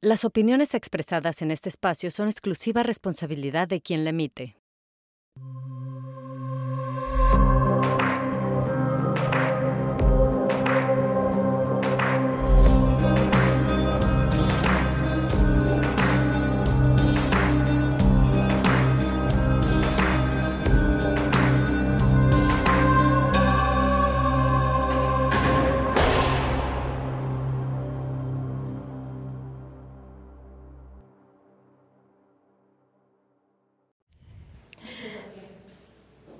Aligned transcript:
Las 0.00 0.24
opiniones 0.24 0.74
expresadas 0.74 1.42
en 1.42 1.50
este 1.50 1.68
espacio 1.68 2.10
son 2.10 2.28
exclusiva 2.28 2.82
responsabilidad 2.82 3.68
de 3.68 3.80
quien 3.80 4.04
la 4.04 4.10
emite. 4.10 4.56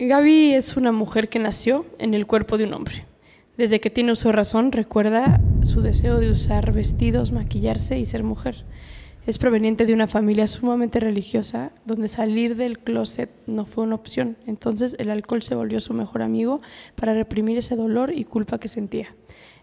Gaby 0.06 0.54
es 0.54 0.76
una 0.76 0.92
mujer 0.92 1.28
que 1.28 1.40
nació 1.40 1.84
en 1.98 2.14
el 2.14 2.28
cuerpo 2.28 2.58
de 2.58 2.64
un 2.64 2.74
hombre. 2.74 3.06
Desde 3.56 3.80
que 3.80 3.90
tiene 3.90 4.12
uso 4.12 4.30
razón, 4.30 4.70
recuerda 4.70 5.40
su 5.64 5.82
deseo 5.82 6.20
de 6.20 6.30
usar 6.30 6.72
vestidos, 6.72 7.32
maquillarse 7.32 7.98
y 7.98 8.06
ser 8.06 8.22
mujer. 8.22 8.64
Es 9.26 9.38
proveniente 9.38 9.84
de 9.84 9.92
una 9.94 10.06
familia 10.06 10.46
sumamente 10.46 11.00
religiosa, 11.00 11.72
donde 11.86 12.06
salir 12.06 12.54
del 12.54 12.78
closet 12.78 13.30
no 13.48 13.64
fue 13.64 13.82
una 13.82 13.96
opción. 13.96 14.36
Entonces 14.46 14.94
el 15.00 15.10
alcohol 15.10 15.42
se 15.42 15.56
volvió 15.56 15.80
su 15.80 15.92
mejor 15.92 16.22
amigo 16.22 16.60
para 16.94 17.12
reprimir 17.12 17.58
ese 17.58 17.74
dolor 17.74 18.12
y 18.14 18.22
culpa 18.22 18.60
que 18.60 18.68
sentía. 18.68 19.16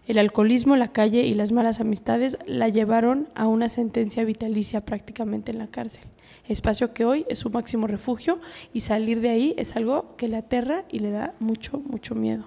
El 0.06 0.18
alcoholismo, 0.18 0.76
la 0.76 0.92
calle 0.92 1.22
y 1.22 1.32
las 1.32 1.52
malas 1.52 1.80
amistades 1.80 2.36
la 2.46 2.68
llevaron 2.68 3.28
a 3.34 3.46
una 3.46 3.70
sentencia 3.70 4.24
vitalicia 4.24 4.84
prácticamente 4.84 5.52
en 5.52 5.58
la 5.58 5.68
cárcel 5.68 6.02
espacio 6.48 6.92
que 6.92 7.04
hoy 7.04 7.24
es 7.28 7.38
su 7.38 7.50
máximo 7.50 7.86
refugio 7.86 8.40
y 8.72 8.80
salir 8.82 9.20
de 9.20 9.30
ahí 9.30 9.54
es 9.56 9.76
algo 9.76 10.14
que 10.16 10.28
le 10.28 10.36
aterra 10.36 10.84
y 10.90 10.98
le 10.98 11.10
da 11.10 11.34
mucho, 11.38 11.78
mucho 11.78 12.14
miedo. 12.14 12.44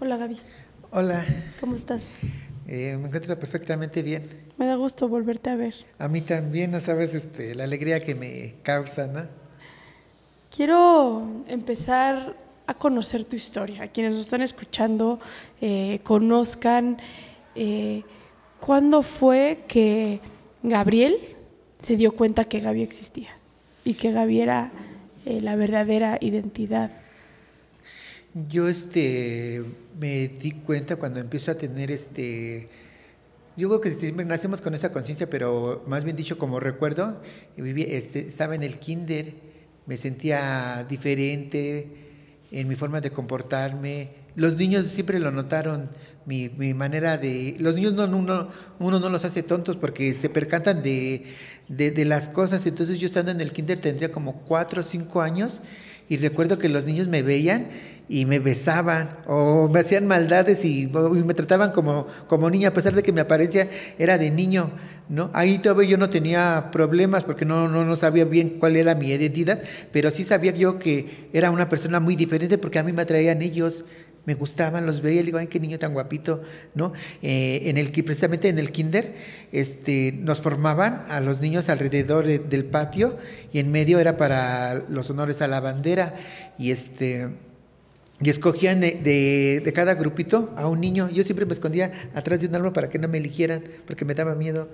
Hola 0.00 0.16
Gaby. 0.16 0.38
Hola. 0.90 1.24
¿Cómo 1.60 1.76
estás? 1.76 2.10
Eh, 2.66 2.96
me 3.00 3.06
encuentro 3.06 3.38
perfectamente 3.38 4.02
bien. 4.02 4.28
Me 4.58 4.66
da 4.66 4.76
gusto 4.76 5.08
volverte 5.08 5.50
a 5.50 5.56
ver. 5.56 5.74
A 5.98 6.08
mí 6.08 6.20
también, 6.20 6.70
no 6.70 6.80
sabes 6.80 7.14
este, 7.14 7.54
la 7.54 7.64
alegría 7.64 8.00
que 8.00 8.14
me 8.14 8.54
causa, 8.62 9.06
¿no? 9.06 9.26
Quiero 10.54 11.44
empezar 11.48 12.36
a 12.66 12.74
conocer 12.74 13.24
tu 13.24 13.36
historia. 13.36 13.88
Quienes 13.88 14.12
nos 14.12 14.22
están 14.22 14.42
escuchando 14.42 15.18
eh, 15.60 16.00
conozcan 16.02 16.98
eh, 17.54 18.02
cuándo 18.60 19.02
fue 19.02 19.64
que 19.66 20.20
Gabriel 20.62 21.18
se 21.82 21.96
dio 21.96 22.12
cuenta 22.12 22.44
que 22.44 22.60
Gaby 22.60 22.82
existía 22.82 23.30
y 23.84 23.94
que 23.94 24.12
Gaby 24.12 24.40
era 24.40 24.72
eh, 25.26 25.40
la 25.40 25.56
verdadera 25.56 26.18
identidad. 26.20 26.90
Yo 28.48 28.68
este 28.68 29.62
me 30.00 30.28
di 30.28 30.52
cuenta 30.52 30.96
cuando 30.96 31.20
empiezo 31.20 31.50
a 31.50 31.54
tener 31.54 31.90
este 31.90 32.68
yo 33.56 33.68
creo 33.68 33.80
que 33.82 33.90
siempre 33.90 34.24
nacemos 34.24 34.62
con 34.62 34.74
esa 34.74 34.92
conciencia, 34.92 35.28
pero 35.28 35.84
más 35.86 36.04
bien 36.04 36.16
dicho 36.16 36.38
como 36.38 36.58
recuerdo, 36.58 37.20
este, 37.56 38.20
estaba 38.20 38.54
en 38.54 38.62
el 38.62 38.78
kinder, 38.78 39.34
me 39.84 39.98
sentía 39.98 40.86
diferente 40.88 41.86
en 42.50 42.66
mi 42.66 42.76
forma 42.76 43.02
de 43.02 43.10
comportarme. 43.10 44.08
Los 44.36 44.56
niños 44.56 44.86
siempre 44.86 45.20
lo 45.20 45.30
notaron, 45.30 45.90
mi, 46.26 46.48
mi 46.50 46.74
manera 46.74 47.18
de... 47.18 47.56
Los 47.58 47.74
niños 47.74 47.94
no, 47.94 48.04
uno, 48.04 48.48
uno 48.78 49.00
no 49.00 49.08
los 49.08 49.24
hace 49.24 49.42
tontos 49.42 49.76
porque 49.76 50.12
se 50.14 50.28
percantan 50.28 50.82
de, 50.82 51.24
de, 51.68 52.04
las 52.04 52.28
cosas. 52.28 52.66
Entonces 52.66 52.98
yo 53.00 53.06
estando 53.06 53.30
en 53.30 53.40
el 53.40 53.52
kinder 53.52 53.80
tendría 53.80 54.12
como 54.12 54.42
cuatro 54.42 54.80
o 54.80 54.84
cinco 54.84 55.22
años 55.22 55.62
y 56.08 56.16
recuerdo 56.16 56.58
que 56.58 56.68
los 56.68 56.84
niños 56.84 57.08
me 57.08 57.22
veían 57.22 57.68
y 58.08 58.26
me 58.26 58.38
besaban 58.38 59.18
o 59.26 59.68
me 59.68 59.80
hacían 59.80 60.06
maldades 60.06 60.64
y, 60.64 60.86
me 60.88 61.34
trataban 61.34 61.72
como, 61.72 62.06
como 62.26 62.50
niña 62.50 62.68
a 62.68 62.72
pesar 62.72 62.94
de 62.94 63.02
que 63.02 63.12
mi 63.12 63.20
apariencia 63.20 63.68
era 63.98 64.18
de 64.18 64.30
niño. 64.30 64.72
¿no? 65.08 65.30
Ahí 65.34 65.58
todavía 65.58 65.90
yo 65.90 65.98
no 65.98 66.10
tenía 66.10 66.70
problemas 66.72 67.24
porque 67.24 67.44
no, 67.44 67.68
no, 67.68 67.84
no 67.84 67.96
sabía 67.96 68.24
bien 68.24 68.58
cuál 68.58 68.76
era 68.76 68.94
mi 68.94 69.08
identidad, 69.08 69.62
pero 69.90 70.10
sí 70.10 70.24
sabía 70.24 70.52
yo 70.52 70.78
que 70.78 71.28
era 71.32 71.50
una 71.50 71.68
persona 71.68 72.00
muy 72.00 72.16
diferente 72.16 72.56
porque 72.56 72.78
a 72.78 72.82
mí 72.82 72.92
me 72.92 73.02
atraían 73.02 73.42
ellos 73.42 73.84
me 74.24 74.34
gustaban, 74.34 74.86
los 74.86 75.02
veía, 75.02 75.22
digo, 75.22 75.38
ay, 75.38 75.48
qué 75.48 75.58
niño 75.58 75.78
tan 75.78 75.92
guapito, 75.92 76.42
¿no? 76.74 76.92
Eh, 77.22 77.62
en 77.64 77.76
el 77.76 77.90
precisamente 77.90 78.48
en 78.48 78.58
el 78.58 78.70
kinder, 78.70 79.14
este, 79.50 80.12
nos 80.12 80.40
formaban 80.40 81.04
a 81.08 81.20
los 81.20 81.40
niños 81.40 81.68
alrededor 81.68 82.26
del 82.26 82.64
patio 82.64 83.18
y 83.52 83.58
en 83.58 83.72
medio 83.72 83.98
era 83.98 84.16
para 84.16 84.84
los 84.88 85.10
honores 85.10 85.42
a 85.42 85.48
la 85.48 85.60
bandera 85.60 86.14
y 86.58 86.70
este 86.70 87.28
y 88.20 88.30
escogían 88.30 88.80
de, 88.80 89.60
de, 89.64 89.72
cada 89.72 89.94
grupito 89.94 90.52
a 90.56 90.68
un 90.68 90.80
niño. 90.80 91.10
Yo 91.10 91.24
siempre 91.24 91.44
me 91.44 91.54
escondía 91.54 91.90
atrás 92.14 92.38
de 92.38 92.46
un 92.46 92.54
árbol 92.54 92.72
para 92.72 92.88
que 92.88 93.00
no 93.00 93.08
me 93.08 93.18
eligieran, 93.18 93.64
porque 93.84 94.04
me 94.04 94.14
daba 94.14 94.36
miedo. 94.36 94.68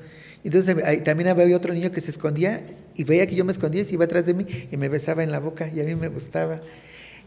Entonces 0.45 0.77
también 1.03 1.29
había 1.29 1.57
otro 1.57 1.73
niño 1.73 1.91
que 1.91 2.03
se 2.03 2.11
escondía 2.11 2.63
y 2.95 3.05
veía 3.05 3.27
que 3.27 3.35
yo 3.35 3.47
me 3.47 3.53
escondía 3.53 3.83
y 3.83 3.85
se 3.87 3.95
iba 3.95 4.05
atrás 4.05 4.27
de 4.27 4.35
mí 4.35 4.47
y 4.71 4.77
me 4.77 4.91
besaba 4.91 5.25
en 5.25 5.33
la 5.33 5.41
boca 5.41 5.71
y 5.75 5.81
a 5.81 5.85
mí 5.85 5.95
me 5.95 6.09
gustaba. 6.09 6.61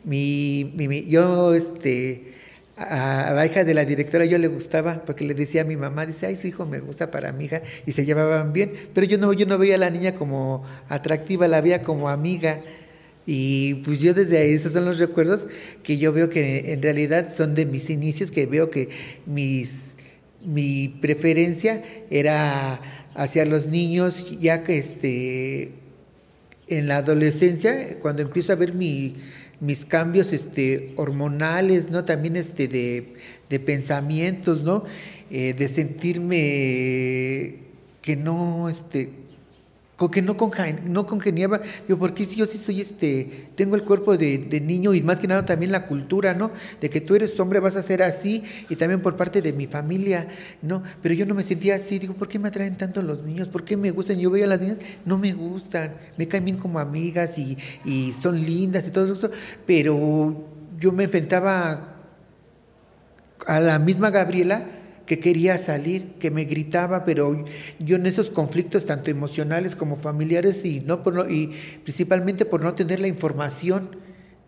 Mi, 0.03 0.71
mi, 0.75 1.05
yo, 1.05 1.53
este, 1.53 2.31
a 2.77 3.31
la 3.33 3.45
hija 3.45 3.63
de 3.63 3.73
la 3.73 3.85
directora 3.85 4.25
yo 4.25 4.37
le 4.37 4.47
gustaba 4.47 5.03
porque 5.05 5.25
le 5.25 5.33
decía 5.33 5.61
a 5.61 5.65
mi 5.65 5.75
mamá, 5.75 6.05
dice, 6.05 6.25
ay, 6.25 6.35
su 6.35 6.47
hijo 6.47 6.65
me 6.65 6.79
gusta 6.79 7.11
para 7.11 7.31
mi 7.31 7.45
hija 7.45 7.61
y 7.85 7.91
se 7.91 8.05
llevaban 8.05 8.53
bien, 8.53 8.71
pero 8.93 9.05
yo 9.05 9.17
no, 9.17 9.33
yo 9.33 9.45
no 9.45 9.57
veía 9.57 9.75
a 9.75 9.77
la 9.77 9.89
niña 9.89 10.13
como 10.13 10.65
atractiva, 10.89 11.47
la 11.47 11.61
veía 11.61 11.81
como 11.81 12.09
amiga. 12.09 12.61
Y 13.25 13.75
pues 13.75 13.99
yo 13.99 14.13
desde 14.13 14.39
ahí, 14.39 14.53
esos 14.53 14.73
son 14.73 14.85
los 14.85 14.97
recuerdos 14.99 15.47
que 15.83 15.97
yo 15.97 16.11
veo 16.11 16.29
que 16.29 16.73
en 16.73 16.81
realidad 16.81 17.33
son 17.33 17.53
de 17.53 17.65
mis 17.65 17.89
inicios, 17.89 18.31
que 18.31 18.47
veo 18.47 18.71
que 18.71 18.89
mis, 19.27 19.93
mi 20.43 20.87
preferencia 20.87 21.83
era 22.09 22.81
hacia 23.13 23.45
los 23.45 23.67
niños, 23.67 24.35
ya 24.39 24.63
que 24.63 24.77
este, 24.79 25.71
en 26.67 26.87
la 26.87 26.97
adolescencia, 26.97 27.99
cuando 27.99 28.23
empiezo 28.23 28.53
a 28.53 28.55
ver 28.55 28.73
mi, 28.73 29.15
mis 29.61 29.85
cambios 29.85 30.33
este, 30.33 30.91
hormonales, 30.97 31.89
¿no? 31.89 32.03
También 32.03 32.35
este, 32.35 32.67
de, 32.67 33.59
pensamientos, 33.59 34.63
¿no? 34.63 34.83
Eh, 35.29 35.53
de 35.53 35.67
sentirme 35.69 37.55
que 38.01 38.15
no, 38.17 38.67
este, 38.67 39.09
con 40.01 40.09
que 40.09 40.23
no, 40.23 40.35
no 40.85 41.05
congeniaba, 41.05 41.61
digo, 41.87 41.99
porque 41.99 42.25
yo 42.25 42.47
sí 42.47 42.57
soy 42.57 42.81
este, 42.81 43.49
tengo 43.53 43.75
el 43.75 43.83
cuerpo 43.83 44.17
de, 44.17 44.59
niño 44.59 44.95
y 44.95 45.03
más 45.03 45.19
que 45.19 45.27
nada 45.27 45.45
también 45.45 45.71
la 45.71 45.85
cultura, 45.85 46.33
¿no? 46.33 46.49
De 46.79 46.89
que 46.89 47.01
tú 47.01 47.13
eres 47.13 47.39
hombre, 47.39 47.59
vas 47.59 47.75
a 47.75 47.83
ser 47.83 48.01
así, 48.01 48.41
y 48.67 48.77
también 48.77 49.03
por 49.03 49.15
parte 49.15 49.43
de 49.43 49.53
mi 49.53 49.67
familia, 49.67 50.27
¿no? 50.63 50.81
Pero 51.03 51.13
yo 51.13 51.27
no 51.27 51.35
me 51.35 51.43
sentía 51.43 51.75
así, 51.75 51.99
digo, 51.99 52.15
¿por 52.15 52.27
qué 52.27 52.39
me 52.39 52.47
atraen 52.47 52.77
tanto 52.77 53.03
los 53.03 53.21
niños? 53.21 53.47
¿Por 53.47 53.63
qué 53.63 53.77
me 53.77 53.91
gustan? 53.91 54.17
Yo 54.17 54.31
veo 54.31 54.43
a 54.45 54.47
las 54.47 54.59
niñas, 54.59 54.79
no 55.05 55.19
me 55.19 55.33
gustan, 55.33 55.93
me 56.17 56.27
caen 56.27 56.45
bien 56.45 56.57
como 56.57 56.79
amigas 56.79 57.37
y, 57.37 57.55
y 57.85 58.11
son 58.13 58.43
lindas 58.43 58.87
y 58.87 58.89
todo 58.89 59.13
eso, 59.13 59.29
pero 59.67 60.47
yo 60.79 60.91
me 60.91 61.03
enfrentaba 61.03 61.99
a 63.45 63.59
la 63.59 63.77
misma 63.77 64.09
Gabriela, 64.09 64.65
que 65.11 65.19
quería 65.19 65.57
salir, 65.57 66.13
que 66.19 66.31
me 66.31 66.45
gritaba, 66.45 67.03
pero 67.03 67.43
yo 67.79 67.97
en 67.97 68.05
esos 68.05 68.29
conflictos 68.29 68.85
tanto 68.85 69.11
emocionales 69.11 69.75
como 69.75 69.97
familiares 69.97 70.63
y 70.63 70.79
no 70.79 71.03
por 71.03 71.29
y 71.29 71.47
principalmente 71.83 72.45
por 72.45 72.63
no 72.63 72.75
tener 72.75 73.01
la 73.01 73.09
información 73.09 73.97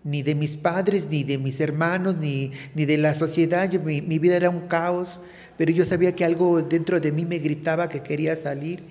ni 0.06 0.24
de 0.24 0.36
mis 0.36 0.56
padres, 0.56 1.08
ni 1.10 1.26
de 1.26 1.38
mis 1.38 1.60
hermanos, 1.60 2.16
ni, 2.16 2.54
ni 2.76 2.86
de 2.86 2.98
la 2.98 3.14
sociedad, 3.14 3.70
mi, 3.74 4.00
vida 4.20 4.38
era 4.38 4.50
un 4.50 4.70
caos, 4.70 5.20
pero 5.58 5.70
yo 5.70 5.84
sabía 5.84 6.16
que 6.16 6.24
algo 6.24 6.62
dentro 6.62 7.02
de 7.02 7.12
mí 7.12 7.26
me 7.26 7.40
gritaba 7.40 7.90
que 7.90 8.02
quería 8.02 8.38
salir. 8.38 8.86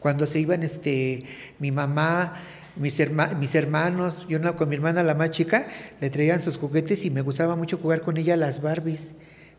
Cuando 0.00 0.24
se 0.24 0.40
iban 0.40 0.62
este 0.62 1.24
mi 1.58 1.70
mamá, 1.70 2.36
mis, 2.74 2.94
mis 3.38 3.54
hermanos, 3.54 4.24
yo 4.30 4.38
no, 4.38 4.56
con 4.56 4.70
mi 4.70 4.76
hermana 4.76 5.02
la 5.02 5.14
más 5.14 5.32
chica, 5.32 5.68
le 6.00 6.08
traían 6.08 6.40
sus 6.40 6.56
juguetes 6.56 7.04
y 7.04 7.10
me 7.10 7.20
gustaba 7.20 7.54
mucho 7.54 7.76
jugar 7.76 8.00
con 8.00 8.16
ella 8.16 8.34
las 8.34 8.62
Barbies. 8.62 9.08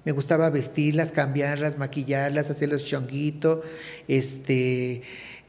Me 0.05 0.11
gustaba 0.11 0.49
vestirlas, 0.49 1.11
cambiarlas, 1.11 1.77
maquillarlas, 1.77 2.49
hacerlas 2.49 2.85
chonguito, 2.85 3.61
este, 4.07 5.01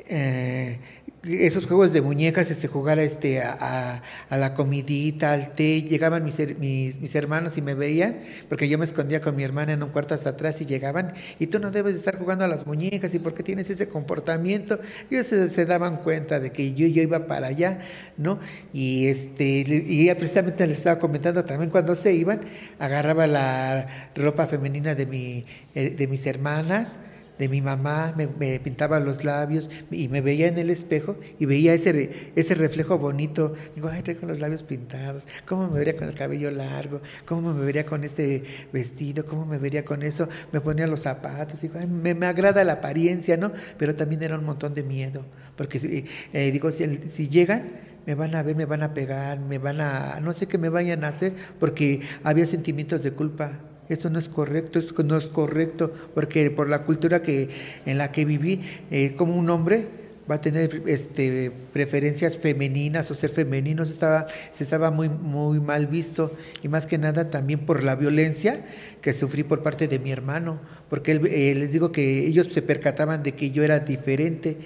eh, 0.07 0.79
esos 1.23 1.67
juegos 1.67 1.93
de 1.93 2.01
muñecas, 2.01 2.51
este, 2.51 2.67
jugar 2.67 2.99
a, 2.99 3.03
este, 3.03 3.43
a, 3.43 4.03
la 4.31 4.55
comidita, 4.55 5.33
al 5.33 5.53
té, 5.53 5.83
llegaban 5.83 6.25
mis, 6.25 6.39
mis, 6.59 7.15
hermanos 7.15 7.59
y 7.59 7.63
me 7.63 7.75
veían, 7.75 8.21
porque 8.49 8.69
yo 8.69 8.79
me 8.79 8.87
escondía 8.87 9.21
con 9.21 9.37
mi 9.37 9.43
hermana 9.43 9.73
en 9.75 9.83
un 9.83 9.91
cuarto 9.91 10.15
hasta 10.15 10.31
atrás 10.31 10.61
y 10.63 10.67
llegaban, 10.67 11.13
y 11.39 11.49
tú 11.49 11.59
no 11.59 11.71
debes 11.71 11.93
de 11.93 11.99
estar 11.99 12.19
jugando 12.19 12.45
a 12.45 12.49
las 12.49 12.67
muñecas, 12.67 13.15
y 13.15 13.19
por 13.19 13.35
qué 13.35 13.43
tienes 13.43 13.69
ese 13.69 13.87
comportamiento, 13.87 14.81
ellos 15.11 15.27
se, 15.27 15.67
daban 15.67 15.99
cuenta 15.99 16.41
de 16.41 16.53
que 16.53 16.73
yo, 16.73 16.87
yo 16.87 17.03
iba 17.03 17.27
para 17.27 17.49
allá, 17.49 17.81
¿no? 18.17 18.41
Y, 18.73 19.09
este, 19.09 19.65
y 19.67 20.13
precisamente 20.15 20.67
les 20.67 20.79
estaba 20.79 20.99
comentando 20.99 21.45
también 21.45 21.71
cuando 21.71 21.95
se 21.95 22.15
iban, 22.15 22.41
agarraba 22.79 23.27
la 23.27 24.11
ropa 24.15 24.47
femenina 24.47 24.95
de, 24.95 25.07
mi, 25.07 25.45
eh, 25.75 25.91
de 25.91 26.07
mis 26.07 26.27
hermanas, 26.27 26.99
de 27.41 27.49
mi 27.49 27.63
mamá, 27.63 28.13
me, 28.17 28.61
pintaba 28.61 29.01
los 29.01 29.25
labios 29.25 29.71
y 29.91 30.09
me 30.09 30.21
veía 30.21 30.47
en 30.47 30.59
el 30.59 30.69
espejo 30.69 31.17
y 31.39 31.47
veía 31.47 31.73
ese, 31.73 32.33
ese 32.37 32.55
reflejo 32.55 32.99
bonito. 32.99 33.55
Digo, 33.75 33.89
ay, 33.89 34.03
traigo 34.03 34.27
los 34.27 34.39
labios 34.39 34.63
pintados, 34.63 35.27
¿cómo 35.47 35.69
me 35.69 35.79
vería 35.79 35.97
con 35.97 36.07
el 36.07 36.15
cabello 36.15 36.51
largo? 36.51 37.01
¿Cómo 37.25 37.55
me 37.55 37.65
vería 37.65 37.87
con 37.87 38.05
este 38.05 38.45
vestido? 38.75 39.25
¿Cómo 39.25 39.47
me 39.47 39.57
vería 39.57 39.87
con 39.87 40.03
eso? 40.03 40.29
Me 40.53 40.61
ponía 40.61 40.87
los 40.87 41.01
zapatos, 41.01 41.63
digo, 41.63 41.79
ay, 41.81 41.87
me, 41.87 42.15
me, 42.15 42.27
agrada 42.27 42.63
la 42.63 42.75
apariencia, 42.75 43.39
¿no? 43.39 43.53
Pero 43.79 43.95
también 43.95 44.23
era 44.23 44.39
un 44.39 44.45
montón 44.45 44.75
de 44.75 44.83
miedo, 44.83 45.25
porque 45.57 46.05
eh, 46.35 46.51
digo, 46.53 46.71
si, 46.71 46.95
si 47.09 47.31
llegan 47.31 47.89
me 48.07 48.15
van 48.15 48.35
a 48.35 48.43
ver, 48.43 48.55
me 48.55 48.67
van 48.67 48.83
a 48.83 48.93
pegar, 48.93 49.41
me 49.41 49.57
van 49.57 49.81
a, 49.81 50.21
no 50.21 50.35
sé 50.35 50.47
qué 50.47 50.59
me 50.59 50.69
vayan 50.69 51.05
a 51.05 51.09
hacer, 51.09 51.33
porque 51.59 52.03
había 52.23 52.45
sentimientos 52.45 53.03
de 53.03 53.13
culpa 53.13 53.61
esto 53.91 54.09
no 54.09 54.19
es 54.19 54.29
correcto, 54.29 54.79
esto 54.79 55.03
no 55.03 55.17
es 55.17 55.27
correcto, 55.27 55.93
porque 56.15 56.51
por 56.51 56.69
la 56.69 56.85
cultura 56.85 57.23
que, 57.23 57.51
en 57.85 57.99
la 57.99 58.13
que 58.13 58.25
viví, 58.25 58.61
eh, 58.91 59.15
como 59.17 59.37
un 59.37 59.51
hombre 59.51 59.89
va 60.31 60.37
a 60.37 60.41
tener 60.41 60.83
este, 60.87 61.51
preferencias 61.73 62.39
femeninas 62.39 63.11
o 63.11 63.15
ser 63.15 63.31
femenino, 63.31 63.85
se 63.85 63.93
estaba, 63.93 64.29
se 64.53 64.63
estaba 64.63 64.93
muy, 64.93 65.09
muy 65.09 65.59
mal 65.59 65.89
visto. 65.89 66.37
Y 66.63 66.69
más 66.69 66.87
que 66.87 66.99
nada 66.99 67.31
también 67.31 67.61
por 67.61 67.83
la 67.83 67.97
violencia 67.97 68.65
que 69.03 69.13
sufrí 69.13 69.43
por 69.43 69.63
parte 69.63 69.89
de 69.89 69.99
mi 69.99 70.13
hermano, 70.13 70.61
porque 70.89 71.13
él, 71.13 71.27
eh, 71.27 71.55
les 71.57 71.73
digo 71.73 71.91
que 71.91 72.27
ellos 72.27 72.47
se 72.51 72.63
percataban 72.63 73.25
de 73.25 73.33
que 73.33 73.51
yo 73.51 73.65
era 73.65 73.81
diferente, 73.81 74.57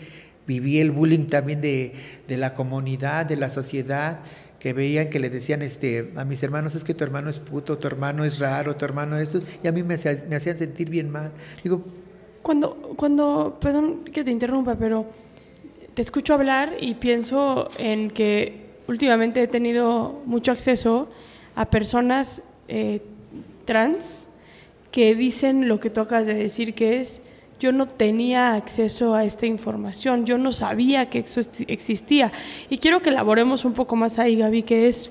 viví 0.47 0.81
el 0.81 0.91
bullying 0.91 1.27
también 1.27 1.63
de, 1.63 1.95
de 2.29 2.37
la 2.37 2.53
comunidad, 2.55 3.25
de 3.25 3.37
la 3.37 3.49
sociedad, 3.49 4.21
que 4.65 4.73
veían 4.73 5.11
que 5.11 5.21
le 5.21 5.29
decían 5.29 5.61
este, 5.61 6.15
a 6.17 6.25
mis 6.25 6.43
hermanos 6.43 6.75
es 6.75 6.85
que 6.85 6.95
tu 6.95 7.05
hermano 7.05 7.29
es 7.29 7.39
puto, 7.39 7.77
tu 7.77 7.87
hermano 7.87 8.25
es 8.25 8.39
raro, 8.39 8.75
tu 8.75 8.87
hermano 8.87 9.19
es 9.19 9.29
eso, 9.29 9.43
y 9.63 9.69
a 9.69 9.73
mí 9.73 9.83
me, 9.83 9.93
hacían 9.93 10.57
sentir 10.57 10.89
bien 10.89 11.11
mal. 11.11 11.33
Digo, 11.63 11.85
cuando, 12.41 12.75
cuando, 12.97 13.59
perdón 13.61 14.05
que 14.05 14.25
te 14.25 14.31
interrumpa, 14.31 14.75
pero 14.77 15.05
te 15.93 16.01
escucho 16.01 16.33
hablar 16.33 16.77
y 16.81 16.95
pienso 16.95 17.69
en 17.77 18.09
que 18.09 18.71
últimamente 18.89 19.43
he 19.43 19.49
tenido 19.49 20.23
mucho 20.25 20.51
acceso 20.51 21.11
a 21.57 21.69
personas 21.69 22.43
eh, 22.67 23.03
trans 23.67 24.25
que 24.91 25.15
dicen 25.15 25.69
lo 25.69 25.79
que 25.79 25.91
tú 25.91 26.01
acabas 26.01 26.27
de 26.27 26.33
decir, 26.33 26.73
que 26.73 27.03
es 27.03 27.21
yo 27.65 27.73
no 27.73 27.89
tenía 27.89 28.53
acceso 28.57 29.15
a 29.15 29.25
esta 29.25 29.47
información, 29.47 30.27
yo 30.27 30.37
no 30.37 30.53
sabía 30.53 31.09
que 31.09 31.21
eso 31.21 31.41
existía. 31.67 32.31
Y 32.69 32.77
quiero 32.77 33.01
que 33.01 33.09
elaboremos 33.09 33.65
un 33.65 33.73
poco 33.73 33.97
más 33.97 34.19
ahí, 34.19 34.37
Gaby, 34.37 34.65
que 34.65 34.87
es, 34.87 35.11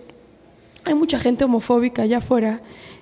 hay 0.86 0.94
mucha 0.94 1.18
gente 1.18 1.46
homofóbica 1.46 2.04
allá 2.04 2.20
afuera 2.20 2.62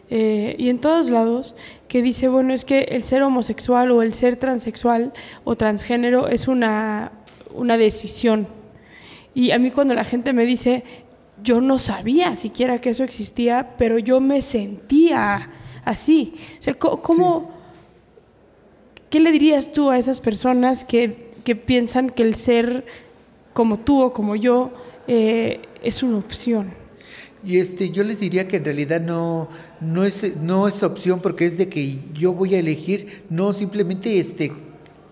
eh, 0.10 0.56
y 0.58 0.70
en 0.70 0.80
todos 0.80 1.10
lados 1.10 1.54
que 1.90 2.02
dice, 2.02 2.30
bueno, 2.30 2.54
es 2.54 2.64
que 2.64 2.84
el 2.84 3.04
ser 3.04 3.24
homosexual 3.24 3.92
o 3.92 4.02
el 4.02 4.14
ser 4.14 4.38
transexual 4.38 5.12
o 5.44 5.58
transgénero 5.58 6.30
es 6.30 6.48
una, 6.48 7.12
una 7.54 7.76
decisión. 7.76 8.48
Y 9.34 9.52
a 9.52 9.60
mí 9.60 9.70
cuando 9.70 9.94
la 9.94 10.06
gente 10.06 10.32
me 10.32 10.46
dice, 10.46 10.86
yo 11.44 11.60
no 11.60 11.78
sabía 11.78 12.38
siquiera 12.38 12.80
que 12.80 12.92
eso 12.92 13.04
existía, 13.04 13.76
pero 13.78 14.00
yo 14.00 14.22
me 14.22 14.42
sentía 14.42 15.50
así. 15.84 16.36
O 16.58 16.64
sea, 16.64 16.74
¿cómo... 16.76 17.51
¿Qué 19.12 19.20
le 19.20 19.34
dirías 19.34 19.74
tú 19.74 19.90
a 19.90 19.98
esas 19.98 20.22
personas 20.22 20.86
que, 20.86 21.32
que 21.44 21.58
piensan 21.58 22.10
que 22.10 22.24
el 22.24 22.34
ser 22.34 22.86
como 23.52 23.78
tú 23.78 24.02
o 24.02 24.14
como 24.14 24.38
yo 24.38 24.72
eh, 25.06 25.60
es 25.84 26.02
una 26.02 26.16
opción? 26.18 26.72
Y 27.44 27.58
este, 27.58 27.90
yo 27.90 28.06
les 28.06 28.22
diría 28.22 28.48
que 28.48 28.56
en 28.56 28.64
realidad 28.64 29.02
no, 29.02 29.50
no, 29.82 30.06
es, 30.06 30.38
no 30.38 30.66
es 30.66 30.82
opción 30.82 31.20
porque 31.20 31.46
es 31.46 31.58
de 31.58 31.68
que 31.68 32.00
yo 32.14 32.32
voy 32.32 32.56
a 32.56 32.60
elegir, 32.60 33.24
no 33.30 33.52
simplemente 33.52 34.18
este, 34.18 34.54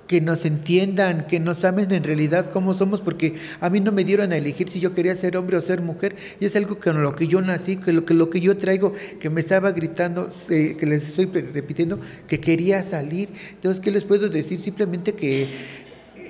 que 0.10 0.22
nos 0.22 0.44
entiendan, 0.44 1.28
que 1.28 1.40
nos 1.40 1.64
amen 1.64 1.92
en 1.92 2.04
realidad 2.04 2.50
cómo 2.52 2.74
somos, 2.74 3.00
porque 3.00 3.36
a 3.60 3.70
mí 3.70 3.80
no 3.80 3.92
me 3.92 4.04
dieron 4.04 4.32
a 4.32 4.38
elegir 4.38 4.68
si 4.68 4.80
yo 4.80 4.92
quería 4.92 5.16
ser 5.16 5.38
hombre 5.38 5.56
o 5.56 5.62
ser 5.62 5.82
mujer, 5.84 6.16
y 6.40 6.46
es 6.46 6.56
algo 6.56 6.80
con 6.80 7.04
lo 7.04 7.16
que 7.16 7.28
yo 7.28 7.40
nací, 7.42 7.78
que 7.78 7.94
lo 7.94 8.06
que, 8.06 8.16
lo 8.16 8.32
que 8.32 8.40
yo 8.40 8.58
traigo, 8.58 8.92
que 9.20 9.30
me 9.30 9.40
estaba 9.40 9.72
gritando, 9.72 10.28
eh, 10.50 10.76
que 10.80 10.88
les 10.88 11.10
estoy 11.10 11.26
repitiendo, 11.26 12.00
que 12.28 12.40
quería 12.40 12.82
salir. 12.82 13.30
Entonces, 13.52 13.82
¿qué 13.82 13.92
les 13.92 14.04
puedo 14.04 14.30
decir? 14.30 14.60
Simplemente 14.60 15.14
que 15.14 15.48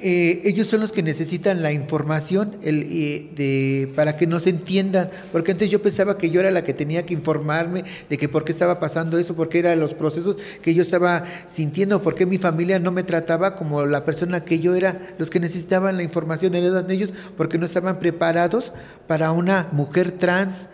eh, 0.01 0.41
ellos 0.45 0.67
son 0.67 0.81
los 0.81 0.91
que 0.91 1.03
necesitan 1.03 1.61
la 1.61 1.71
información 1.71 2.57
el, 2.63 2.87
eh, 2.89 3.29
de, 3.35 3.91
para 3.95 4.17
que 4.17 4.27
nos 4.27 4.47
entiendan, 4.47 5.09
porque 5.31 5.51
antes 5.51 5.69
yo 5.69 5.81
pensaba 5.81 6.17
que 6.17 6.29
yo 6.29 6.39
era 6.39 6.51
la 6.51 6.63
que 6.63 6.73
tenía 6.73 7.05
que 7.05 7.13
informarme 7.13 7.83
de 8.09 8.17
que 8.17 8.29
por 8.29 8.43
qué 8.43 8.51
estaba 8.51 8.79
pasando 8.79 9.17
eso, 9.17 9.35
porque 9.35 9.59
eran 9.59 9.79
los 9.79 9.93
procesos 9.93 10.37
que 10.61 10.73
yo 10.73 10.83
estaba 10.83 11.25
sintiendo, 11.53 12.01
porque 12.01 12.25
mi 12.25 12.37
familia 12.37 12.79
no 12.79 12.91
me 12.91 13.03
trataba 13.03 13.55
como 13.55 13.85
la 13.85 14.05
persona 14.05 14.43
que 14.45 14.59
yo 14.59 14.75
era, 14.75 15.15
los 15.17 15.29
que 15.29 15.39
necesitaban 15.39 15.97
la 15.97 16.03
información 16.03 16.55
eran 16.55 16.89
ellos, 16.89 17.11
porque 17.35 17.57
no 17.57 17.65
estaban 17.65 17.99
preparados 17.99 18.71
para 19.07 19.31
una 19.31 19.69
mujer 19.71 20.11
trans, 20.11 20.67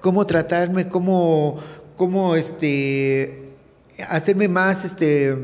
cómo 0.00 0.26
tratarme, 0.26 0.88
cómo, 0.88 1.58
cómo 1.96 2.36
este, 2.36 3.50
hacerme 4.08 4.48
más, 4.48 4.84
este, 4.84 5.36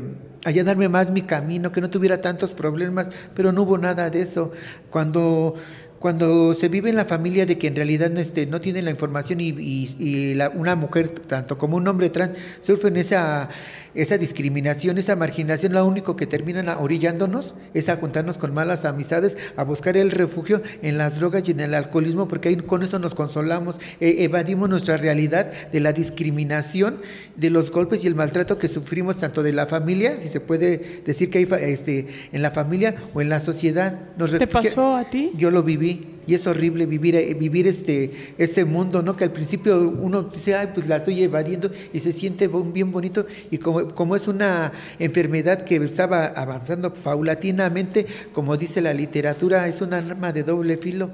allanarme 0.45 0.89
más 0.89 1.11
mi 1.11 1.21
camino, 1.21 1.71
que 1.71 1.81
no 1.81 1.89
tuviera 1.89 2.21
tantos 2.21 2.51
problemas, 2.51 3.07
pero 3.35 3.51
no 3.51 3.63
hubo 3.63 3.77
nada 3.77 4.09
de 4.09 4.21
eso. 4.21 4.51
Cuando, 4.89 5.55
cuando 5.99 6.53
se 6.53 6.67
vive 6.69 6.89
en 6.89 6.95
la 6.95 7.05
familia 7.05 7.45
de 7.45 7.57
que 7.57 7.67
en 7.67 7.75
realidad 7.75 8.15
este, 8.17 8.45
no 8.45 8.59
tienen 8.61 8.85
la 8.85 8.91
información 8.91 9.39
y, 9.39 9.49
y, 9.49 10.33
la, 10.35 10.49
una 10.49 10.75
mujer, 10.75 11.09
tanto 11.09 11.57
como 11.57 11.77
un 11.77 11.87
hombre 11.87 12.09
trans, 12.09 12.37
sufren 12.61 12.97
esa 12.97 13.49
esa 13.95 14.17
discriminación, 14.17 14.97
esa 14.97 15.15
marginación, 15.15 15.73
lo 15.73 15.85
único 15.85 16.15
que 16.15 16.27
terminan 16.27 16.69
orillándonos 16.69 17.55
es 17.73 17.89
a 17.89 17.97
juntarnos 17.97 18.37
con 18.37 18.53
malas 18.53 18.85
amistades, 18.85 19.37
a 19.55 19.63
buscar 19.63 19.97
el 19.97 20.11
refugio 20.11 20.61
en 20.81 20.97
las 20.97 21.19
drogas 21.19 21.47
y 21.47 21.51
en 21.51 21.59
el 21.59 21.73
alcoholismo, 21.73 22.27
porque 22.27 22.49
ahí 22.49 22.55
con 22.57 22.83
eso 22.83 22.99
nos 22.99 23.13
consolamos, 23.13 23.79
e, 23.99 24.23
evadimos 24.23 24.69
nuestra 24.69 24.97
realidad 24.97 25.51
de 25.71 25.79
la 25.79 25.93
discriminación, 25.93 26.99
de 27.35 27.49
los 27.49 27.71
golpes 27.71 28.03
y 28.03 28.07
el 28.07 28.15
maltrato 28.15 28.57
que 28.57 28.67
sufrimos 28.67 29.17
tanto 29.17 29.43
de 29.43 29.53
la 29.53 29.67
familia, 29.67 30.19
si 30.19 30.29
se 30.29 30.39
puede 30.39 31.01
decir 31.05 31.29
que 31.29 31.39
hay 31.39 31.47
este, 31.61 32.07
en 32.31 32.41
la 32.41 32.51
familia 32.51 32.95
o 33.13 33.21
en 33.21 33.29
la 33.29 33.39
sociedad. 33.39 33.99
Nos 34.17 34.31
¿Te 34.31 34.47
pasó 34.47 34.95
a 34.95 35.05
ti? 35.05 35.31
Yo 35.35 35.51
lo 35.51 35.63
viví 35.63 36.12
y 36.25 36.35
es 36.35 36.45
horrible 36.47 36.85
vivir, 36.85 37.15
eh, 37.15 37.33
vivir 37.33 37.67
este, 37.67 38.35
este 38.37 38.65
mundo, 38.65 39.01
¿no? 39.01 39.15
Que 39.15 39.25
al 39.25 39.31
principio 39.31 39.79
uno 39.89 40.23
dice, 40.23 40.55
ay, 40.55 40.69
pues 40.73 40.87
la 40.87 40.97
estoy 40.97 41.21
evadiendo 41.23 41.69
y 41.91 41.99
se 41.99 42.13
siente 42.13 42.47
bien 42.47 42.91
bonito 42.91 43.25
y 43.51 43.57
como 43.57 43.87
como 44.03 44.15
es 44.15 44.27
una 44.27 44.73
enfermedad 44.99 45.61
que 45.61 45.77
estaba 45.77 46.25
avanzando 46.25 46.93
paulatinamente, 46.93 48.05
como 48.33 48.57
dice 48.57 48.81
la 48.81 48.93
literatura, 48.93 49.67
es 49.67 49.81
un 49.81 49.93
arma 49.93 50.33
de 50.33 50.43
doble 50.43 50.77
filo. 50.77 51.09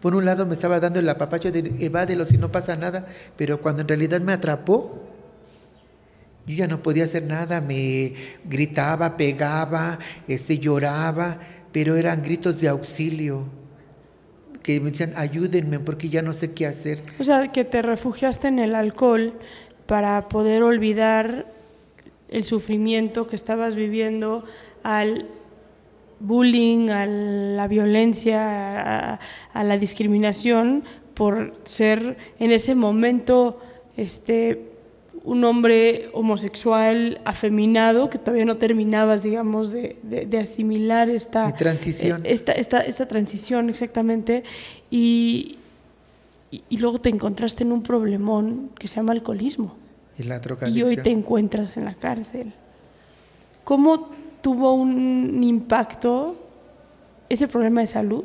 Por 0.00 0.14
un 0.14 0.26
lado 0.26 0.44
me 0.44 0.52
estaba 0.52 0.80
dando 0.80 1.00
el 1.00 1.08
apapacho 1.08 1.50
de 1.50 1.72
evádelo 1.80 2.26
si 2.26 2.36
no 2.36 2.52
pasa 2.52 2.76
nada, 2.76 3.06
pero 3.36 3.62
cuando 3.62 3.80
en 3.80 3.88
realidad 3.88 4.20
me 4.20 4.34
atrapó, 4.34 5.02
yo 6.46 6.54
ya 6.54 6.66
no 6.66 6.82
podía 6.82 7.04
hacer 7.04 7.22
nada, 7.22 7.62
me 7.62 8.12
gritaba, 8.44 9.16
pegaba, 9.16 9.98
este, 10.28 10.58
lloraba, 10.58 11.38
pero 11.72 11.96
eran 11.96 12.22
gritos 12.22 12.60
de 12.60 12.68
auxilio 12.68 13.63
que 14.64 14.80
me 14.80 14.90
decían, 14.90 15.12
ayúdenme 15.14 15.78
porque 15.78 16.08
ya 16.08 16.22
no 16.22 16.32
sé 16.32 16.52
qué 16.52 16.66
hacer. 16.66 17.02
O 17.20 17.24
sea, 17.24 17.52
que 17.52 17.64
te 17.64 17.82
refugiaste 17.82 18.48
en 18.48 18.58
el 18.58 18.74
alcohol 18.74 19.34
para 19.86 20.28
poder 20.28 20.62
olvidar 20.62 21.46
el 22.30 22.44
sufrimiento 22.44 23.28
que 23.28 23.36
estabas 23.36 23.74
viviendo 23.74 24.44
al 24.82 25.28
bullying, 26.18 26.88
a 26.88 27.04
la 27.06 27.68
violencia, 27.68 29.20
a, 29.52 29.64
la 29.64 29.76
discriminación 29.76 30.84
por 31.12 31.52
ser 31.64 32.16
en 32.38 32.50
ese 32.50 32.74
momento 32.74 33.60
este, 33.98 34.72
un 35.24 35.42
hombre 35.44 36.10
homosexual 36.12 37.18
afeminado 37.24 38.10
que 38.10 38.18
todavía 38.18 38.44
no 38.44 38.58
terminabas, 38.58 39.22
digamos, 39.22 39.70
de, 39.70 39.96
de, 40.02 40.38
asimilar 40.38 41.08
esta 41.08 41.50
transición. 41.54 42.26
Eh, 42.26 42.32
esta, 42.32 42.52
esta, 42.52 42.80
esta, 42.80 43.08
transición, 43.08 43.70
exactamente. 43.70 44.44
Y, 44.90 45.56
y, 46.50 46.76
luego 46.76 46.98
te 46.98 47.08
encontraste 47.08 47.64
en 47.64 47.72
un 47.72 47.82
problemón 47.82 48.70
que 48.78 48.86
se 48.86 48.96
llama 48.96 49.12
alcoholismo. 49.12 49.74
Y 50.18 50.24
la 50.24 50.40
Y 50.68 50.82
hoy 50.82 50.98
te 50.98 51.10
encuentras 51.10 51.78
en 51.78 51.86
la 51.86 51.94
cárcel. 51.94 52.52
¿Cómo 53.64 54.10
tuvo 54.42 54.74
un 54.74 55.42
impacto 55.42 56.36
ese 57.30 57.48
problema 57.48 57.80
de 57.80 57.86
salud 57.86 58.24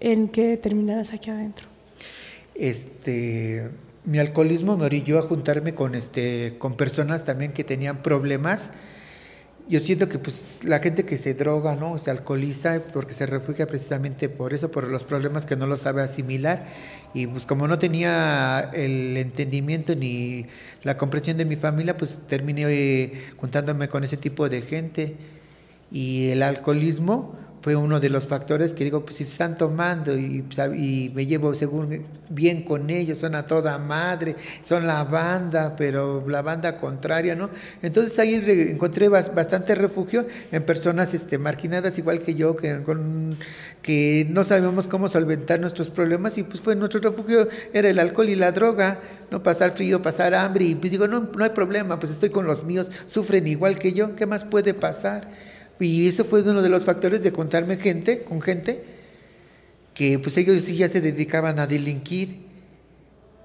en 0.00 0.28
que 0.28 0.56
terminaras 0.56 1.12
aquí 1.12 1.30
adentro? 1.30 1.68
Este 2.56 3.70
mi 4.04 4.18
alcoholismo 4.18 4.76
me 4.76 4.84
orilló 4.84 5.18
a 5.18 5.22
juntarme 5.22 5.74
con 5.74 5.94
este 5.94 6.56
con 6.58 6.76
personas 6.76 7.24
también 7.24 7.52
que 7.52 7.64
tenían 7.64 8.02
problemas. 8.02 8.70
Yo 9.66 9.80
siento 9.80 10.10
que 10.10 10.18
pues 10.18 10.60
la 10.62 10.80
gente 10.80 11.06
que 11.06 11.16
se 11.16 11.32
droga, 11.32 11.74
¿no? 11.74 11.98
Se 11.98 12.10
alcoholiza 12.10 12.82
porque 12.92 13.14
se 13.14 13.24
refugia 13.24 13.66
precisamente 13.66 14.28
por 14.28 14.52
eso, 14.52 14.70
por 14.70 14.88
los 14.88 15.04
problemas 15.04 15.46
que 15.46 15.56
no 15.56 15.66
lo 15.66 15.78
sabe 15.78 16.02
asimilar. 16.02 16.66
Y 17.14 17.26
pues 17.26 17.46
como 17.46 17.66
no 17.66 17.78
tenía 17.78 18.70
el 18.74 19.16
entendimiento 19.16 19.96
ni 19.96 20.46
la 20.82 20.98
comprensión 20.98 21.38
de 21.38 21.46
mi 21.46 21.56
familia, 21.56 21.96
pues 21.96 22.18
terminé 22.28 22.64
eh, 22.68 23.12
juntándome 23.38 23.88
con 23.88 24.04
ese 24.04 24.18
tipo 24.18 24.50
de 24.50 24.60
gente. 24.60 25.16
Y 25.90 26.28
el 26.28 26.42
alcoholismo, 26.42 27.34
fue 27.64 27.76
uno 27.76 27.98
de 27.98 28.10
los 28.10 28.26
factores 28.26 28.74
que 28.74 28.84
digo, 28.84 29.06
pues 29.06 29.16
si 29.16 29.22
están 29.22 29.56
tomando 29.56 30.14
y, 30.14 30.44
y, 30.74 31.12
me 31.14 31.24
llevo 31.24 31.54
según 31.54 32.04
bien 32.28 32.62
con 32.62 32.90
ellos, 32.90 33.16
son 33.16 33.34
a 33.34 33.46
toda 33.46 33.78
madre, 33.78 34.36
son 34.62 34.86
la 34.86 35.02
banda, 35.04 35.74
pero 35.74 36.22
la 36.28 36.42
banda 36.42 36.76
contraria, 36.76 37.34
¿no? 37.34 37.48
Entonces 37.80 38.18
ahí 38.18 38.34
encontré 38.70 39.08
bastante 39.08 39.74
refugio 39.74 40.26
en 40.52 40.62
personas 40.66 41.14
este, 41.14 41.38
marginadas 41.38 41.96
igual 41.96 42.20
que 42.20 42.34
yo, 42.34 42.54
que, 42.54 42.82
con, 42.82 43.38
que 43.80 44.26
no 44.28 44.44
sabíamos 44.44 44.86
cómo 44.86 45.08
solventar 45.08 45.58
nuestros 45.58 45.88
problemas 45.88 46.36
y 46.36 46.42
pues 46.42 46.60
fue 46.60 46.76
nuestro 46.76 47.00
refugio, 47.00 47.48
era 47.72 47.88
el 47.88 47.98
alcohol 47.98 48.28
y 48.28 48.34
la 48.34 48.52
droga, 48.52 49.00
no 49.30 49.42
pasar 49.42 49.70
frío, 49.70 50.02
pasar 50.02 50.34
hambre 50.34 50.66
y 50.66 50.74
pues 50.74 50.92
digo, 50.92 51.08
no, 51.08 51.30
no 51.34 51.42
hay 51.42 51.50
problema, 51.50 51.98
pues 51.98 52.12
estoy 52.12 52.28
con 52.28 52.44
los 52.44 52.62
míos, 52.62 52.90
sufren 53.06 53.46
igual 53.46 53.78
que 53.78 53.94
yo, 53.94 54.16
¿qué 54.16 54.26
más 54.26 54.44
puede 54.44 54.74
pasar? 54.74 55.30
Y 55.80 56.08
eso 56.08 56.24
fue 56.24 56.42
uno 56.42 56.62
de 56.62 56.68
los 56.68 56.84
factores 56.84 57.22
de 57.22 57.32
contarme 57.32 57.76
gente, 57.76 58.22
con 58.22 58.40
gente, 58.40 58.84
que 59.92 60.18
pues 60.18 60.36
ellos 60.36 60.62
sí 60.62 60.76
ya 60.76 60.88
se 60.88 61.00
dedicaban 61.00 61.58
a 61.58 61.66
delinquir. 61.66 62.44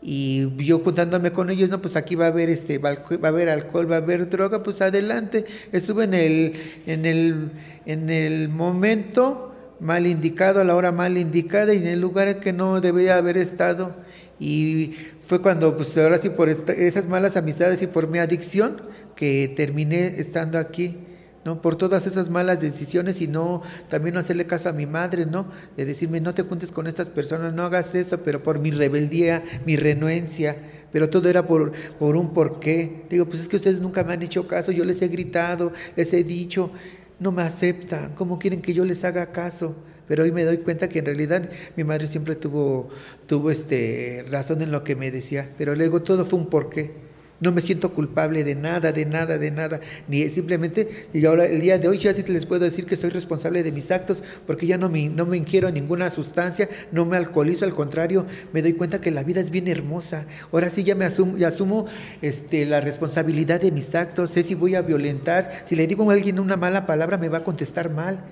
Y 0.02 0.56
yo 0.64 0.80
juntándome 0.80 1.32
con 1.32 1.50
ellos, 1.50 1.70
no, 1.70 1.82
pues 1.82 1.96
aquí 1.96 2.16
va 2.16 2.26
a 2.26 2.30
haber 2.30 2.50
este, 2.50 2.78
va 2.78 2.92
a 2.92 3.28
haber 3.28 3.50
alcohol, 3.50 3.92
va 3.92 3.96
a 3.96 4.00
haber 4.00 4.30
droga, 4.30 4.64
pues 4.64 4.82
adelante. 4.82 5.46
Estuve 5.72 6.06
en 6.06 6.14
el, 6.14 6.54
en 6.86 7.06
el, 7.06 7.52
en 7.86 8.10
el 8.10 8.50
momento 8.50 9.54
mal 9.80 10.08
indicado, 10.08 10.62
a 10.62 10.64
la 10.64 10.76
hora 10.76 10.92
mal 10.92 11.18
indicada 11.18 11.74
y 11.74 11.78
en 11.78 11.88
el 11.88 12.00
lugar 12.00 12.40
que 12.40 12.54
no 12.54 12.80
debía 12.80 13.18
haber 13.18 13.38
estado. 13.38 13.96
Y 14.40 14.96
fue 15.26 15.42
cuando, 15.42 15.76
pues 15.76 15.98
ahora 15.98 16.18
sí, 16.18 16.30
por 16.30 16.48
esas 16.50 17.08
malas 17.08 17.36
amistades 17.36 17.82
y 17.82 17.88
por 17.88 18.08
mi 18.08 18.20
adicción, 18.20 18.82
que 19.16 19.54
terminé 19.56 20.20
estando 20.20 20.58
aquí. 20.60 20.98
¿No? 21.46 21.62
Por 21.62 21.76
todas 21.76 22.06
esas 22.08 22.30
malas 22.30 22.62
decisiones 22.62 23.22
y 23.22 23.28
no, 23.28 23.62
también 23.90 24.14
no 24.14 24.20
hacerle 24.20 24.46
caso 24.46 24.70
a 24.70 24.74
mi 24.74 24.86
madre, 24.86 25.26
¿no? 25.26 25.48
De 25.78 25.86
decirme, 25.86 26.20
no 26.20 26.34
te 26.34 26.44
juntes 26.44 26.72
con 26.72 26.88
estas 26.88 27.10
personas, 27.10 27.54
no 27.54 27.64
hagas 27.64 27.96
eso, 27.96 28.20
pero 28.24 28.44
por 28.44 28.60
mi 28.60 28.72
rebeldía, 28.72 29.44
mi 29.66 29.76
renuencia, 29.76 30.58
pero 30.92 31.10
todo 31.10 31.30
era 31.30 31.46
por, 31.46 31.72
por 31.98 32.16
un 32.16 32.34
porqué. 32.34 33.06
Digo, 33.10 33.26
pues 33.26 33.42
es 33.42 33.48
que 33.48 33.56
ustedes 33.56 33.80
nunca 33.80 34.04
me 34.04 34.14
han 34.14 34.22
hecho 34.22 34.48
caso, 34.48 34.72
yo 34.72 34.84
les 34.86 35.02
he 35.02 35.08
gritado, 35.08 35.72
les 35.96 36.12
he 36.14 36.24
dicho, 36.24 36.72
no 37.20 37.32
me 37.32 37.44
aceptan, 37.44 38.14
¿cómo 38.16 38.40
quieren 38.40 38.62
que 38.62 38.74
yo 38.74 38.86
les 38.86 39.04
haga 39.04 39.32
caso? 39.32 39.76
Pero 40.08 40.24
hoy 40.24 40.32
me 40.32 40.44
doy 40.44 40.58
cuenta 40.58 40.90
que 40.90 41.00
en 41.00 41.06
realidad 41.06 41.50
mi 41.76 41.84
madre 41.84 42.08
siempre 42.08 42.36
tuvo, 42.36 42.90
tuvo 43.28 43.52
este, 43.52 44.26
razón 44.30 44.62
en 44.64 44.72
lo 44.72 44.84
que 44.84 44.96
me 44.96 45.12
decía, 45.12 45.52
pero 45.58 45.76
luego 45.76 46.02
todo 46.02 46.26
fue 46.26 46.40
un 46.40 46.48
porqué. 46.48 47.09
No 47.40 47.52
me 47.52 47.62
siento 47.62 47.94
culpable 47.94 48.44
de 48.44 48.56
nada, 48.56 48.92
de 48.92 49.06
nada, 49.06 49.38
de 49.38 49.52
nada, 49.52 49.80
ni 50.08 50.30
simplemente, 50.30 51.08
y 51.14 51.26
ahora 51.26 51.46
el 51.46 51.62
día 51.62 51.78
de 51.78 51.88
hoy 51.88 51.98
ya 51.98 52.14
sí 52.14 52.24
les 52.28 52.46
puedo 52.46 52.66
decir 52.66 52.86
que 52.86 52.98
soy 52.98 53.12
responsable 53.12 53.64
de 53.64 53.72
mis 53.72 53.92
actos, 53.92 54.22
porque 54.46 54.68
ya 54.68 54.78
no 54.78 54.90
me, 54.90 55.10
no 55.10 55.26
me 55.26 55.38
ingiero 55.38 55.72
ninguna 55.72 56.10
sustancia, 56.10 56.68
no 56.92 57.06
me 57.06 57.16
alcoholizo, 57.16 57.64
al 57.64 57.74
contrario, 57.74 58.26
me 58.52 58.62
doy 58.62 58.74
cuenta 58.74 59.00
que 59.00 59.12
la 59.12 59.24
vida 59.24 59.40
es 59.40 59.52
bien 59.52 59.68
hermosa. 59.68 60.26
Ahora 60.52 60.70
sí 60.70 60.84
ya 60.84 60.96
me 60.96 61.06
asumo, 61.06 61.38
ya 61.38 61.48
asumo 61.48 61.86
este, 62.22 62.66
la 62.66 62.82
responsabilidad 62.82 63.62
de 63.62 63.72
mis 63.72 63.96
actos, 63.96 64.32
sé 64.32 64.44
si 64.44 64.56
voy 64.56 64.76
a 64.76 64.82
violentar, 64.82 65.64
si 65.66 65.76
le 65.76 65.88
digo 65.88 66.10
a 66.10 66.14
alguien 66.14 66.40
una 66.40 66.58
mala 66.58 66.86
palabra 66.86 67.18
me 67.18 67.30
va 67.30 67.40
a 67.40 67.44
contestar 67.44 67.90
mal. 67.90 68.24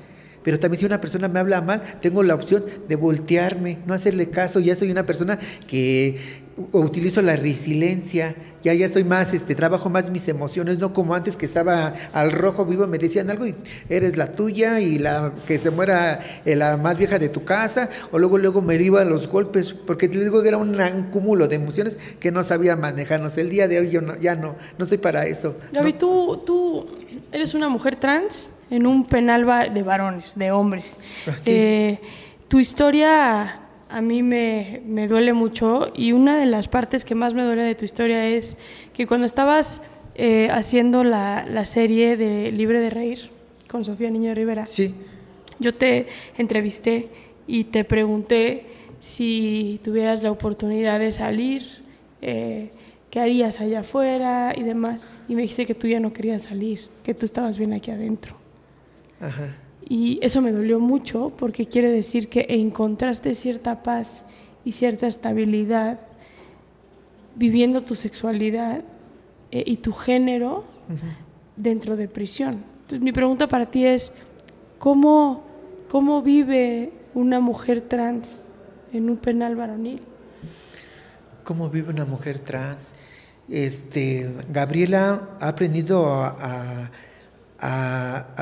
Pero 0.43 0.59
también 0.59 0.79
si 0.79 0.85
una 0.85 1.01
persona 1.01 1.27
me 1.27 1.39
habla 1.39 1.59
mal, 1.61 1.81
tengo 2.01 2.23
la 2.23 2.33
opción 2.33 2.63
de 2.87 2.95
voltearme, 2.95 3.79
no 3.85 3.93
hacerle 3.93 4.29
caso. 4.29 4.61
Ya 4.61 4.75
soy 4.75 4.89
una 4.91 5.05
persona 5.05 5.39
que 5.67 6.46
utilizo 6.71 7.21
la 7.21 7.35
resiliencia, 7.35 8.35
ya 8.63 8.73
ya 8.73 8.89
soy 8.89 9.03
más, 9.03 9.33
este, 9.33 9.53
trabajo 9.53 9.89
más 9.89 10.09
mis 10.09 10.27
emociones, 10.27 10.79
no 10.79 10.91
como 10.91 11.13
antes 11.13 11.37
que 11.37 11.45
estaba 11.45 11.93
al 12.13 12.31
rojo 12.31 12.65
vivo, 12.65 12.87
me 12.87 12.97
decían 12.97 13.29
algo 13.29 13.45
y 13.45 13.55
eres 13.89 14.17
la 14.17 14.31
tuya 14.31 14.79
y 14.79 14.97
la 14.97 15.33
que 15.45 15.59
se 15.59 15.69
muera 15.69 16.19
eh, 16.45 16.55
la 16.55 16.77
más 16.77 16.97
vieja 16.97 17.19
de 17.19 17.29
tu 17.29 17.43
casa, 17.43 17.89
o 18.11 18.17
luego 18.17 18.37
luego 18.37 18.61
me 18.61 18.75
iba 18.75 19.01
a 19.01 19.05
los 19.05 19.27
golpes, 19.27 19.73
porque 19.73 20.09
te 20.09 20.19
digo 20.19 20.41
que 20.41 20.47
era 20.47 20.57
un, 20.57 20.77
cúmulo 21.11 21.47
de 21.47 21.55
emociones 21.55 21.97
que 22.19 22.31
no 22.31 22.43
sabía 22.43 22.75
manejarnos. 22.75 23.37
El 23.37 23.49
día 23.49 23.67
de 23.67 23.79
hoy 23.79 23.89
yo 23.91 24.01
no, 24.01 24.15
ya 24.17 24.35
no, 24.35 24.55
no 24.77 24.85
soy 24.85 24.97
para 24.97 25.25
eso. 25.25 25.55
Gaby, 25.73 25.93
tú, 25.93 26.41
tú 26.45 26.87
eres 27.31 27.53
una 27.53 27.69
mujer 27.69 27.95
trans 27.97 28.49
en 28.69 28.87
un 28.87 29.05
penal 29.05 29.45
de 29.73 29.83
varones, 29.83 30.37
de 30.37 30.51
hombres. 30.51 30.97
Ah, 31.27 31.31
eh, 31.45 31.99
tu 32.47 32.59
historia 32.59 33.66
a 33.89 34.01
mí 34.01 34.23
me, 34.23 35.07
duele 35.07 35.33
mucho 35.33 35.91
y 35.95 36.11
una 36.11 36.37
de 36.37 36.45
las 36.45 36.67
partes 36.67 37.05
que 37.05 37.15
más 37.15 37.33
me 37.33 37.43
duele 37.43 37.63
de 37.63 37.75
tu 37.75 37.85
historia 37.85 38.27
es 38.27 38.57
que 38.93 39.07
cuando 39.07 39.25
estabas 39.25 39.81
eh, 40.15 40.49
haciendo 40.51 41.03
la, 41.03 41.63
serie 41.65 42.17
de 42.17 42.51
Libre 42.51 42.79
de 42.79 42.89
Reír 42.89 43.29
con 43.69 43.85
Sofía 43.85 44.09
Niño 44.09 44.29
de 44.29 44.35
Rivera, 44.35 44.65
sí. 44.65 44.93
yo 45.59 45.73
te 45.75 46.07
entrevisté 46.37 47.09
y 47.47 47.65
te 47.65 47.83
pregunté 47.83 48.65
si 48.99 49.79
tuvieras 49.83 50.23
la 50.23 50.31
oportunidad 50.31 50.99
de 50.99 51.11
salir, 51.11 51.83
eh, 52.21 52.71
qué 53.09 53.19
harías 53.19 53.61
allá 53.61 53.81
afuera 53.81 54.53
y 54.57 54.63
demás. 54.63 55.05
Y 55.29 55.35
me 55.35 55.43
dijiste 55.43 55.65
que 55.65 55.75
tú 55.75 55.87
ya 55.87 55.99
no 55.99 56.13
querías 56.13 56.43
salir, 56.43 56.87
que 57.03 57.13
tú 57.13 57.25
estabas 57.25 57.57
bien 57.57 57.73
aquí 57.73 57.91
adentro. 57.91 58.35
Ajá. 59.21 59.55
Y 59.89 60.19
eso 60.21 60.41
me 60.41 60.51
dolió 60.51 60.79
mucho 60.79 61.31
porque 61.37 61.65
quiere 61.65 61.89
decir 61.89 62.27
que 62.27 62.45
encontraste 62.49 63.33
cierta 63.35 63.83
paz 63.83 64.25
y 64.65 64.73
cierta 64.73 65.07
estabilidad 65.07 66.01
viviendo 67.35 67.83
tu 67.83 67.95
sexualidad 67.95 68.83
eh, 69.51 69.63
y 69.65 69.77
tu 69.77 69.93
género 69.93 70.65
dentro 71.55 71.95
de 71.95 72.09
prisión. 72.09 72.65
Entonces 72.81 73.01
mi 73.01 73.13
pregunta 73.13 73.47
para 73.47 73.67
ti 73.67 73.85
es, 73.85 74.11
¿cómo, 74.77 75.43
¿cómo 75.87 76.21
vive 76.21 76.91
una 77.13 77.39
mujer 77.39 77.81
trans 77.81 78.43
en 78.91 79.09
un 79.09 79.17
penal 79.17 79.55
varonil? 79.55 80.01
¿Cómo 81.45 81.69
vive 81.69 81.91
una 81.91 82.05
mujer 82.05 82.39
trans? 82.39 82.93
Este, 83.47 84.35
Gabriela 84.49 85.29
ha 85.39 85.47
aprendido 85.47 86.07
a 86.07 86.27
a, 86.27 86.91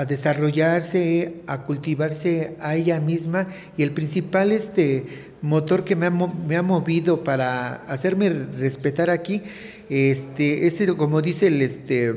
desarrollarse, 0.08 1.42
a 1.48 1.64
cultivarse 1.64 2.56
a 2.60 2.76
ella 2.76 3.00
misma. 3.00 3.48
Y 3.78 3.84
el 3.84 3.92
principal 3.92 4.52
este 4.52 5.34
motor 5.42 5.84
que 5.84 5.96
me 5.96 6.08
ha, 6.08 6.10
me 6.10 6.56
ha 6.56 6.62
movido 6.62 7.24
para 7.24 7.76
hacerme 7.86 8.30
respetar 8.30 9.10
aquí, 9.10 9.44
este, 9.90 10.68
este 10.68 10.88
como 10.96 11.22
dice 11.22 11.48
el 11.48 11.62
este 11.62 12.16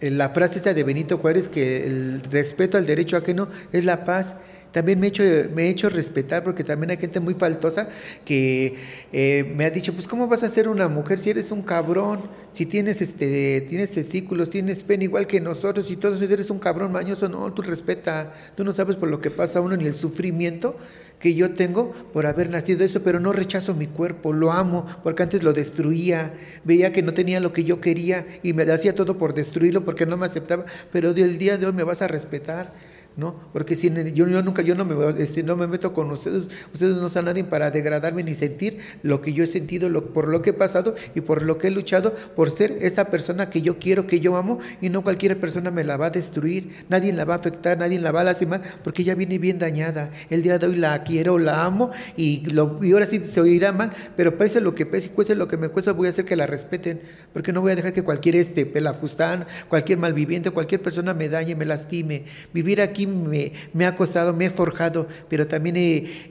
la 0.00 0.28
frase 0.28 0.58
esta 0.58 0.74
de 0.74 0.84
Benito 0.84 1.18
Juárez 1.18 1.48
que 1.48 1.86
el 1.86 2.22
respeto 2.30 2.76
al 2.76 2.86
derecho 2.86 3.16
ajeno 3.16 3.48
es 3.72 3.84
la 3.84 4.04
paz 4.04 4.36
también 4.76 5.00
me 5.00 5.06
he, 5.06 5.08
hecho, 5.08 5.22
me 5.54 5.62
he 5.62 5.68
hecho 5.70 5.88
respetar 5.88 6.44
porque 6.44 6.62
también 6.62 6.90
hay 6.90 6.98
gente 6.98 7.18
muy 7.18 7.32
faltosa 7.32 7.88
que 8.26 8.76
eh, 9.10 9.50
me 9.56 9.64
ha 9.64 9.70
dicho, 9.70 9.94
pues 9.94 10.06
¿cómo 10.06 10.28
vas 10.28 10.42
a 10.42 10.50
ser 10.50 10.68
una 10.68 10.86
mujer 10.86 11.18
si 11.18 11.30
eres 11.30 11.50
un 11.50 11.62
cabrón? 11.62 12.24
Si 12.52 12.66
tienes, 12.66 13.00
este, 13.00 13.62
tienes 13.62 13.92
testículos, 13.92 14.50
tienes 14.50 14.84
pene 14.84 15.04
igual 15.04 15.26
que 15.26 15.40
nosotros 15.40 15.90
y 15.90 15.96
todos, 15.96 16.18
si 16.18 16.26
eres 16.26 16.50
un 16.50 16.58
cabrón 16.58 16.92
mañoso, 16.92 17.26
no, 17.26 17.50
tú 17.54 17.62
respeta, 17.62 18.34
tú 18.54 18.64
no 18.64 18.74
sabes 18.74 18.96
por 18.96 19.08
lo 19.08 19.18
que 19.18 19.30
pasa 19.30 19.62
uno 19.62 19.78
ni 19.78 19.86
el 19.86 19.94
sufrimiento 19.94 20.76
que 21.20 21.34
yo 21.34 21.54
tengo 21.54 21.92
por 22.12 22.26
haber 22.26 22.50
nacido 22.50 22.84
eso, 22.84 23.02
pero 23.02 23.18
no 23.18 23.32
rechazo 23.32 23.74
mi 23.74 23.86
cuerpo, 23.86 24.34
lo 24.34 24.52
amo, 24.52 24.84
porque 25.02 25.22
antes 25.22 25.42
lo 25.42 25.54
destruía, 25.54 26.34
veía 26.64 26.92
que 26.92 27.02
no 27.02 27.14
tenía 27.14 27.40
lo 27.40 27.54
que 27.54 27.64
yo 27.64 27.80
quería 27.80 28.26
y 28.42 28.52
me 28.52 28.70
hacía 28.70 28.94
todo 28.94 29.16
por 29.16 29.32
destruirlo 29.32 29.86
porque 29.86 30.04
no 30.04 30.18
me 30.18 30.26
aceptaba, 30.26 30.66
pero 30.92 31.14
del 31.14 31.38
día 31.38 31.56
de 31.56 31.64
hoy 31.64 31.72
me 31.72 31.82
vas 31.82 32.02
a 32.02 32.08
respetar 32.08 32.74
¿no? 33.16 33.34
Porque 33.52 33.76
si 33.76 33.90
yo, 34.12 34.28
yo 34.28 34.42
nunca, 34.42 34.62
yo 34.62 34.74
no 34.74 34.84
me, 34.84 35.22
este, 35.22 35.42
no 35.42 35.56
me 35.56 35.66
meto 35.66 35.92
con 35.94 36.10
ustedes, 36.10 36.44
ustedes 36.72 36.96
no 36.96 37.08
son 37.08 37.24
nadie 37.24 37.44
para 37.44 37.70
degradarme 37.70 38.22
ni 38.22 38.34
sentir 38.34 38.78
lo 39.02 39.22
que 39.22 39.32
yo 39.32 39.42
he 39.42 39.46
sentido, 39.46 39.88
lo, 39.88 40.12
por 40.12 40.28
lo 40.28 40.42
que 40.42 40.50
he 40.50 40.52
pasado 40.52 40.94
y 41.14 41.22
por 41.22 41.42
lo 41.42 41.56
que 41.56 41.68
he 41.68 41.70
luchado, 41.70 42.14
por 42.34 42.50
ser 42.50 42.76
esa 42.82 43.06
persona 43.06 43.48
que 43.48 43.62
yo 43.62 43.78
quiero, 43.78 44.06
que 44.06 44.20
yo 44.20 44.36
amo, 44.36 44.58
y 44.82 44.90
no 44.90 45.02
cualquier 45.02 45.40
persona 45.40 45.70
me 45.70 45.82
la 45.82 45.96
va 45.96 46.06
a 46.06 46.10
destruir, 46.10 46.84
nadie 46.90 47.12
la 47.12 47.24
va 47.24 47.34
a 47.34 47.38
afectar, 47.38 47.78
nadie 47.78 47.98
la 47.98 48.12
va 48.12 48.20
a 48.20 48.24
lastimar, 48.24 48.62
porque 48.84 49.02
ella 49.02 49.14
viene 49.14 49.38
bien 49.38 49.58
dañada. 49.58 50.10
El 50.28 50.42
día 50.42 50.58
de 50.58 50.66
hoy 50.66 50.76
la 50.76 51.02
quiero, 51.02 51.38
la 51.38 51.64
amo, 51.64 51.90
y, 52.16 52.50
lo, 52.50 52.78
y 52.82 52.92
ahora 52.92 53.06
sí 53.06 53.24
se 53.24 53.40
oirá 53.40 53.72
mal, 53.72 53.92
pero 54.16 54.36
pese 54.36 54.60
lo 54.60 54.74
que 54.74 54.84
pese 54.84 55.10
cueste 55.10 55.34
lo 55.34 55.48
que 55.48 55.56
me 55.56 55.70
cuesta, 55.70 55.92
voy 55.92 56.08
a 56.08 56.10
hacer 56.10 56.26
que 56.26 56.36
la 56.36 56.46
respeten, 56.46 57.00
porque 57.32 57.52
no 57.52 57.62
voy 57.62 57.72
a 57.72 57.76
dejar 57.76 57.94
que 57.94 58.02
cualquier 58.02 58.36
este 58.36 58.66
pelafustán, 58.66 59.46
cualquier 59.68 59.98
malviviente, 59.98 60.50
cualquier 60.50 60.82
persona 60.82 61.14
me 61.14 61.30
dañe, 61.30 61.54
me 61.54 61.64
lastime. 61.64 62.24
Vivir 62.52 62.82
aquí 62.82 63.05
me, 63.06 63.86
ha 63.86 63.96
costado, 63.96 64.32
me 64.32 64.46
he 64.46 64.50
forjado, 64.50 65.08
pero 65.28 65.46
también 65.46 65.76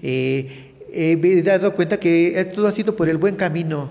he, 0.02 1.42
dado 1.44 1.74
cuenta 1.76 2.00
que 2.00 2.52
todo 2.54 2.68
ha 2.68 2.72
sido 2.72 2.96
por 2.96 3.10
el 3.10 3.18
buen 3.18 3.36
camino, 3.36 3.90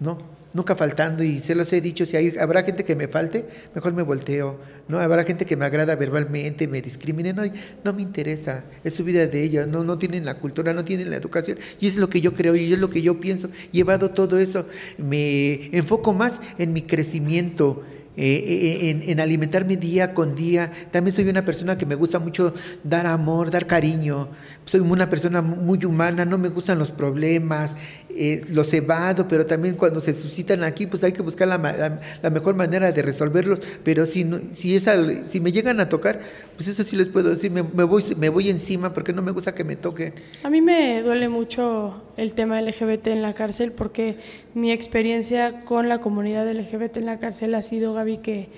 ¿no? 0.00 0.32
Nunca 0.54 0.74
faltando, 0.74 1.24
y 1.24 1.40
se 1.40 1.54
los 1.54 1.72
he 1.72 1.80
dicho, 1.80 2.04
si 2.04 2.14
hay, 2.14 2.34
habrá 2.38 2.62
gente 2.62 2.84
que 2.84 2.94
me 2.94 3.08
falte, 3.08 3.46
mejor 3.74 3.94
me 3.94 4.02
volteo, 4.02 4.58
¿no? 4.86 4.98
Habrá 4.98 5.24
gente 5.24 5.46
que 5.46 5.56
me 5.56 5.64
agrada 5.64 5.96
verbalmente, 5.96 6.68
me 6.68 6.82
discrimine, 6.82 7.32
no, 7.32 7.42
no 7.84 7.92
me 7.94 8.02
interesa, 8.02 8.64
es 8.84 8.92
su 8.92 9.02
vida 9.02 9.26
de 9.26 9.42
ella, 9.42 9.64
no, 9.64 9.82
no 9.82 9.96
tienen 9.96 10.26
la 10.26 10.34
cultura, 10.34 10.74
no 10.74 10.84
tienen 10.84 11.08
la 11.08 11.16
educación, 11.16 11.58
y 11.80 11.86
es 11.86 11.96
lo 11.96 12.10
que 12.10 12.20
yo 12.20 12.34
creo, 12.34 12.54
y 12.54 12.70
es 12.70 12.78
lo 12.78 12.90
que 12.90 13.00
yo 13.00 13.18
pienso, 13.18 13.48
llevado 13.70 14.10
todo 14.10 14.38
eso, 14.38 14.66
me 14.98 15.74
enfoco 15.74 16.12
más 16.12 16.38
en 16.58 16.74
mi 16.74 16.82
crecimiento, 16.82 17.82
eh, 18.14 19.00
eh, 19.04 19.10
en, 19.10 19.20
alimentarme 19.20 19.76
día 19.76 20.12
con 20.12 20.34
día. 20.34 20.70
También 20.90 21.14
soy 21.14 21.28
una 21.28 21.44
persona 21.44 21.78
que 21.78 21.86
me 21.86 21.94
gusta 21.94 22.18
mucho 22.18 22.54
dar 22.84 23.06
amor, 23.06 23.50
dar 23.50 23.66
cariño. 23.66 24.28
Soy 24.64 24.80
una 24.80 25.10
persona 25.10 25.42
muy 25.42 25.84
humana, 25.84 26.24
no 26.24 26.38
me 26.38 26.48
gustan 26.48 26.78
los 26.78 26.90
problemas, 26.90 27.74
eh, 28.10 28.42
los 28.50 28.72
evado, 28.72 29.26
pero 29.26 29.44
también 29.44 29.74
cuando 29.74 30.00
se 30.00 30.14
suscitan 30.14 30.62
aquí, 30.62 30.86
pues 30.86 31.02
hay 31.02 31.12
que 31.12 31.22
buscar 31.22 31.48
la, 31.48 32.00
la, 32.22 32.30
mejor 32.30 32.54
manera 32.54 32.92
de 32.92 33.02
resolverlos. 33.02 33.60
Pero 33.82 34.06
si, 34.06 34.24
si, 34.52 34.76
esa, 34.76 35.26
si 35.26 35.40
me 35.40 35.50
llegan 35.50 35.80
a 35.80 35.88
tocar, 35.88 36.20
pues 36.54 36.68
eso 36.68 36.84
sí 36.84 36.94
les 36.94 37.08
puedo 37.08 37.30
decir, 37.30 37.50
me, 37.50 37.62
voy, 37.62 38.04
me 38.16 38.28
voy 38.28 38.50
encima 38.50 38.92
porque 38.92 39.12
no 39.12 39.20
me 39.20 39.32
gusta 39.32 39.54
que 39.54 39.64
me 39.64 39.74
toquen. 39.74 40.14
A 40.44 40.50
mí 40.50 40.60
me 40.60 41.02
duele 41.02 41.28
mucho 41.28 42.00
el 42.16 42.34
tema 42.34 42.60
LGBT 42.60 43.08
en 43.08 43.22
la 43.22 43.34
cárcel 43.34 43.72
porque 43.72 44.18
mi 44.54 44.70
experiencia 44.70 45.62
con 45.62 45.88
la 45.88 46.00
comunidad 46.00 46.48
LGBT 46.48 46.98
en 46.98 47.06
la 47.06 47.18
cárcel 47.18 47.54
ha 47.56 47.62
sido, 47.62 47.94
Gaby, 47.94 48.18
que, 48.18 48.48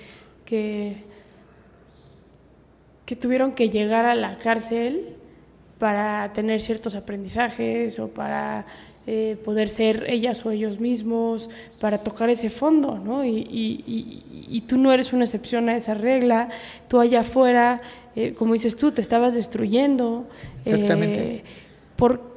que 0.45 1.03
tuvieron 3.15 3.53
que 3.53 3.69
llegar 3.69 4.05
a 4.05 4.13
la 4.13 4.37
cárcel 4.37 5.14
para 5.79 6.31
tener 6.33 6.61
ciertos 6.61 6.95
aprendizajes 6.95 7.99
o 7.99 8.07
para 8.07 8.65
eh, 9.07 9.37
poder 9.45 9.69
ser 9.69 10.05
ellas 10.09 10.43
o 10.47 10.51
ellos 10.51 10.79
mismos, 10.79 11.49
para 11.79 11.99
tocar 11.99 12.31
ese 12.31 12.49
fondo, 12.49 12.97
¿no? 12.97 13.23
Y, 13.23 14.63
tú 14.67 14.77
no 14.77 14.91
eres 14.91 15.13
una 15.13 15.25
excepción 15.25 15.69
a 15.69 15.75
esa 15.75 15.93
regla, 15.93 16.49
tú 16.87 16.99
allá 16.99 17.19
afuera, 17.19 17.81
eh, 18.15 18.33
como 18.33 18.53
dices 18.53 18.75
tú, 18.75 18.91
te 18.91 19.01
estabas 19.01 19.35
destruyendo. 19.35 20.25
Exactamente. 20.63 21.19
Eh, 21.19 21.43
¿Por 21.95 22.35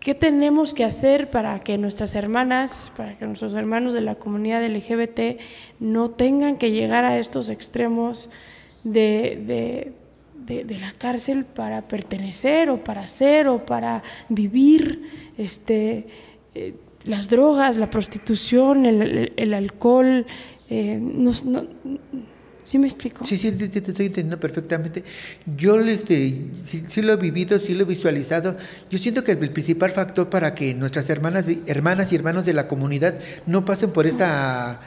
qué 0.00 0.14
tenemos 0.14 0.72
que 0.72 0.84
hacer 0.84 1.28
para 1.28 1.58
que 1.60 1.76
nuestras 1.76 2.14
hermanas, 2.14 2.90
para 2.96 3.18
que 3.18 3.26
nuestros 3.26 3.52
hermanos 3.52 3.92
de 3.92 4.00
la 4.00 4.14
comunidad 4.14 4.64
LGBT 4.64 5.38
no 5.80 6.08
tengan 6.08 6.56
que 6.56 6.70
llegar 6.70 7.04
a 7.04 7.18
estos 7.18 7.50
extremos 7.50 8.30
de, 8.84 9.42
de 9.46 9.92
la 10.48 10.92
cárcel 10.92 11.44
para 11.44 11.88
pertenecer 11.88 12.70
o 12.70 12.82
para 12.82 13.06
ser 13.06 13.48
o 13.48 13.64
para 13.64 14.02
vivir? 14.28 15.26
este, 15.38 16.06
eh, 16.54 16.74
las 17.04 17.28
drogas, 17.28 17.76
la 17.76 17.90
prostitución, 17.90 18.86
el, 18.86 19.54
alcohol. 19.54 20.26
Eh, 20.68 21.00
¿Sí 22.62 22.78
me 22.78 22.88
explico? 22.88 23.24
Sí, 23.24 23.36
sí, 23.36 23.52
te, 23.52 23.78
estoy 23.78 24.06
entendiendo 24.06 24.40
perfectamente. 24.40 25.04
Yo 25.56 25.78
este, 25.80 26.46
sí, 26.64 27.02
lo 27.02 27.12
he 27.12 27.16
vivido, 27.16 27.60
sí 27.60 27.74
lo 27.74 27.82
he 27.82 27.86
visualizado. 27.86 28.56
Yo 28.90 28.98
siento 28.98 29.22
que 29.22 29.32
el 29.32 29.50
principal 29.50 29.92
factor 29.92 30.28
para 30.28 30.52
que 30.54 30.74
nuestras 30.74 31.08
hermanas, 31.08 31.46
hermanas 31.66 32.12
y 32.12 32.16
hermanos 32.16 32.44
de 32.44 32.54
la 32.54 32.66
comunidad 32.66 33.20
no 33.46 33.64
pasen 33.64 33.92
por 33.92 34.06
esta 34.06 34.80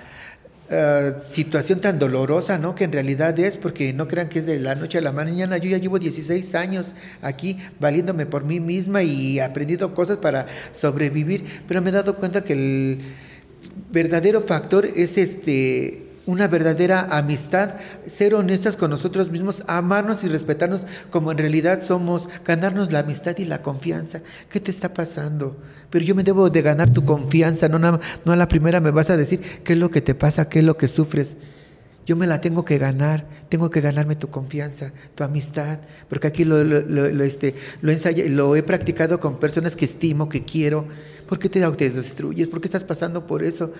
eh, 0.71 1.15
situación 1.33 1.81
tan 1.81 1.97
dolorosa, 1.97 2.59
¿no? 2.59 2.75
Que 2.75 2.83
en 2.83 2.91
realidad 2.91 3.37
es, 3.39 3.57
porque 3.57 3.91
no 3.91 4.07
crean 4.07 4.29
que 4.29 4.39
es 4.39 4.45
de 4.45 4.59
la 4.59 4.75
noche 4.75 4.99
a 4.99 5.01
la 5.01 5.11
mañana. 5.11 5.57
Yo 5.57 5.69
ya 5.69 5.77
llevo 5.77 5.97
16 5.97 6.53
años 6.55 6.93
aquí 7.21 7.57
valiéndome 7.79 8.25
por 8.25 8.43
mí 8.43 8.59
misma 8.59 9.01
y 9.01 9.39
aprendido 9.39 9.95
cosas 9.95 10.17
para 10.17 10.45
sobrevivir, 10.71 11.45
pero 11.67 11.81
me 11.81 11.89
he 11.89 11.93
dado 11.93 12.15
cuenta 12.17 12.43
que 12.43 12.53
el 12.53 12.99
verdadero 13.91 14.41
factor 14.41 14.85
es 14.85 15.17
este 15.17 16.05
una 16.29 16.47
verdadera 16.47 17.07
amistad, 17.09 17.75
ser 18.05 18.35
honestas 18.35 18.77
con 18.77 18.91
nosotros 18.91 19.31
mismos, 19.31 19.63
amarnos 19.65 20.23
y 20.23 20.27
respetarnos 20.27 20.85
como 21.09 21.31
en 21.31 21.39
realidad 21.39 21.81
somos, 21.81 22.29
ganarnos 22.45 22.91
la 22.91 22.99
amistad 22.99 23.35
y 23.39 23.45
la 23.45 23.63
confianza. 23.63 24.21
¿Qué 24.51 24.59
te 24.59 24.69
está 24.69 24.93
pasando? 24.93 25.57
Pero 25.89 26.05
yo 26.05 26.15
me 26.15 26.23
debo 26.23 26.49
de 26.49 26.61
ganar 26.61 26.91
tu 26.91 27.03
confianza, 27.03 27.67
no, 27.67 27.79
no 27.79 27.99
a 28.31 28.35
la 28.35 28.47
primera 28.47 28.79
me 28.79 28.91
vas 28.91 29.09
a 29.09 29.17
decir 29.17 29.39
qué 29.63 29.73
es 29.73 29.79
lo 29.79 29.89
que 29.89 30.01
te 30.01 30.15
pasa, 30.15 30.49
qué 30.49 30.59
es 30.59 30.65
lo 30.65 30.77
que 30.77 30.87
sufres. 30.87 31.37
Yo 32.05 32.15
me 32.15 32.25
la 32.25 32.41
tengo 32.41 32.65
que 32.65 32.77
ganar, 32.77 33.27
tengo 33.49 33.69
que 33.69 33.81
ganarme 33.81 34.15
tu 34.15 34.29
confianza, 34.29 34.93
tu 35.13 35.23
amistad, 35.23 35.79
porque 36.09 36.27
aquí 36.27 36.43
lo, 36.43 36.63
lo, 36.63 37.23
este, 37.23 37.53
lo, 37.81 37.93
lo 38.29 38.55
he 38.55 38.63
practicado 38.63 39.19
con 39.19 39.39
personas 39.39 39.75
que 39.75 39.85
estimo, 39.85 40.27
que 40.27 40.43
quiero. 40.43 40.87
¿Por 41.27 41.37
qué 41.37 41.49
te, 41.49 41.61
te 41.71 41.89
destruyes? 41.91 42.47
¿Por 42.47 42.61
qué 42.61 42.67
estás 42.67 42.83
pasando 42.83 43.27
por 43.27 43.43
eso? 43.43 43.73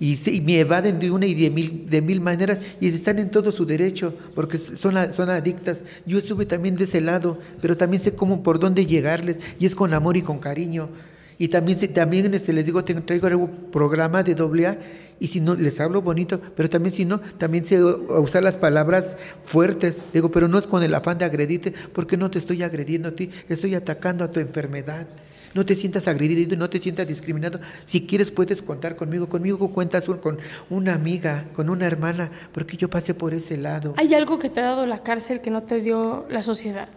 y, 0.00 0.40
me 0.40 0.60
evaden 0.60 0.98
de 0.98 1.10
una 1.10 1.26
y 1.26 1.34
de 1.34 1.50
mil, 1.50 1.86
de 1.88 2.02
mil 2.02 2.20
maneras 2.20 2.58
y 2.80 2.88
están 2.88 3.18
en 3.18 3.30
todo 3.30 3.52
su 3.52 3.64
derecho 3.64 4.14
porque 4.34 4.58
son, 4.58 5.12
son 5.12 5.30
adictas. 5.30 5.84
Yo 6.06 6.18
estuve 6.18 6.46
también 6.46 6.76
de 6.76 6.84
ese 6.84 7.00
lado, 7.00 7.38
pero 7.60 7.76
también 7.76 8.02
sé 8.02 8.14
cómo, 8.14 8.42
por 8.42 8.58
dónde 8.58 8.86
llegarles 8.86 9.38
y 9.58 9.66
es 9.66 9.74
con 9.74 9.94
amor 9.94 10.16
y 10.16 10.22
con 10.22 10.38
cariño. 10.38 10.88
Y 11.38 11.48
también, 11.48 11.78
también 11.92 12.32
este, 12.34 12.52
les 12.52 12.64
digo, 12.64 12.84
traigo 12.84 13.28
un 13.36 13.70
programa 13.70 14.22
de 14.22 14.34
doble 14.34 14.66
A 14.66 14.78
y 15.20 15.28
si 15.28 15.40
no, 15.40 15.54
les 15.54 15.80
hablo 15.80 16.02
bonito, 16.02 16.40
pero 16.56 16.68
también 16.68 16.94
si 16.94 17.04
no, 17.04 17.20
también 17.20 17.64
sé 17.64 17.82
usar 17.82 18.42
las 18.42 18.56
palabras 18.56 19.16
fuertes. 19.44 19.98
Digo, 20.12 20.30
pero 20.30 20.48
no 20.48 20.58
es 20.58 20.66
con 20.66 20.82
el 20.82 20.94
afán 20.94 21.18
de 21.18 21.24
agredirte, 21.24 21.72
porque 21.92 22.16
no 22.16 22.30
te 22.30 22.38
estoy 22.38 22.62
agrediendo 22.62 23.08
a 23.08 23.12
ti, 23.12 23.30
estoy 23.48 23.74
atacando 23.74 24.24
a 24.24 24.30
tu 24.30 24.40
enfermedad. 24.40 25.06
No 25.54 25.64
te 25.64 25.76
sientas 25.76 26.08
agredido, 26.08 26.56
no 26.56 26.68
te 26.68 26.80
sientas 26.80 27.06
discriminado. 27.06 27.60
Si 27.86 28.06
quieres 28.06 28.32
puedes 28.32 28.60
contar 28.60 28.96
conmigo. 28.96 29.28
Conmigo 29.28 29.70
cuentas 29.70 30.04
con 30.20 30.38
una 30.68 30.94
amiga, 30.94 31.44
con 31.54 31.70
una 31.70 31.86
hermana, 31.86 32.30
porque 32.52 32.76
yo 32.76 32.90
pasé 32.90 33.14
por 33.14 33.34
ese 33.34 33.56
lado. 33.56 33.94
¿Hay 33.96 34.14
algo 34.14 34.40
que 34.40 34.50
te 34.50 34.58
ha 34.58 34.64
dado 34.64 34.84
la 34.84 35.04
cárcel 35.04 35.40
que 35.40 35.50
no 35.50 35.62
te 35.62 35.80
dio 35.80 36.26
la 36.28 36.42
sociedad? 36.42 36.88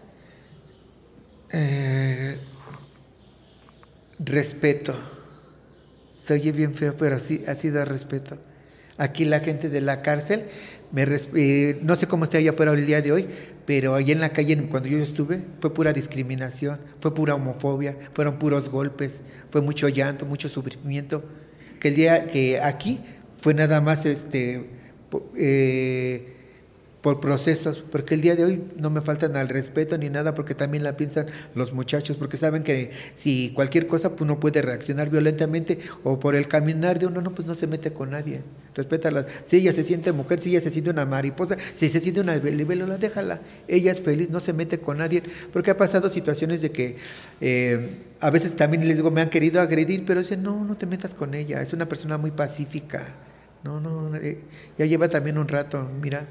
Eh, 1.51 2.39
respeto. 4.19 4.95
Se 6.09 6.39
bien 6.51 6.73
feo, 6.73 6.95
pero 6.97 7.19
sí 7.19 7.43
ha 7.47 7.55
sido 7.55 7.83
respeto. 7.85 8.37
Aquí 8.97 9.25
la 9.25 9.39
gente 9.39 9.69
de 9.69 9.79
la 9.79 10.01
cárcel, 10.01 10.45
me, 10.91 11.05
eh, 11.35 11.79
no 11.83 11.95
sé 11.95 12.07
cómo 12.07 12.23
está 12.23 12.39
allá 12.39 12.51
afuera 12.51 12.73
el 12.73 12.85
día 12.85 13.01
de 13.01 13.11
hoy, 13.11 13.27
pero 13.65 13.93
allí 13.93 14.11
en 14.11 14.19
la 14.19 14.29
calle 14.29 14.57
cuando 14.69 14.89
yo 14.89 14.97
estuve 14.97 15.41
fue 15.59 15.73
pura 15.73 15.93
discriminación, 15.93 16.79
fue 16.99 17.13
pura 17.13 17.35
homofobia, 17.35 17.95
fueron 18.13 18.39
puros 18.39 18.69
golpes, 18.69 19.21
fue 19.51 19.61
mucho 19.61 19.87
llanto, 19.87 20.25
mucho 20.25 20.49
sufrimiento. 20.49 21.23
Que 21.79 21.89
el 21.89 21.95
día 21.95 22.27
que 22.27 22.59
aquí 22.59 23.01
fue 23.39 23.53
nada 23.53 23.81
más 23.81 24.05
este 24.05 24.69
eh, 25.37 26.36
por 27.01 27.19
procesos, 27.19 27.83
porque 27.91 28.15
el 28.15 28.21
día 28.21 28.35
de 28.35 28.43
hoy 28.43 28.63
no 28.75 28.89
me 28.89 29.01
faltan 29.01 29.35
al 29.35 29.49
respeto 29.49 29.97
ni 29.97 30.09
nada, 30.09 30.33
porque 30.33 30.55
también 30.55 30.83
la 30.83 30.97
piensan 30.97 31.27
los 31.53 31.71
muchachos, 31.71 32.17
porque 32.17 32.37
saben 32.37 32.63
que 32.63 32.91
si 33.15 33.51
cualquier 33.53 33.87
cosa, 33.87 34.09
pues 34.09 34.21
uno 34.21 34.39
puede 34.39 34.61
reaccionar 34.61 35.09
violentamente, 35.09 35.79
o 36.03 36.19
por 36.19 36.35
el 36.35 36.47
caminar 36.47 36.97
de 36.97 37.05
uno, 37.05 37.21
no, 37.21 37.35
pues 37.35 37.47
no 37.47 37.53
se 37.53 37.67
mete 37.67 37.93
con 37.93 38.11
nadie, 38.11 38.41
respétala. 38.73 39.27
Si 39.45 39.57
ella 39.57 39.73
se 39.73 39.83
siente 39.83 40.11
mujer, 40.11 40.39
si 40.39 40.49
ella 40.49 40.61
se 40.61 40.71
siente 40.71 40.89
una 40.89 41.05
mariposa, 41.05 41.55
si 41.75 41.87
se 41.89 41.99
siente 41.99 42.21
una 42.21 42.35
libélula, 42.35 42.97
déjala, 42.97 43.41
ella 43.67 43.91
es 43.91 44.01
feliz, 44.01 44.31
no 44.31 44.39
se 44.39 44.53
mete 44.53 44.79
con 44.79 44.97
nadie, 44.97 45.21
porque 45.53 45.71
ha 45.71 45.77
pasado 45.77 46.09
situaciones 46.09 46.61
de 46.61 46.71
que 46.71 46.97
eh, 47.41 48.05
a 48.19 48.31
veces 48.31 48.55
también 48.55 48.87
les 48.87 48.97
digo, 48.97 49.11
me 49.11 49.21
han 49.21 49.29
querido 49.29 49.61
agredir, 49.61 50.03
pero 50.03 50.21
dicen, 50.21 50.41
no, 50.41 50.65
no 50.65 50.75
te 50.75 50.87
metas 50.87 51.13
con 51.13 51.35
ella, 51.35 51.61
es 51.61 51.73
una 51.73 51.87
persona 51.87 52.17
muy 52.17 52.31
pacífica, 52.31 53.05
no, 53.63 53.79
no, 53.79 54.15
eh, 54.15 54.39
ya 54.79 54.85
lleva 54.85 55.07
también 55.09 55.37
un 55.37 55.47
rato, 55.47 55.87
mira 56.01 56.27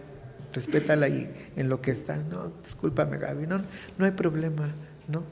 respétala 0.56 1.06
y 1.08 1.30
en 1.54 1.68
lo 1.68 1.80
que 1.80 1.92
está. 1.92 2.16
No, 2.16 2.50
discúlpame 2.64 3.18
Gaby, 3.18 3.46
no, 3.46 3.60
no 3.98 4.04
hay 4.04 4.12
problema, 4.12 4.70
¿no? 5.06 5.22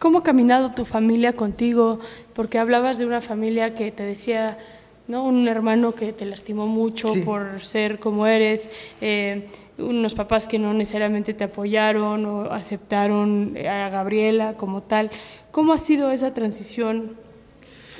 ¿Cómo 0.00 0.18
ha 0.18 0.22
caminado 0.22 0.72
tu 0.72 0.84
familia 0.84 1.34
contigo? 1.34 2.00
Porque 2.34 2.58
hablabas 2.58 2.98
de 2.98 3.06
una 3.06 3.20
familia 3.20 3.74
que 3.74 3.92
te 3.92 4.02
decía, 4.02 4.58
¿no? 5.06 5.24
Un 5.24 5.46
hermano 5.46 5.94
que 5.94 6.12
te 6.12 6.26
lastimó 6.26 6.66
mucho 6.66 7.08
por 7.24 7.64
ser 7.64 8.00
como 8.00 8.26
eres, 8.26 8.68
eh, 9.00 9.48
unos 9.78 10.14
papás 10.14 10.48
que 10.48 10.58
no 10.58 10.74
necesariamente 10.74 11.32
te 11.34 11.44
apoyaron 11.44 12.26
o 12.26 12.40
aceptaron 12.52 13.56
a 13.56 13.88
Gabriela 13.88 14.54
como 14.56 14.82
tal. 14.82 15.10
¿Cómo 15.52 15.72
ha 15.72 15.78
sido 15.78 16.10
esa 16.10 16.34
transición 16.34 17.12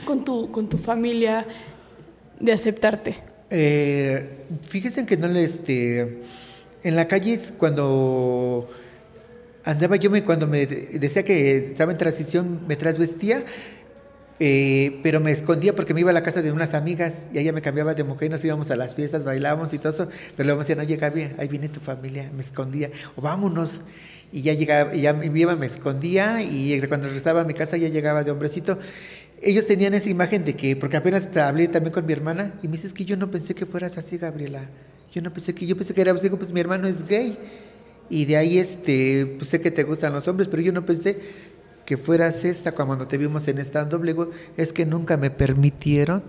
con 0.04 0.24
tu, 0.24 0.50
con 0.50 0.68
tu 0.68 0.76
familia 0.76 1.46
de 2.40 2.52
aceptarte? 2.52 3.16
Eh, 3.50 4.46
fíjense 4.62 5.06
que 5.06 5.16
no 5.16 5.28
le, 5.28 5.44
este, 5.44 6.22
en 6.84 6.96
la 6.96 7.08
calle 7.08 7.40
cuando 7.56 8.68
andaba 9.64 9.96
yo, 9.96 10.10
me, 10.10 10.22
cuando 10.22 10.46
me 10.46 10.66
decía 10.66 11.24
que 11.24 11.56
estaba 11.56 11.92
en 11.92 11.98
transición, 11.98 12.60
me 12.68 12.76
trasvestía, 12.76 13.42
eh, 14.38 15.00
pero 15.02 15.20
me 15.20 15.30
escondía 15.30 15.74
porque 15.74 15.94
me 15.94 16.00
iba 16.00 16.10
a 16.10 16.12
la 16.12 16.22
casa 16.22 16.42
de 16.42 16.52
unas 16.52 16.74
amigas 16.74 17.28
y 17.32 17.38
ella 17.38 17.52
me 17.52 17.62
cambiaba 17.62 17.94
de 17.94 18.04
mujer, 18.04 18.30
nos 18.30 18.44
íbamos 18.44 18.70
a 18.70 18.76
las 18.76 18.94
fiestas, 18.94 19.24
bailábamos 19.24 19.72
y 19.72 19.78
todo 19.78 19.90
eso, 19.90 20.08
pero 20.36 20.46
luego 20.46 20.58
me 20.58 20.64
decían, 20.64 20.80
oye 20.80 20.96
Gaby, 20.96 21.32
ahí 21.38 21.48
viene 21.48 21.70
tu 21.70 21.80
familia, 21.80 22.30
me 22.36 22.42
escondía, 22.42 22.90
o 23.16 23.22
vámonos. 23.22 23.80
Y 24.30 24.42
ya 24.42 24.52
llegaba, 24.52 24.94
ya 24.94 25.14
me 25.14 25.26
iba, 25.38 25.54
me 25.54 25.66
escondía 25.66 26.42
y 26.42 26.80
cuando 26.88 27.06
regresaba 27.06 27.42
a 27.42 27.44
mi 27.44 27.54
casa 27.54 27.76
ya 27.76 27.88
llegaba 27.88 28.24
de 28.24 28.32
hombrecito. 28.32 28.78
Ellos 29.40 29.66
tenían 29.66 29.94
esa 29.94 30.10
imagen 30.10 30.44
de 30.44 30.54
que, 30.54 30.74
porque 30.74 30.96
apenas 30.96 31.34
hablé 31.36 31.68
también 31.68 31.92
con 31.92 32.04
mi 32.04 32.12
hermana 32.12 32.54
y 32.62 32.66
me 32.66 32.72
dices 32.72 32.92
que 32.92 33.04
yo 33.04 33.16
no 33.16 33.30
pensé 33.30 33.54
que 33.54 33.64
fueras 33.64 33.96
así, 33.96 34.18
Gabriela. 34.18 34.68
Yo 35.14 35.22
no 35.22 35.32
pensé 35.32 35.54
que, 35.54 35.64
yo 35.64 35.76
pensé 35.76 35.94
que 35.94 36.00
era, 36.00 36.12
digo, 36.12 36.36
pues 36.36 36.52
mi 36.52 36.58
hermano 36.58 36.88
es 36.88 37.06
gay. 37.06 37.38
Y 38.10 38.24
de 38.24 38.36
ahí, 38.36 38.58
este, 38.58 39.36
pues 39.38 39.48
sé 39.48 39.60
que 39.60 39.70
te 39.70 39.84
gustan 39.84 40.12
los 40.12 40.26
hombres, 40.26 40.48
pero 40.48 40.60
yo 40.60 40.72
no 40.72 40.84
pensé 40.84 41.20
que 41.86 41.96
fueras 41.96 42.44
esta 42.44 42.72
cuando 42.72 43.06
te 43.06 43.16
vimos 43.16 43.46
en 43.46 43.58
stand-up. 43.58 44.02
Digo, 44.02 44.30
es 44.56 44.72
que 44.72 44.84
nunca 44.84 45.16
me 45.16 45.30
permitieron 45.30 46.24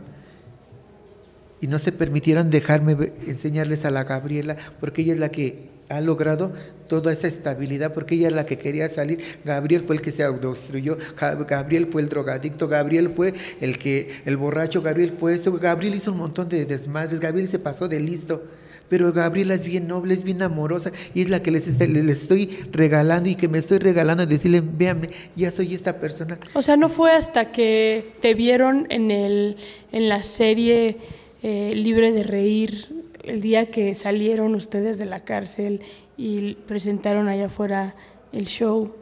y 1.60 1.66
no 1.66 1.80
se 1.80 1.92
permitieron 1.92 2.52
dejarme 2.52 3.12
enseñarles 3.26 3.86
a 3.86 3.90
la 3.90 4.04
Gabriela, 4.04 4.56
porque 4.80 5.02
ella 5.02 5.14
es 5.14 5.20
la 5.20 5.30
que 5.30 5.70
ha 5.90 6.00
logrado 6.00 6.54
toda 6.88 7.12
esa 7.12 7.28
estabilidad, 7.28 7.92
porque 7.92 8.14
ella 8.14 8.28
es 8.28 8.36
la 8.36 8.46
que 8.46 8.60
quería 8.60 8.88
salir. 8.90 9.40
Gabriel 9.44 9.82
fue 9.82 9.96
el 9.96 10.04
que 10.04 10.12
se 10.12 10.24
autodestruyó, 10.24 11.00
Gabriel 11.18 11.88
fue 11.92 12.04
el 12.04 12.10
drogadicto, 12.10 12.68
Gabriel 12.68 13.10
fue 13.10 13.34
el 13.62 13.80
que, 13.80 14.22
el 14.26 14.38
borracho, 14.38 14.84
Gabriel 14.84 15.12
fue 15.18 15.34
esto, 15.34 15.52
Gabriel 15.54 15.96
hizo 15.96 16.12
un 16.12 16.20
montón 16.20 16.50
de 16.50 16.66
desmadres, 16.66 17.20
Gabriel 17.20 17.50
se 17.50 17.58
pasó 17.58 17.88
de 17.88 18.00
listo 18.00 18.44
pero 18.90 19.12
Gabriela 19.12 19.56
es 19.56 19.66
bien 19.66 19.88
noble, 19.88 20.14
es 20.14 20.24
bien 20.24 20.42
amorosa 20.42 20.92
y 21.14 21.22
es 21.22 21.30
la 21.30 21.42
que 21.42 21.52
les, 21.52 21.68
estoy 21.68 22.48
regalando 22.72 23.30
y 23.30 23.36
que 23.36 23.48
me 23.48 23.58
estoy 23.58 23.80
regalando 23.80 24.26
decirle, 24.26 24.62
véanme, 24.62 25.10
ya 25.36 25.52
soy 25.52 25.74
esta 25.74 26.00
persona. 26.00 26.40
O 26.54 26.62
sea, 26.62 26.78
no 26.78 26.90
fue 26.90 27.12
hasta 27.12 27.52
que 27.52 28.14
te 28.22 28.34
vieron 28.34 28.88
en, 28.90 29.12
el, 29.12 29.58
en 29.92 30.10
la 30.10 30.24
serie 30.24 30.98
eh, 31.44 31.74
Libre 31.76 32.12
de 32.12 32.24
Reír, 32.24 32.88
el 33.24 33.42
día 33.42 33.72
que 33.72 33.96
salieron 33.96 34.56
ustedes 34.56 34.98
de 34.98 35.06
la 35.06 35.24
cárcel 35.24 35.82
y 36.18 36.56
presentaron 36.68 37.28
allá 37.28 37.48
afuera 37.48 37.96
el 38.32 38.46
show, 38.46 38.94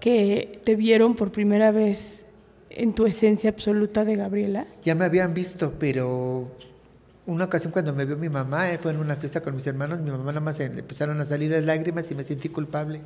que 0.00 0.60
te 0.64 0.76
vieron 0.76 1.14
por 1.14 1.32
primera 1.32 1.70
vez 1.70 2.26
en 2.70 2.94
tu 2.94 3.06
esencia 3.06 3.50
absoluta 3.50 4.04
de 4.04 4.16
Gabriela. 4.16 4.66
Ya 4.84 4.94
me 4.94 5.04
habían 5.04 5.34
visto, 5.34 5.74
pero 5.78 6.50
una 7.32 7.46
ocasión 7.46 7.72
cuando 7.72 7.94
me 7.94 8.04
vio 8.04 8.16
mi 8.16 8.28
mamá, 8.28 8.70
eh, 8.70 8.78
fue 8.78 8.92
en 8.92 8.98
una 8.98 9.16
fiesta 9.16 9.40
con 9.40 9.54
mis 9.54 9.66
hermanos, 9.66 10.00
mi 10.00 10.10
mamá 10.10 10.26
nada 10.26 10.40
más 10.40 10.60
empezaron 10.60 11.20
a 11.20 11.26
salir 11.26 11.50
las 11.50 11.64
lágrimas 11.64 12.10
y 12.10 12.14
me 12.14 12.24
sentí 12.24 12.48
culpable. 12.48 13.00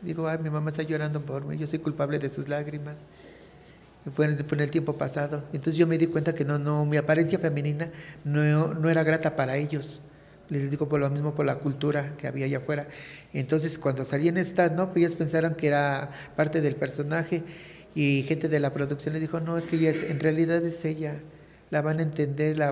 Digo, 0.00 0.28
ay, 0.28 0.38
mi 0.38 0.50
mamá 0.50 0.70
está 0.70 0.82
llorando 0.82 1.20
por 1.22 1.44
mí, 1.44 1.58
yo 1.58 1.66
soy 1.66 1.80
culpable 1.80 2.18
de 2.18 2.30
sus 2.30 2.48
lágrimas. 2.48 2.96
Y 4.06 4.10
fue, 4.10 4.34
fue 4.44 4.56
en 4.56 4.62
el 4.62 4.70
tiempo 4.70 4.94
pasado. 4.94 5.44
Entonces 5.52 5.76
yo 5.76 5.86
me 5.86 5.98
di 5.98 6.06
cuenta 6.06 6.34
que 6.34 6.44
no, 6.44 6.58
no, 6.58 6.84
mi 6.86 6.96
apariencia 6.96 7.38
femenina 7.38 7.90
no, 8.24 8.74
no 8.74 8.88
era 8.88 9.02
grata 9.02 9.36
para 9.36 9.56
ellos. 9.56 10.00
Les 10.48 10.70
digo 10.70 10.88
por 10.88 11.00
lo 11.00 11.08
mismo 11.10 11.34
por 11.34 11.46
la 11.46 11.56
cultura 11.56 12.14
que 12.18 12.26
había 12.26 12.46
allá 12.46 12.58
afuera. 12.58 12.88
Entonces 13.32 13.78
cuando 13.78 14.04
salí 14.04 14.28
en 14.28 14.38
esta, 14.38 14.70
no, 14.70 14.92
pues 14.92 14.98
ellos 14.98 15.16
pensaron 15.16 15.54
que 15.54 15.68
era 15.68 16.10
parte 16.36 16.60
del 16.60 16.76
personaje 16.76 17.44
y 17.94 18.24
gente 18.26 18.48
de 18.48 18.60
la 18.60 18.72
producción 18.72 19.14
le 19.14 19.20
dijo, 19.20 19.40
no, 19.40 19.56
es 19.56 19.66
que 19.66 19.76
ella 19.76 19.90
es, 19.90 20.02
en 20.02 20.20
realidad 20.20 20.64
es 20.64 20.84
ella 20.84 21.20
la 21.72 21.80
van 21.80 22.00
a 22.00 22.02
entender, 22.02 22.58
la, 22.58 22.70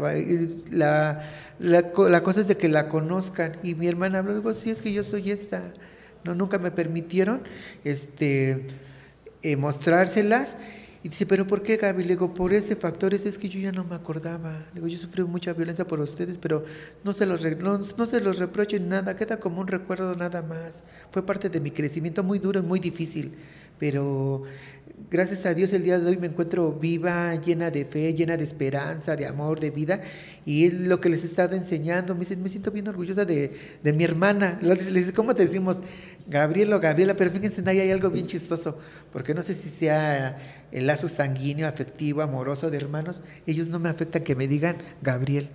la, 0.70 1.24
la, 1.58 2.22
cosa 2.22 2.40
es 2.42 2.48
de 2.48 2.58
que 2.58 2.68
la 2.68 2.86
conozcan. 2.86 3.56
Y 3.62 3.74
mi 3.74 3.88
hermana 3.88 4.18
habló, 4.18 4.34
digo, 4.34 4.52
sí, 4.52 4.68
es 4.68 4.82
que 4.82 4.92
yo 4.92 5.04
soy 5.04 5.30
esta. 5.30 5.72
No, 6.22 6.34
nunca 6.34 6.58
me 6.58 6.70
permitieron 6.70 7.42
este, 7.82 8.66
eh, 9.40 9.56
mostrárselas. 9.56 10.54
Y 11.02 11.08
dice, 11.08 11.24
pero 11.24 11.46
¿por 11.46 11.62
qué, 11.62 11.78
Gaby? 11.78 12.02
Le 12.02 12.10
digo, 12.10 12.34
por 12.34 12.52
ese 12.52 12.76
factor, 12.76 13.14
es 13.14 13.38
que 13.38 13.48
yo 13.48 13.58
ya 13.58 13.72
no 13.72 13.84
me 13.84 13.94
acordaba. 13.94 14.66
Le 14.74 14.74
digo, 14.74 14.86
yo 14.86 14.98
sufrí 14.98 15.24
mucha 15.24 15.54
violencia 15.54 15.86
por 15.86 15.98
ustedes, 16.00 16.36
pero 16.36 16.66
no 17.02 17.14
se 17.14 17.24
los, 17.24 17.42
no, 17.56 17.78
no 17.78 18.06
se 18.06 18.20
los 18.20 18.38
reprochen 18.38 18.86
nada, 18.90 19.16
queda 19.16 19.40
como 19.40 19.62
un 19.62 19.66
recuerdo 19.66 20.14
nada 20.14 20.42
más. 20.42 20.84
Fue 21.10 21.24
parte 21.24 21.48
de 21.48 21.58
mi 21.58 21.70
crecimiento 21.70 22.22
muy 22.22 22.38
duro 22.38 22.60
y 22.60 22.64
muy 22.64 22.80
difícil, 22.80 23.32
pero 23.80 24.44
gracias 25.10 25.46
a 25.46 25.54
Dios 25.54 25.72
el 25.72 25.82
día 25.82 25.98
de 25.98 26.08
hoy 26.08 26.18
me 26.18 26.28
encuentro 26.28 26.72
viva, 26.72 27.34
llena 27.36 27.70
de 27.70 27.84
fe, 27.84 28.14
llena 28.14 28.36
de 28.36 28.44
esperanza, 28.44 29.16
de 29.16 29.26
amor, 29.26 29.58
de 29.58 29.70
vida. 29.70 30.02
Y 30.44 30.66
es 30.66 30.74
lo 30.74 31.00
que 31.00 31.08
les 31.08 31.24
he 31.24 31.26
estado 31.26 31.56
enseñando. 31.56 32.14
Me, 32.14 32.24
me 32.36 32.48
siento 32.48 32.70
bien 32.70 32.86
orgullosa 32.86 33.24
de, 33.24 33.52
mi 33.82 34.04
hermana. 34.04 34.58
Le 34.62 34.76
dice, 34.76 35.12
¿cómo 35.12 35.34
te 35.34 35.44
decimos? 35.46 35.82
Gabriel 36.28 36.72
o 36.72 36.80
Gabriela, 36.80 37.16
pero 37.16 37.30
fíjense, 37.30 37.62
ahí 37.66 37.80
hay 37.80 37.90
algo 37.90 38.10
bien 38.10 38.26
chistoso, 38.26 38.78
porque 39.12 39.34
no 39.34 39.42
sé 39.42 39.54
si 39.54 39.68
sea 39.68 40.66
el 40.70 40.86
lazo 40.86 41.08
sanguíneo, 41.08 41.66
afectivo, 41.66 42.22
amoroso 42.22 42.70
de 42.70 42.76
hermanos. 42.76 43.22
Ellos 43.46 43.68
no 43.68 43.80
me 43.80 43.88
afectan 43.88 44.22
que 44.22 44.36
me 44.36 44.46
digan 44.46 44.76
Gabriel. 45.02 45.48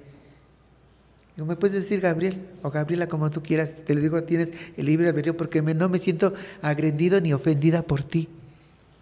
No 1.38 1.46
me 1.46 1.56
puedes 1.56 1.76
decir 1.76 2.00
Gabriel 2.00 2.38
o 2.62 2.72
Gabriela 2.72 3.08
como 3.08 3.30
tú 3.30 3.44
quieras. 3.44 3.74
Te 3.84 3.94
lo 3.94 4.02
digo, 4.02 4.24
tienes 4.24 4.52
el 4.78 4.86
libre 4.86 5.10
albedrío 5.10 5.36
porque 5.36 5.62
no 5.62 5.90
me 5.90 6.00
siento 6.00 6.34
agredido 6.62 7.20
ni 7.20 7.34
ofendida 7.34 7.82
por 7.82 8.04
ti 8.04 8.30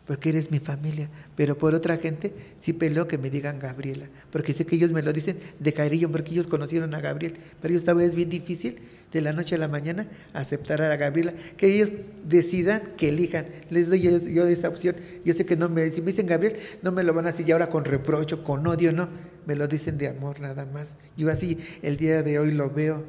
porque 0.08 0.30
eres 0.30 0.52
mi 0.52 0.60
familia. 0.60 1.10
Pero 1.36 1.58
por 1.58 1.74
otra 1.74 1.98
gente 1.98 2.34
sí 2.60 2.74
peleo 2.74 3.08
que 3.08 3.18
me 3.18 3.30
digan 3.30 3.60
Gabriela, 3.60 4.08
porque 4.32 4.54
sé 4.54 4.66
que 4.66 4.76
ellos 4.76 4.92
me 4.92 5.02
lo 5.02 5.14
dicen 5.14 5.38
de 5.60 5.74
cariño, 5.74 6.12
porque 6.12 6.32
ellos 6.32 6.48
conocieron 6.48 6.94
a 6.94 7.02
Gabriel. 7.02 7.38
Pero 7.62 7.74
esta 7.74 7.94
vez 7.94 8.10
es 8.10 8.16
bien 8.16 8.30
difícil 8.30 8.80
de 9.12 9.22
la 9.22 9.32
noche 9.34 9.56
a 9.56 9.58
la 9.58 9.68
mañana 9.68 10.08
aceptar 10.34 10.82
a 10.82 10.96
Gabriela, 10.96 11.34
que 11.58 11.74
ellos 11.74 11.92
decidan, 12.26 12.82
que 12.98 13.10
elijan. 13.10 13.46
Les 13.70 13.90
doy 13.90 14.02
yo, 14.02 14.18
yo 14.20 14.46
esa 14.46 14.70
opción. 14.70 14.96
Yo 15.24 15.34
sé 15.34 15.46
que 15.46 15.56
no 15.56 15.70
me, 15.70 15.90
si 15.92 16.02
me 16.02 16.12
dicen 16.12 16.28
Gabriel, 16.28 16.58
no 16.82 16.92
me 16.92 17.04
lo 17.04 17.14
van 17.14 17.28
a 17.28 17.32
decir 17.32 17.46
ya 17.46 17.56
ahora 17.56 17.70
con 17.70 17.86
reprocho, 17.86 18.44
con 18.44 18.66
odio, 18.68 18.92
no. 18.92 19.08
Me 19.46 19.56
lo 19.56 19.68
dicen 19.68 19.98
de 19.98 20.08
amor 20.08 20.40
nada 20.40 20.66
más. 20.66 20.96
Yo 21.18 21.30
así 21.30 21.58
el 21.82 21.98
día 21.98 22.24
de 22.24 22.40
hoy 22.40 22.52
lo 22.52 22.70
veo. 22.70 23.04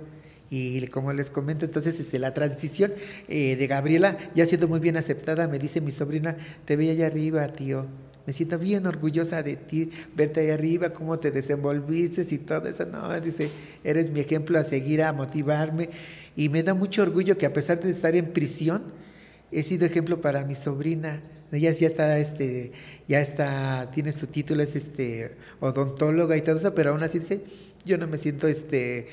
Y 0.50 0.86
como 0.88 1.12
les 1.12 1.30
comento, 1.30 1.64
entonces 1.64 1.98
este, 1.98 2.18
la 2.18 2.32
transición 2.32 2.92
eh, 3.28 3.56
de 3.56 3.66
Gabriela 3.66 4.16
ya 4.34 4.44
ha 4.44 4.46
sido 4.46 4.68
muy 4.68 4.78
bien 4.78 4.96
aceptada. 4.96 5.48
Me 5.48 5.58
dice 5.58 5.80
mi 5.80 5.90
sobrina, 5.90 6.36
te 6.64 6.76
veía 6.76 6.92
allá 6.92 7.06
arriba, 7.06 7.48
tío. 7.48 7.86
Me 8.26 8.32
siento 8.32 8.58
bien 8.58 8.86
orgullosa 8.86 9.42
de 9.42 9.56
ti, 9.56 9.90
verte 10.14 10.40
allá 10.40 10.54
arriba, 10.54 10.90
cómo 10.90 11.18
te 11.18 11.30
desenvolviste 11.30 12.24
y 12.34 12.38
todo 12.38 12.68
eso. 12.68 12.86
No, 12.86 13.20
dice, 13.20 13.50
eres 13.82 14.10
mi 14.10 14.20
ejemplo 14.20 14.58
a 14.58 14.64
seguir, 14.64 15.02
a 15.02 15.12
motivarme. 15.12 15.90
Y 16.36 16.48
me 16.48 16.62
da 16.62 16.72
mucho 16.72 17.02
orgullo 17.02 17.36
que 17.36 17.46
a 17.46 17.52
pesar 17.52 17.80
de 17.80 17.90
estar 17.90 18.14
en 18.14 18.32
prisión, 18.32 18.82
he 19.52 19.62
sido 19.62 19.86
ejemplo 19.86 20.20
para 20.20 20.44
mi 20.44 20.54
sobrina. 20.54 21.22
Ella 21.54 21.72
ya 21.72 21.86
está, 21.86 22.18
este, 22.18 22.72
ya 23.08 23.20
está, 23.20 23.90
tiene 23.90 24.12
su 24.12 24.26
título, 24.26 24.62
es 24.62 24.76
este 24.76 25.36
odontóloga 25.60 26.36
y 26.36 26.40
todo 26.42 26.56
eso, 26.56 26.74
pero 26.74 26.90
aún 26.90 27.02
así 27.02 27.18
dice, 27.20 27.42
yo 27.84 27.98
no 27.98 28.06
me 28.06 28.18
siento 28.18 28.48
este 28.48 29.08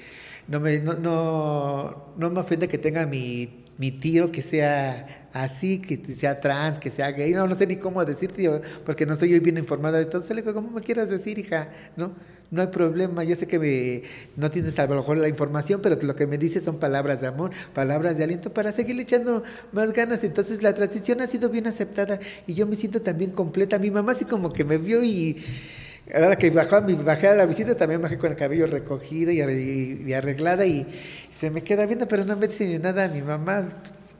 no 0.47 0.59
me, 0.59 0.79
no, 0.79 0.93
no, 0.93 2.13
no 2.17 2.29
me 2.29 2.39
ofende 2.39 2.67
que 2.67 2.77
tenga 2.77 3.05
mi, 3.05 3.63
mi 3.77 3.91
tío 3.91 4.31
que 4.31 4.41
sea 4.41 5.20
así, 5.33 5.79
que 5.79 5.99
sea 6.15 6.39
trans, 6.39 6.79
que 6.79 6.89
sea 6.89 7.11
gay, 7.11 7.33
no, 7.33 7.47
no 7.47 7.55
sé 7.55 7.67
ni 7.67 7.77
cómo 7.77 8.03
decirte, 8.05 8.61
porque 8.85 9.05
no 9.05 9.13
estoy 9.13 9.39
bien 9.39 9.57
informada 9.57 9.97
de 9.97 10.05
todo. 10.05 10.23
Le 10.29 10.41
digo, 10.41 10.53
como 10.53 10.71
me 10.71 10.81
quieras 10.81 11.09
decir, 11.09 11.39
hija, 11.39 11.69
¿no? 11.95 12.13
No 12.51 12.61
hay 12.61 12.67
problema, 12.67 13.23
yo 13.23 13.33
sé 13.37 13.47
que 13.47 13.57
me, 13.57 14.03
no 14.35 14.51
tienes 14.51 14.77
a 14.77 14.85
lo 14.85 14.95
mejor 14.95 15.17
la 15.17 15.29
información, 15.29 15.79
pero 15.81 15.97
lo 16.01 16.15
que 16.17 16.27
me 16.27 16.37
dices 16.37 16.65
son 16.65 16.79
palabras 16.79 17.21
de 17.21 17.27
amor, 17.27 17.51
palabras 17.73 18.17
de 18.17 18.25
aliento 18.25 18.53
para 18.53 18.73
seguir 18.73 18.99
echando 18.99 19.43
más 19.71 19.93
ganas. 19.93 20.21
Entonces 20.25 20.61
la 20.61 20.73
transición 20.73 21.21
ha 21.21 21.27
sido 21.27 21.49
bien 21.49 21.65
aceptada 21.67 22.19
y 22.45 22.53
yo 22.53 22.67
me 22.67 22.75
siento 22.75 23.01
también 23.01 23.31
completa. 23.31 23.79
Mi 23.79 23.89
mamá 23.89 24.11
así 24.11 24.25
como 24.25 24.51
que 24.51 24.65
me 24.65 24.77
vio 24.77 25.01
y 25.01 25.41
Ahora 26.13 26.35
que 26.35 26.49
bajó, 26.49 26.81
bajé 26.81 27.27
a 27.29 27.35
la 27.35 27.45
visita, 27.45 27.75
también 27.75 28.01
bajé 28.01 28.17
con 28.17 28.31
el 28.31 28.35
cabello 28.35 28.67
recogido 28.67 29.31
y, 29.31 30.13
arreglada 30.13 30.65
y 30.65 30.85
se 31.29 31.49
me 31.49 31.63
queda 31.63 31.85
viendo, 31.85 32.07
pero 32.07 32.25
no 32.25 32.35
me 32.35 32.47
dice 32.47 32.79
nada. 32.79 33.07
Mi 33.07 33.21
mamá 33.21 33.65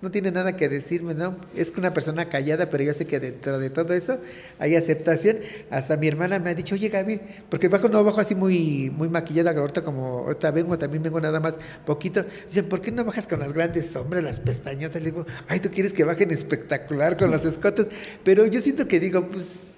no 0.01 0.11
tiene 0.11 0.31
nada 0.31 0.55
que 0.55 0.67
decirme, 0.67 1.13
¿no? 1.13 1.37
Es 1.55 1.71
una 1.77 1.93
persona 1.93 2.29
callada, 2.29 2.69
pero 2.69 2.83
yo 2.83 2.93
sé 2.93 3.05
que 3.05 3.19
dentro 3.19 3.59
de 3.59 3.69
todo 3.69 3.93
eso 3.93 4.19
hay 4.59 4.75
aceptación. 4.75 5.37
Hasta 5.69 5.97
mi 5.97 6.07
hermana 6.07 6.39
me 6.39 6.49
ha 6.49 6.55
dicho, 6.55 6.75
oye 6.75 6.89
Gaby, 6.89 7.21
porque 7.49 7.67
bajo 7.67 7.87
no 7.89 8.03
bajo 8.03 8.21
así 8.21 8.35
muy, 8.35 8.89
muy 8.89 9.09
maquillada, 9.09 9.51
ahorita 9.51 9.83
como 9.83 10.19
ahorita 10.19 10.51
vengo, 10.51 10.77
también 10.77 11.03
vengo 11.03 11.21
nada 11.21 11.39
más 11.39 11.59
poquito. 11.85 12.25
Dicen, 12.47 12.67
¿por 12.67 12.81
qué 12.81 12.91
no 12.91 13.05
bajas 13.05 13.27
con 13.27 13.39
las 13.39 13.53
grandes 13.53 13.87
sombras, 13.87 14.23
las 14.23 14.39
pestañotas? 14.39 15.01
Le 15.01 15.11
digo, 15.11 15.25
ay, 15.47 15.59
tú 15.59 15.69
quieres 15.69 15.93
que 15.93 16.03
bajen 16.03 16.31
espectacular 16.31 17.17
con 17.17 17.31
los 17.31 17.45
escotes, 17.45 17.89
pero 18.23 18.45
yo 18.45 18.61
siento 18.61 18.87
que 18.87 18.99
digo, 18.99 19.27
pues 19.29 19.70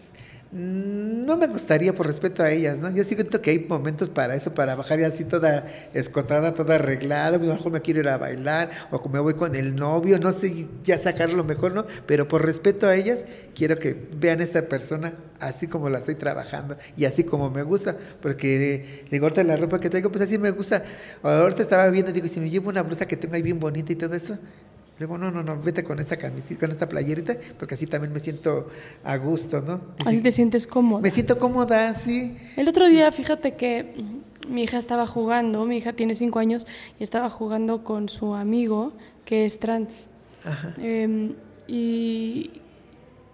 no 0.54 1.36
me 1.36 1.48
gustaría 1.48 1.96
por 1.96 2.06
respeto 2.06 2.44
a 2.44 2.52
ellas, 2.52 2.78
¿no? 2.78 2.92
Yo 2.92 3.04
siento 3.04 3.42
que 3.42 3.50
hay 3.50 3.60
momentos 3.68 4.10
para 4.10 4.36
eso, 4.36 4.54
para 4.54 4.76
bajar 4.76 5.00
y 5.00 5.04
así 5.04 5.24
toda 5.24 5.66
escotada, 5.94 6.54
toda 6.54 6.76
arreglada, 6.76 7.38
a 7.38 7.40
lo 7.40 7.54
mejor 7.54 7.72
me 7.72 7.82
quiero 7.82 8.02
ir 8.02 8.08
a 8.08 8.20
bailar 8.20 8.70
o 8.92 9.10
me 9.10 9.20
voy 9.20 9.34
con 9.34 9.56
el 9.56 9.76
novio, 9.76 10.20
no 10.20 10.32
sé, 10.32 10.68
ya 10.84 11.00
sacarlo 11.00 11.44
mejor, 11.44 11.74
¿no? 11.74 11.86
Pero 12.06 12.28
por 12.28 12.46
respeto 12.46 12.86
a 12.86 12.96
ellas, 12.96 13.26
quiero 13.56 13.80
que 13.80 13.98
vean 14.16 14.42
a 14.42 14.44
esta 14.44 14.68
persona 14.68 15.14
así 15.40 15.66
como 15.66 15.90
la 15.90 15.98
estoy 15.98 16.16
trabajando 16.16 16.78
y 16.96 17.06
así 17.06 17.24
como 17.24 17.50
me 17.50 17.64
gusta, 17.64 17.98
porque 18.22 19.06
digo, 19.10 19.26
ahorita 19.26 19.44
la 19.44 19.58
ropa 19.58 19.80
que 19.80 19.90
traigo, 19.90 20.12
pues 20.12 20.24
así 20.24 20.38
me 20.38 20.52
gusta. 20.52 20.84
Ahorita 21.24 21.64
estaba 21.64 21.88
viendo, 21.88 22.12
digo, 22.12 22.28
si 22.28 22.40
me 22.40 22.50
llevo 22.52 22.70
una 22.70 22.84
blusa 22.84 23.08
que 23.08 23.18
tengo 23.18 23.34
ahí 23.34 23.42
bien 23.42 23.60
bonita 23.60 23.92
y 23.92 23.96
todo 23.96 24.14
eso, 24.14 24.38
Luego, 25.04 25.18
no, 25.18 25.32
no, 25.32 25.44
no, 25.44 25.62
vete 25.62 25.84
con 25.84 26.00
esa 26.00 26.16
camisita, 26.16 26.62
con 26.62 26.72
esta 26.72 26.88
playerita, 26.88 27.36
porque 27.60 27.76
así 27.76 27.88
también 27.88 28.14
me 28.14 28.22
siento 28.22 28.70
a 29.04 29.18
gusto, 29.18 29.62
¿no? 29.62 29.82
así 30.06 30.22
te 30.22 30.32
sientes 30.32 30.66
cómoda. 30.66 31.02
Me 31.02 31.12
siento 31.12 31.38
cómoda, 31.38 31.94
sí. 31.96 32.38
El 32.56 32.70
otro 32.70 32.88
día, 32.88 33.12
fíjate 33.12 33.56
que 33.56 33.96
mi 34.48 34.64
hija 34.64 34.78
estaba 34.78 35.06
jugando, 35.06 35.66
mi 35.66 35.76
hija 35.76 35.92
tiene 35.92 36.16
cinco 36.16 36.40
años, 36.40 36.66
y 37.02 37.04
estaba 37.04 37.30
jugando 37.30 37.84
con 37.84 38.08
su 38.08 38.34
amigo, 38.34 38.94
que 39.26 39.44
es 39.44 39.60
trans. 39.60 40.08
Ajá. 40.46 40.74
Em, 40.82 41.34
y, 41.68 42.62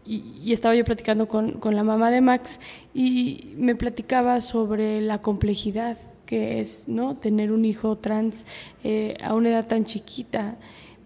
y, 0.08 0.52
estaba 0.52 0.74
yo 0.74 0.84
platicando 0.84 1.28
con, 1.28 1.60
con 1.60 1.76
la 1.76 1.84
mamá 1.84 2.10
de 2.10 2.22
Max, 2.22 2.60
y 2.96 3.54
me 3.58 3.76
platicaba 3.76 4.42
sobre 4.42 5.02
la 5.02 5.22
complejidad 5.22 6.00
que 6.26 6.60
es, 6.62 6.88
¿no? 6.88 7.16
Tener 7.16 7.52
un 7.52 7.64
hijo 7.64 7.96
trans 7.96 8.44
eh, 8.84 9.18
a 9.22 9.36
una 9.36 9.50
edad 9.50 9.68
tan 9.68 9.86
chiquita 9.86 10.58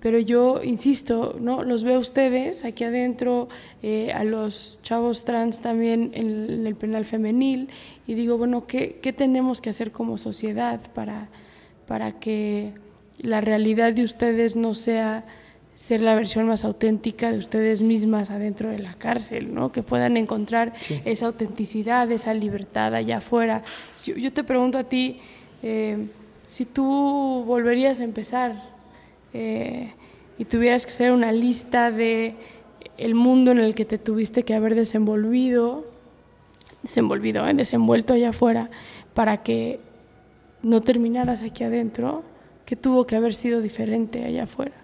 pero 0.03 0.19
yo 0.19 0.61
insisto, 0.61 1.37
¿no? 1.39 1.63
Los 1.63 1.85
veo 1.85 1.95
a 1.95 1.99
ustedes 1.99 2.65
aquí 2.65 2.83
adentro, 2.83 3.47
eh, 3.81 4.11
a 4.11 4.25
los 4.25 4.81
chavos 4.83 5.23
trans 5.23 5.61
también 5.61 6.11
en, 6.13 6.67
el 6.67 6.75
penal 6.75 7.05
femenil, 7.05 7.69
y 8.05 8.13
digo, 8.13 8.37
bueno, 8.37 8.67
¿qué, 8.67 8.99
¿qué, 9.01 9.13
tenemos 9.13 9.61
que 9.61 9.69
hacer 9.69 9.93
como 9.93 10.17
sociedad 10.17 10.81
para, 10.93 11.29
para 11.87 12.19
que 12.19 12.73
la 13.17 13.39
realidad 13.39 13.93
de 13.93 14.03
ustedes 14.03 14.57
no 14.57 14.73
sea 14.73 15.23
ser 15.73 16.01
la 16.01 16.15
versión 16.15 16.47
más 16.47 16.65
auténtica 16.65 17.31
de 17.31 17.37
ustedes 17.37 17.81
mismas 17.81 18.29
adentro 18.29 18.71
de 18.71 18.79
la 18.79 18.95
cárcel, 18.95 19.53
¿no? 19.53 19.71
que 19.71 19.83
puedan 19.83 20.17
encontrar 20.17 20.73
esa 21.05 21.27
autenticidad, 21.27 22.11
esa 22.11 22.33
libertad 22.33 22.93
allá 22.93 23.19
afuera. 23.19 23.63
Yo, 24.05 24.33
te 24.33 24.43
pregunto 24.43 24.77
a 24.77 24.83
ti, 24.83 25.21
eh, 25.61 26.09
si 26.45 26.65
tú 26.65 27.45
volverías 27.47 28.01
a 28.01 28.03
empezar 28.03 28.72
eh, 29.33 29.93
y 30.37 30.45
tuvieras 30.45 30.85
que 30.85 30.91
hacer 30.91 31.11
una 31.11 31.31
lista 31.31 31.91
de 31.91 32.35
el 32.97 33.15
mundo 33.15 33.51
en 33.51 33.59
el 33.59 33.75
que 33.75 33.85
te 33.85 33.97
tuviste 33.97 34.43
que 34.43 34.53
haber 34.53 34.75
desenvolvido, 34.75 35.85
desenvolvido, 36.81 37.47
¿eh? 37.47 37.53
desenvuelto 37.53 38.13
allá 38.13 38.29
afuera, 38.29 38.69
para 39.13 39.43
que 39.43 39.79
no 40.61 40.81
terminaras 40.81 41.43
aquí 41.43 41.63
adentro, 41.63 42.23
que 42.65 42.75
tuvo 42.75 43.05
que 43.05 43.15
haber 43.15 43.33
sido 43.33 43.61
diferente 43.61 44.23
allá 44.23 44.43
afuera. 44.43 44.75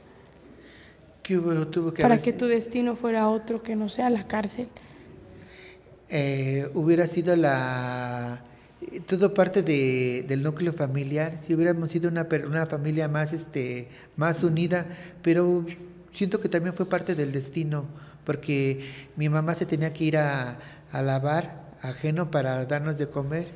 para 2.01 2.17
que 2.17 2.33
tu 2.33 2.45
destino 2.45 2.95
fuera 2.95 3.29
otro 3.29 3.61
que 3.61 3.75
no 3.75 3.89
sea 3.89 4.09
la 4.09 4.27
cárcel. 4.27 4.67
Eh, 6.09 6.67
hubiera 6.73 7.05
sido 7.05 7.35
la 7.35 8.41
todo 9.07 9.33
parte 9.33 9.61
de, 9.61 10.25
del 10.27 10.43
núcleo 10.43 10.73
familiar. 10.73 11.39
Si 11.45 11.53
hubiéramos 11.53 11.89
sido 11.89 12.09
una, 12.09 12.27
una 12.47 12.65
familia 12.65 13.07
más, 13.07 13.33
este, 13.33 13.89
más 14.15 14.43
unida, 14.43 14.85
pero 15.21 15.65
siento 16.13 16.39
que 16.39 16.49
también 16.49 16.73
fue 16.73 16.87
parte 16.87 17.15
del 17.15 17.31
destino, 17.31 17.85
porque 18.23 18.85
mi 19.15 19.29
mamá 19.29 19.53
se 19.53 19.65
tenía 19.65 19.93
que 19.93 20.05
ir 20.05 20.17
a, 20.17 20.59
a 20.91 21.01
lavar 21.01 21.69
ajeno 21.81 22.31
para 22.31 22.65
darnos 22.65 22.97
de 22.97 23.09
comer. 23.09 23.47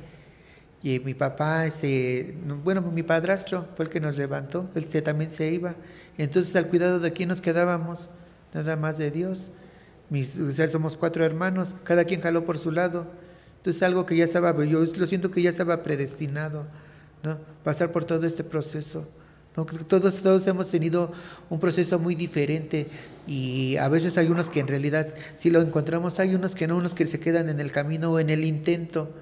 Y 0.82 1.00
mi 1.00 1.14
papá, 1.14 1.64
este, 1.64 2.36
bueno, 2.62 2.82
mi 2.82 3.02
padrastro 3.02 3.66
fue 3.74 3.86
el 3.86 3.90
que 3.90 4.00
nos 4.00 4.18
levantó, 4.18 4.68
él 4.74 4.86
también 5.02 5.30
se 5.30 5.50
iba. 5.50 5.76
Entonces, 6.18 6.54
al 6.56 6.68
cuidado 6.68 7.00
de 7.00 7.12
quién 7.12 7.30
nos 7.30 7.40
quedábamos, 7.40 8.10
nada 8.52 8.76
más 8.76 8.98
de 8.98 9.10
Dios. 9.10 9.50
Mis, 10.10 10.38
somos 10.70 10.98
cuatro 10.98 11.24
hermanos, 11.24 11.74
cada 11.84 12.04
quien 12.04 12.20
jaló 12.20 12.44
por 12.44 12.58
su 12.58 12.70
lado. 12.70 13.10
Entonces 13.64 13.82
algo 13.82 14.04
que 14.04 14.14
ya 14.14 14.24
estaba, 14.24 14.54
yo 14.66 14.84
lo 14.84 15.06
siento 15.06 15.30
que 15.30 15.40
ya 15.40 15.48
estaba 15.48 15.82
predestinado, 15.82 16.66
¿no? 17.22 17.38
Pasar 17.62 17.92
por 17.92 18.04
todo 18.04 18.26
este 18.26 18.44
proceso. 18.44 19.08
¿no? 19.56 19.64
Todos, 19.64 20.16
todos 20.16 20.46
hemos 20.46 20.68
tenido 20.68 21.10
un 21.48 21.58
proceso 21.58 21.98
muy 21.98 22.14
diferente 22.14 22.88
y 23.26 23.78
a 23.78 23.88
veces 23.88 24.18
hay 24.18 24.26
unos 24.26 24.50
que 24.50 24.60
en 24.60 24.68
realidad 24.68 25.14
si 25.36 25.48
lo 25.48 25.62
encontramos, 25.62 26.20
hay 26.20 26.34
unos 26.34 26.54
que 26.54 26.68
no, 26.68 26.76
unos 26.76 26.92
que 26.92 27.06
se 27.06 27.18
quedan 27.20 27.48
en 27.48 27.58
el 27.58 27.72
camino 27.72 28.12
o 28.12 28.18
en 28.18 28.28
el 28.28 28.44
intento. 28.44 29.14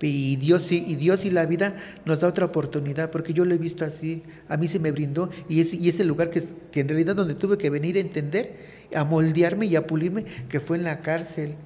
Y 0.00 0.36
Dios, 0.36 0.72
y 0.72 0.96
Dios 0.96 1.26
y 1.26 1.30
la 1.30 1.44
vida 1.44 1.76
nos 2.06 2.20
da 2.20 2.28
otra 2.28 2.46
oportunidad, 2.46 3.10
porque 3.10 3.34
yo 3.34 3.44
lo 3.44 3.54
he 3.54 3.58
visto 3.58 3.84
así, 3.84 4.22
a 4.48 4.56
mí 4.56 4.66
se 4.66 4.78
me 4.78 4.92
brindó, 4.92 5.28
y 5.46 5.60
es, 5.60 5.74
y 5.74 5.90
es 5.90 6.00
el 6.00 6.08
lugar 6.08 6.30
que, 6.30 6.42
que 6.72 6.80
en 6.80 6.88
realidad 6.88 7.16
donde 7.16 7.34
tuve 7.34 7.58
que 7.58 7.68
venir 7.68 7.96
a 7.96 8.00
entender, 8.00 8.56
a 8.94 9.04
moldearme 9.04 9.66
y 9.66 9.76
a 9.76 9.86
pulirme, 9.86 10.24
que 10.48 10.60
fue 10.60 10.78
en 10.78 10.84
la 10.84 11.02
cárcel 11.02 11.56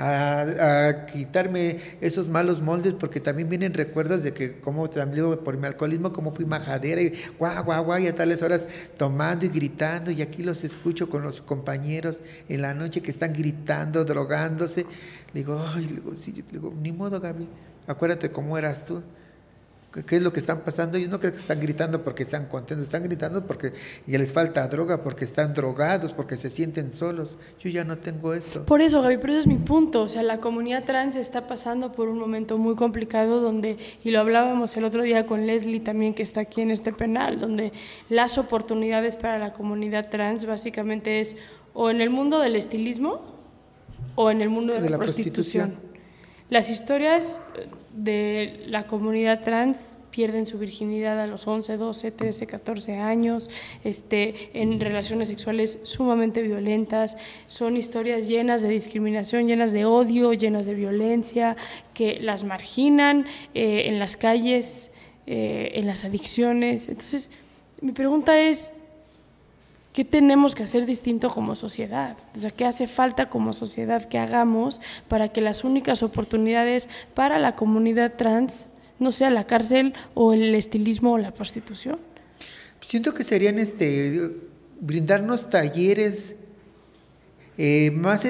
a, 0.00 1.06
quitarme 1.06 1.78
esos 2.00 2.28
malos 2.28 2.60
moldes, 2.60 2.94
porque 2.94 3.20
también 3.20 3.48
vienen 3.48 3.74
recuerdos 3.74 4.22
de 4.22 4.32
que 4.32 4.60
como 4.60 4.88
también 4.88 5.38
por 5.38 5.56
mi 5.56 5.66
alcoholismo, 5.66 6.12
como 6.12 6.32
fui 6.32 6.44
majadera 6.44 7.02
y 7.02 7.12
guau, 7.38 7.64
guau, 7.64 7.84
guau, 7.84 7.98
y 7.98 8.06
a 8.06 8.14
tales 8.14 8.42
horas 8.42 8.66
tomando 8.96 9.44
y 9.44 9.48
gritando, 9.48 10.10
y 10.10 10.22
aquí 10.22 10.42
los 10.42 10.64
escucho 10.64 11.08
con 11.10 11.22
los 11.22 11.42
compañeros 11.42 12.20
en 12.48 12.62
la 12.62 12.74
noche 12.74 13.02
que 13.02 13.10
están 13.10 13.32
gritando, 13.32 14.04
drogándose. 14.04 14.86
Le 15.32 15.40
digo, 15.40 15.62
digo, 15.76 16.12
sí, 16.16 16.32
le 16.32 16.42
digo, 16.50 16.72
ni 16.80 16.92
modo, 16.92 17.20
Gaby, 17.20 17.48
acuérdate 17.86 18.30
cómo 18.30 18.56
eras 18.56 18.84
tú. 18.84 19.02
¿Qué 20.06 20.16
es 20.16 20.22
lo 20.22 20.32
que 20.32 20.38
están 20.38 20.60
pasando? 20.60 20.98
Ellos 20.98 21.10
no 21.10 21.18
creo 21.18 21.32
que 21.32 21.38
están 21.38 21.58
gritando 21.58 22.04
porque 22.04 22.22
están 22.22 22.46
contentos, 22.46 22.86
están 22.86 23.02
gritando 23.02 23.44
porque 23.44 23.72
ya 24.06 24.18
les 24.18 24.32
falta 24.32 24.66
droga, 24.68 25.02
porque 25.02 25.24
están 25.24 25.52
drogados, 25.52 26.12
porque 26.12 26.36
se 26.36 26.48
sienten 26.48 26.92
solos. 26.92 27.36
Yo 27.58 27.70
ya 27.70 27.82
no 27.82 27.98
tengo 27.98 28.32
eso. 28.32 28.66
Por 28.66 28.82
eso, 28.82 29.02
Gaby, 29.02 29.18
pero 29.18 29.32
ese 29.32 29.40
es 29.40 29.46
mi 29.48 29.56
punto. 29.56 30.02
O 30.02 30.08
sea, 30.08 30.22
la 30.22 30.38
comunidad 30.38 30.84
trans 30.84 31.16
está 31.16 31.48
pasando 31.48 31.90
por 31.90 32.08
un 32.08 32.20
momento 32.20 32.56
muy 32.56 32.76
complicado 32.76 33.40
donde, 33.40 33.78
y 34.04 34.12
lo 34.12 34.20
hablábamos 34.20 34.76
el 34.76 34.84
otro 34.84 35.02
día 35.02 35.26
con 35.26 35.48
Leslie 35.48 35.80
también, 35.80 36.14
que 36.14 36.22
está 36.22 36.42
aquí 36.42 36.60
en 36.60 36.70
este 36.70 36.92
penal, 36.92 37.40
donde 37.40 37.72
las 38.08 38.38
oportunidades 38.38 39.16
para 39.16 39.40
la 39.40 39.52
comunidad 39.52 40.08
trans 40.08 40.44
básicamente 40.44 41.20
es 41.20 41.36
o 41.74 41.90
en 41.90 42.00
el 42.00 42.10
mundo 42.10 42.38
del 42.38 42.54
estilismo 42.54 43.22
o 44.14 44.30
en 44.30 44.40
el 44.40 44.50
mundo 44.50 44.74
de, 44.74 44.88
la, 44.88 44.98
prostitución. 44.98 45.74
Las 46.48 46.70
historias 46.70 47.40
de 47.94 48.64
la 48.66 48.86
comunidad 48.86 49.42
trans 49.42 49.96
pierden 50.10 50.44
su 50.44 50.58
virginidad 50.58 51.20
a 51.20 51.26
los 51.26 51.46
11, 51.46 51.76
12, 51.76 52.10
13, 52.10 52.46
14 52.46 52.96
años, 52.96 53.48
este, 53.84 54.50
en 54.54 54.80
relaciones 54.80 55.28
sexuales 55.28 55.78
sumamente 55.82 56.42
violentas. 56.42 57.16
Son 57.46 57.76
historias 57.76 58.28
llenas 58.28 58.62
de 58.62 58.68
discriminación, 58.68 59.46
llenas 59.46 59.72
de 59.72 59.84
odio, 59.84 60.32
llenas 60.32 60.66
de 60.66 60.74
violencia, 60.74 61.56
que 61.94 62.20
las 62.20 62.44
marginan 62.44 63.26
eh, 63.54 63.84
en 63.86 63.98
las 63.98 64.16
calles, 64.16 64.90
eh, 65.26 65.72
en 65.74 65.86
las 65.86 66.04
adicciones. 66.04 66.88
Entonces, 66.88 67.30
mi 67.80 67.92
pregunta 67.92 68.38
es, 68.38 68.72
¿Qué 69.92 70.04
tenemos 70.04 70.54
que 70.54 70.62
hacer 70.62 70.86
distinto 70.86 71.30
como 71.30 71.56
sociedad? 71.56 72.16
O 72.36 72.40
sea, 72.40 72.50
¿qué 72.50 72.64
hace 72.64 72.86
falta 72.86 73.28
como 73.28 73.52
sociedad 73.52 74.04
que 74.08 74.18
hagamos 74.18 74.80
para 75.08 75.28
que 75.28 75.40
las 75.40 75.64
únicas 75.64 76.04
oportunidades 76.04 76.88
para 77.14 77.40
la 77.40 77.56
comunidad 77.56 78.14
trans 78.16 78.70
no 79.00 79.10
sea 79.10 79.30
la 79.30 79.46
cárcel 79.46 79.94
o 80.14 80.32
el 80.32 80.54
estilismo 80.54 81.12
o 81.12 81.18
la 81.18 81.32
prostitución? 81.32 81.98
Siento 82.80 83.14
que 83.14 83.24
serían 83.24 83.58
este 83.58 84.30
brindarnos 84.80 85.50
talleres, 85.50 86.34
eh, 87.58 87.90
más, 87.90 88.24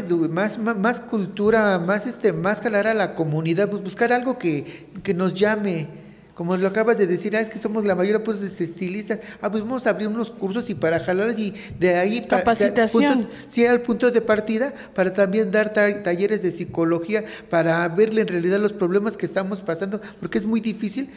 más, 0.59 1.01
cultura, 1.01 1.79
más, 1.79 2.07
este, 2.07 2.33
más 2.33 2.61
jalar 2.61 2.89
a 2.89 2.95
la 2.95 3.15
comunidad, 3.15 3.71
pues 3.71 3.83
buscar 3.83 4.13
algo 4.13 4.39
que, 4.39 4.89
que 5.03 5.15
nos 5.15 5.35
llame. 5.35 6.00
Como 6.41 6.57
lo 6.57 6.69
acabas 6.69 6.97
de 6.97 7.07
decir, 7.07 7.37
ah, 7.37 7.41
es 7.43 7.51
que 7.51 7.59
somos 7.59 7.85
la 7.85 7.95
mayoría 7.95 8.25
pues 8.25 8.41
este, 8.41 8.65
estilistas. 8.65 9.21
Ah, 9.43 9.51
pues 9.51 9.63
vamos 9.63 9.87
a 9.87 9.91
abrir 9.91 10.09
unos 10.09 10.31
cursos 10.31 10.71
y 10.71 10.75
para 10.75 10.99
jalar 11.01 11.39
y 11.39 11.53
de 11.79 11.97
ahí 11.97 12.23
capacitación. 12.23 13.29
Sí, 13.47 13.63
el 13.63 13.83
punto 13.83 14.11
de 14.11 14.23
partida 14.23 14.73
para 14.95 15.13
también 15.13 15.51
dar 15.51 15.75
talleres 15.75 16.41
de 16.41 16.51
psicología 16.51 17.27
para 17.51 17.87
verle 17.89 18.23
en 18.23 18.29
realidad 18.29 18.59
los 18.59 18.73
problemas 18.73 19.19
que 19.19 19.27
estamos 19.27 19.61
pasando, 19.61 20.01
porque 20.19 20.39
es 20.39 20.47
muy 20.47 20.63
difícil 20.63 21.11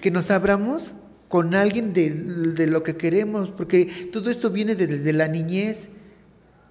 que 0.00 0.10
nos 0.10 0.28
abramos 0.28 0.92
con 1.28 1.54
alguien 1.54 1.92
de, 1.92 2.10
de 2.10 2.66
lo 2.66 2.82
que 2.82 2.96
queremos, 2.96 3.52
porque 3.52 4.08
todo 4.12 4.28
esto 4.28 4.50
viene 4.50 4.74
desde 4.74 5.12
la 5.12 5.28
niñez. 5.28 5.88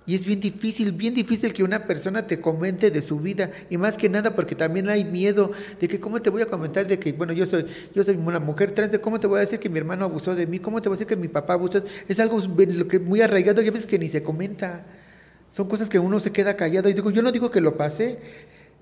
Y 0.07 0.15
es 0.15 0.25
bien 0.25 0.39
difícil, 0.39 0.93
bien 0.93 1.13
difícil 1.13 1.53
que 1.53 1.63
una 1.63 1.85
persona 1.85 2.25
te 2.25 2.39
comente 2.39 2.91
de 2.91 3.01
su 3.01 3.19
vida. 3.19 3.51
Y 3.69 3.75
más 3.77 3.97
que 3.97 4.07
nada 4.07 4.33
porque 4.37 4.55
también 4.55 4.89
hay 4.89 5.03
miedo 5.03 5.51
de 5.81 5.87
que 5.89 5.99
cómo 5.99 6.21
te 6.21 6.29
voy 6.29 6.41
a 6.41 6.45
comentar 6.45 6.87
de 6.87 6.97
que, 6.97 7.11
bueno, 7.11 7.33
yo 7.33 7.45
soy, 7.45 7.65
yo 7.93 8.05
soy 8.05 8.15
una 8.15 8.39
mujer 8.39 8.71
trans, 8.71 8.97
cómo 8.99 9.19
te 9.19 9.27
voy 9.27 9.39
a 9.39 9.41
decir 9.41 9.59
que 9.59 9.67
mi 9.67 9.77
hermano 9.79 10.05
abusó 10.05 10.33
de 10.33 10.47
mí, 10.47 10.59
cómo 10.59 10.81
te 10.81 10.87
voy 10.87 10.95
a 10.95 10.97
decir 10.97 11.07
que 11.07 11.17
mi 11.17 11.27
papá 11.27 11.55
abusó. 11.55 11.83
Es 12.07 12.21
algo 12.21 12.39
muy 13.05 13.19
arraigado 13.19 13.61
y 13.61 13.67
a 13.67 13.71
veces 13.71 13.85
que 13.85 13.99
ni 13.99 14.07
se 14.07 14.23
comenta. 14.23 14.85
Son 15.49 15.67
cosas 15.67 15.89
que 15.89 15.99
uno 15.99 16.21
se 16.21 16.31
queda 16.31 16.55
callado. 16.55 16.87
Y 16.87 16.93
digo, 16.93 17.11
yo 17.11 17.21
no 17.21 17.33
digo 17.33 17.51
que 17.51 17.59
lo 17.59 17.75
pase, 17.75 18.17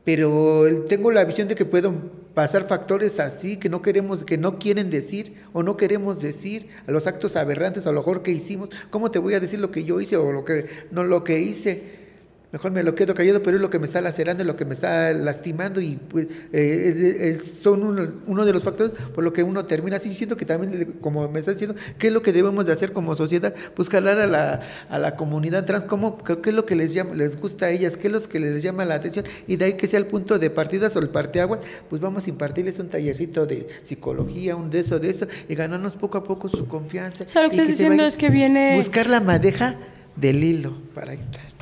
pero 0.06 0.86
tengo 0.88 1.12
la 1.12 1.26
visión 1.26 1.48
de 1.48 1.56
que 1.56 1.66
pueden 1.66 2.12
pasar 2.36 2.68
factores 2.68 3.20
así 3.20 3.58
que 3.58 3.70
no 3.70 3.82
queremos, 3.82 4.24
que 4.24 4.38
no 4.38 4.60
quieren 4.60 4.92
decir 4.92 5.34
o 5.52 5.64
no 5.64 5.78
queremos 5.78 6.22
decir 6.22 6.70
a 6.86 6.92
los 6.92 7.08
actos 7.08 7.36
aberrantes, 7.36 7.88
a 7.88 7.92
lo 7.92 8.02
mejor 8.02 8.22
que 8.22 8.32
hicimos. 8.32 8.70
¿Cómo 8.92 9.10
te 9.10 9.20
voy 9.20 9.34
a 9.34 9.40
decir 9.40 9.60
lo 9.60 9.72
que 9.72 9.84
yo 9.84 10.00
hice 10.00 10.16
o 10.16 10.32
lo 10.32 10.46
que 10.46 10.68
no 10.92 11.04
lo 11.04 11.24
que 11.24 11.40
hice? 11.40 12.05
Mejor 12.52 12.72
me 12.72 12.84
lo 12.84 12.96
quedo 12.96 13.14
callado, 13.14 13.42
pero 13.44 13.58
es 13.58 13.62
lo 13.62 13.70
que 13.70 13.80
me 13.80 13.86
está 13.86 14.02
lacerando, 14.02 14.44
es 14.44 14.48
lo 14.48 14.56
que 14.56 14.66
me 14.66 14.74
está 14.74 15.14
lastimando 15.14 15.82
y 15.82 15.96
pues 15.96 16.28
eh, 16.54 17.38
son 17.62 17.84
uno, 18.28 18.46
de 18.46 18.54
los 18.54 18.64
factores 18.64 18.94
por 19.14 19.24
lo 19.24 19.34
que 19.34 19.44
uno 19.44 19.66
termina 19.66 19.98
así 19.98 20.10
diciendo 20.10 20.38
que 20.38 20.46
también, 20.46 20.98
como 21.02 21.28
me 21.30 21.40
está 21.40 21.52
diciendo, 21.52 21.76
¿qué 21.98 22.08
es 22.08 22.14
lo 22.14 22.22
que 22.22 22.32
debemos 22.32 22.66
de 22.66 22.74
hacer 22.74 22.94
como 22.94 23.16
sociedad? 23.16 23.54
Pues 23.76 23.90
jalar 23.90 24.20
a 24.20 24.28
la, 24.28 24.62
a 24.90 25.00
la 25.00 25.16
comunidad 25.16 25.66
trans, 25.66 25.86
¿cómo, 25.86 26.18
¿qué 26.24 26.50
es 26.50 26.56
lo 26.56 26.66
que 26.66 26.76
les, 26.76 26.94
llama, 26.94 27.16
les 27.16 27.40
gusta 27.40 27.68
a 27.68 27.70
ellas? 27.70 27.98
¿Qué 27.98 28.08
es 28.08 28.14
lo 28.14 28.22
que 28.22 28.40
les 28.40 28.64
llama 28.64 28.86
la 28.86 28.96
atención? 28.96 29.26
Y 29.48 29.56
de 29.58 29.66
ahí 29.66 29.74
que 29.74 29.88
sea 29.88 30.00
el 30.00 30.08
punto 30.08 30.40
de 30.40 30.50
partida 30.50 30.90
o 30.94 31.00
el 31.00 31.10
parteaguas, 31.10 31.60
pues 31.90 32.02
vamos 32.02 32.26
a 32.28 32.30
impartirles 32.30 32.80
un 32.80 32.90
tallercito 32.90 33.46
de 33.46 33.68
psicología, 33.84 34.56
un 34.56 34.70
de 34.70 34.80
eso, 34.80 35.00
de 35.00 35.10
esto, 35.10 35.28
y 35.48 35.56
ganarnos 35.56 35.96
poco 35.96 36.18
a 36.18 36.24
poco 36.24 36.50
su 36.50 36.68
confianza. 36.68 37.24
O 37.24 37.30
sea, 37.30 37.44
lo 37.44 37.50
que 37.50 37.56
estás 37.56 37.68
diciendo 37.68 38.04
es 38.06 38.18
que 38.18 38.30
viene... 38.30 38.76
Buscar 38.76 39.08
la 39.08 39.22
madeja 39.22 39.76
del 40.16 40.44
hilo 40.44 40.74
para 40.94 41.14
entrar. 41.14 41.55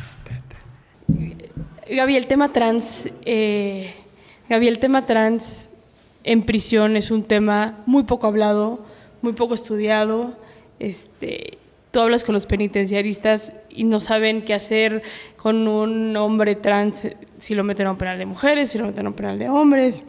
Gaby, 1.95 2.15
el 2.15 2.25
tema 2.25 2.51
trans, 2.51 3.07
eh, 3.23 3.93
Gaby, 4.49 4.67
el 4.67 4.79
tema 4.79 5.05
trans 5.05 5.71
en 6.23 6.41
prisión 6.43 6.97
es 6.97 7.11
un 7.11 7.23
tema 7.23 7.83
muy 7.85 8.03
poco 8.03 8.25
hablado, 8.25 8.79
muy 9.21 9.33
poco 9.33 9.53
estudiado. 9.53 10.33
Este, 10.79 11.59
tú 11.91 11.99
hablas 11.99 12.23
con 12.23 12.33
los 12.33 12.47
penitenciaristas 12.47 13.53
y 13.69 13.83
no 13.83 13.99
saben 13.99 14.41
qué 14.41 14.55
hacer 14.55 15.03
con 15.37 15.67
un 15.67 16.17
hombre 16.17 16.55
trans, 16.55 17.07
si 17.37 17.53
lo 17.53 17.63
meten 17.63 17.85
a 17.85 17.91
un 17.91 17.97
penal 17.97 18.17
de 18.17 18.25
mujeres, 18.25 18.71
si 18.71 18.79
lo 18.79 18.85
meten 18.85 19.05
a 19.05 19.09
un 19.09 19.15
penal 19.15 19.37
de 19.37 19.49
hombres 19.49 20.03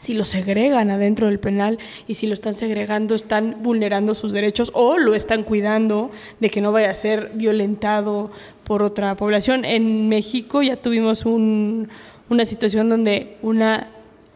si 0.00 0.14
lo 0.14 0.24
segregan 0.24 0.90
adentro 0.90 1.26
del 1.26 1.38
penal 1.38 1.78
y 2.06 2.14
si 2.14 2.26
lo 2.26 2.34
están 2.34 2.52
segregando 2.52 3.14
están 3.14 3.56
vulnerando 3.62 4.14
sus 4.14 4.32
derechos 4.32 4.70
o 4.74 4.98
lo 4.98 5.14
están 5.14 5.42
cuidando 5.42 6.10
de 6.38 6.50
que 6.50 6.60
no 6.60 6.72
vaya 6.72 6.90
a 6.90 6.94
ser 6.94 7.32
violentado 7.34 8.30
por 8.66 8.82
otra 8.82 9.16
población. 9.16 9.64
En 9.64 10.08
México 10.08 10.60
ya 10.60 10.76
tuvimos 10.76 11.24
una 11.24 12.44
situación 12.44 12.88
donde 12.88 13.36
una 13.40 13.88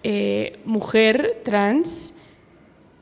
eh, 0.04 0.60
mujer 0.64 1.40
trans 1.44 2.14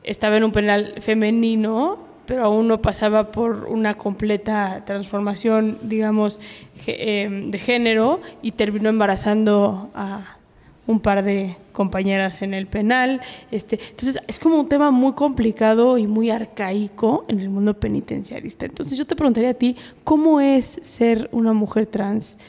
estaba 0.03 0.37
en 0.37 0.43
un 0.43 0.51
penal 0.51 0.95
femenino 1.01 2.09
pero 2.25 2.43
aún 2.43 2.67
no 2.67 2.79
pasaba 2.79 3.31
por 3.31 3.65
una 3.65 3.95
completa 3.95 4.83
transformación, 4.85 5.79
digamos, 5.81 6.39
eh, 6.85 7.27
de 7.47 7.57
género 7.57 8.21
y 8.43 8.51
terminó 8.51 8.89
embarazando 8.89 9.89
a, 9.95 10.37
un 10.89 10.99
par 10.99 11.23
de 11.23 11.55
compañeras 11.71 12.41
en 12.41 12.55
el 12.55 12.65
penal. 12.65 13.21
Este, 13.51 13.79
entonces, 13.91 14.19
es 14.27 14.39
como 14.39 14.59
un 14.59 14.67
tema 14.67 14.89
muy 14.89 15.13
complicado 15.13 15.99
y 15.99 16.07
muy 16.07 16.31
arcaico 16.31 17.25
en 17.27 17.39
el 17.39 17.49
mundo 17.49 17.79
penitenciarista. 17.79 18.65
Entonces, 18.65 18.97
yo 18.97 19.05
te 19.05 19.15
preguntaría 19.15 19.51
a 19.51 19.53
ti, 19.53 19.75
¿cómo 20.03 20.41
es 20.41 20.65
ser 20.65 21.29
una 21.31 21.53
mujer 21.53 21.85
trans 21.85 22.39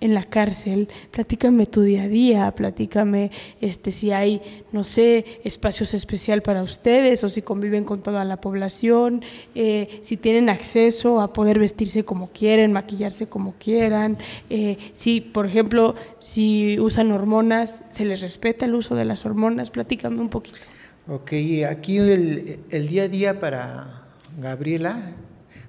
en 0.00 0.14
la 0.14 0.22
cárcel, 0.22 0.88
platícame 1.10 1.66
tu 1.66 1.80
día 1.80 2.02
a 2.02 2.08
día, 2.08 2.50
platícame 2.50 3.30
este, 3.60 3.90
si 3.90 4.12
hay, 4.12 4.42
no 4.70 4.84
sé, 4.84 5.24
espacios 5.44 5.94
especial 5.94 6.42
para 6.42 6.62
ustedes 6.62 7.24
o 7.24 7.28
si 7.28 7.42
conviven 7.42 7.84
con 7.84 8.02
toda 8.02 8.24
la 8.24 8.40
población, 8.40 9.22
eh, 9.54 10.00
si 10.02 10.16
tienen 10.16 10.50
acceso 10.50 11.20
a 11.20 11.32
poder 11.32 11.58
vestirse 11.58 12.04
como 12.04 12.30
quieren, 12.30 12.72
maquillarse 12.72 13.28
como 13.28 13.54
quieran, 13.58 14.18
eh, 14.50 14.76
si, 14.92 15.20
por 15.20 15.46
ejemplo, 15.46 15.94
si 16.18 16.78
usan 16.78 17.10
hormonas, 17.10 17.82
¿se 17.90 18.04
les 18.04 18.20
respeta 18.20 18.66
el 18.66 18.74
uso 18.74 18.94
de 18.94 19.04
las 19.04 19.24
hormonas? 19.24 19.70
Platícame 19.70 20.20
un 20.20 20.28
poquito. 20.28 20.58
Ok, 21.06 21.32
aquí 21.68 21.98
el, 21.98 22.60
el 22.70 22.88
día 22.88 23.04
a 23.04 23.08
día 23.08 23.40
para 23.40 24.04
Gabriela, 24.38 25.12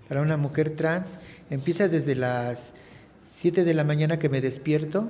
para 0.07 0.21
una 0.21 0.37
mujer 0.37 0.71
trans, 0.71 1.17
empieza 1.49 1.87
desde 1.87 2.15
las 2.15 2.73
7 3.45 3.63
de 3.63 3.75
la 3.75 3.83
mañana 3.83 4.17
que 4.17 4.27
me 4.27 4.41
despierto, 4.41 5.07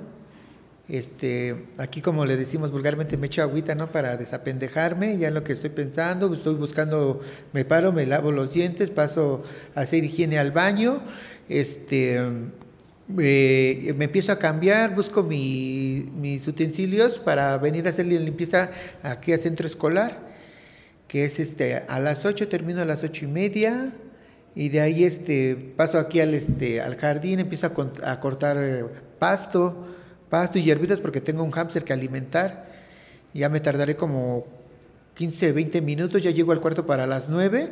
este, 0.90 1.68
aquí 1.78 2.02
como 2.02 2.26
le 2.26 2.36
decimos 2.36 2.70
vulgarmente, 2.70 3.16
me 3.16 3.28
echo 3.28 3.40
agüita, 3.40 3.74
¿no? 3.74 3.90
Para 3.90 4.18
desapendejarme, 4.18 5.16
ya 5.16 5.28
en 5.28 5.32
lo 5.32 5.42
que 5.42 5.54
estoy 5.54 5.70
pensando, 5.70 6.30
estoy 6.34 6.54
buscando, 6.54 7.22
me 7.54 7.64
paro, 7.64 7.94
me 7.94 8.04
lavo 8.04 8.32
los 8.32 8.52
dientes, 8.52 8.90
paso 8.90 9.42
a 9.74 9.80
hacer 9.80 10.04
higiene 10.04 10.38
al 10.38 10.52
baño, 10.52 11.00
este, 11.48 12.20
eh, 13.18 13.94
me 13.96 14.04
empiezo 14.04 14.32
a 14.32 14.38
cambiar, 14.38 14.94
busco 14.94 15.22
mis 15.22 16.46
utensilios 16.46 17.18
para 17.18 17.56
venir 17.56 17.86
a 17.86 17.88
hacer 17.88 18.04
limpieza 18.04 18.70
aquí 19.02 19.32
al 19.32 19.40
centro 19.40 19.66
escolar, 19.66 20.20
que 21.08 21.24
es 21.24 21.40
este, 21.40 21.84
a 21.88 21.98
las 22.00 22.26
8, 22.26 22.48
termino 22.48 22.82
a 22.82 22.84
las 22.84 23.02
ocho 23.02 23.24
y 23.24 23.28
media, 23.28 23.94
y 24.56 24.70
de 24.70 24.80
ahí 24.80 25.04
este, 25.04 25.54
paso 25.76 25.98
aquí 25.98 26.18
al, 26.18 26.32
este, 26.32 26.80
al 26.80 26.96
jardín, 26.96 27.40
empiezo 27.40 27.66
a, 27.66 28.20
cortar 28.20 28.56
eh, 28.58 28.86
pasto, 29.18 29.86
pasto 30.30 30.58
y 30.58 30.62
hierbitas 30.62 30.98
porque 30.98 31.20
tengo 31.20 31.44
un 31.44 31.50
hámster 31.50 31.84
que 31.84 31.92
alimentar. 31.92 32.66
Ya 33.34 33.50
me 33.50 33.60
tardaré 33.60 33.96
como 33.96 34.46
15, 35.12 35.52
20 35.52 35.82
minutos, 35.82 36.22
ya 36.22 36.30
llego 36.30 36.52
al 36.52 36.62
cuarto 36.62 36.86
para 36.86 37.06
las 37.06 37.28
9. 37.28 37.70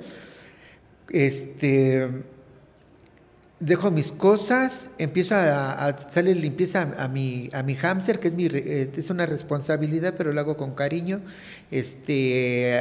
Este, 1.09 2.11
dejo 3.61 3.91
mis 3.91 4.11
cosas, 4.11 4.91
empiezo 4.99 5.37
a, 5.37 5.87
hacerle 5.87 6.35
limpieza 6.35 6.95
a, 6.99 7.09
mi, 7.09 7.49
a 7.53 7.63
mi 7.63 7.77
hámster, 7.77 8.19
que 8.19 8.29
es, 8.29 8.35
mi, 8.35 8.47
eh, 8.47 8.91
es 8.95 9.11
una 9.11 9.27
responsabilidad, 9.27 10.15
pero 10.19 10.33
lo 10.33 10.41
hago 10.41 10.57
con 10.57 10.75
cariño. 10.75 11.21
Este, 11.71 12.79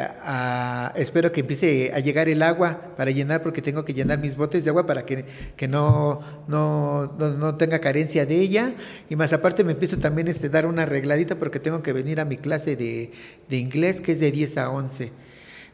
espero 0.95 1.31
que 1.31 1.41
empiece 1.41 1.91
a 1.93 1.99
llegar 1.99 2.27
el 2.27 2.41
agua 2.43 2.93
para 2.97 3.11
llenar, 3.11 3.41
porque 3.41 3.61
tengo 3.61 3.85
que 3.85 3.93
llenar 3.93 4.19
mis 4.19 4.35
botes 4.35 4.63
de 4.63 4.69
agua 4.71 4.85
para 4.85 5.05
que, 5.05 5.25
que 5.55 5.67
no, 5.67 6.21
no, 6.47 7.15
no, 7.17 7.55
tenga 7.55 7.79
carencia 7.79 8.25
de 8.25 8.35
ella. 8.35 8.73
Y 9.09 9.15
más 9.15 9.31
aparte 9.31 9.63
me 9.63 9.73
empiezo 9.73 9.97
también 9.97 10.27
a 10.27 10.31
este, 10.31 10.49
dar 10.49 10.65
una 10.65 10.83
arregladita 10.83 11.35
porque 11.35 11.59
tengo 11.59 11.81
que 11.81 11.93
venir 11.93 12.19
a 12.19 12.25
mi 12.25 12.37
clase 12.37 12.75
de, 12.75 13.11
de 13.47 13.57
inglés, 13.57 14.01
que 14.01 14.13
es 14.13 14.19
de 14.19 14.31
10 14.31 14.57
a 14.57 14.69
11. 14.69 15.11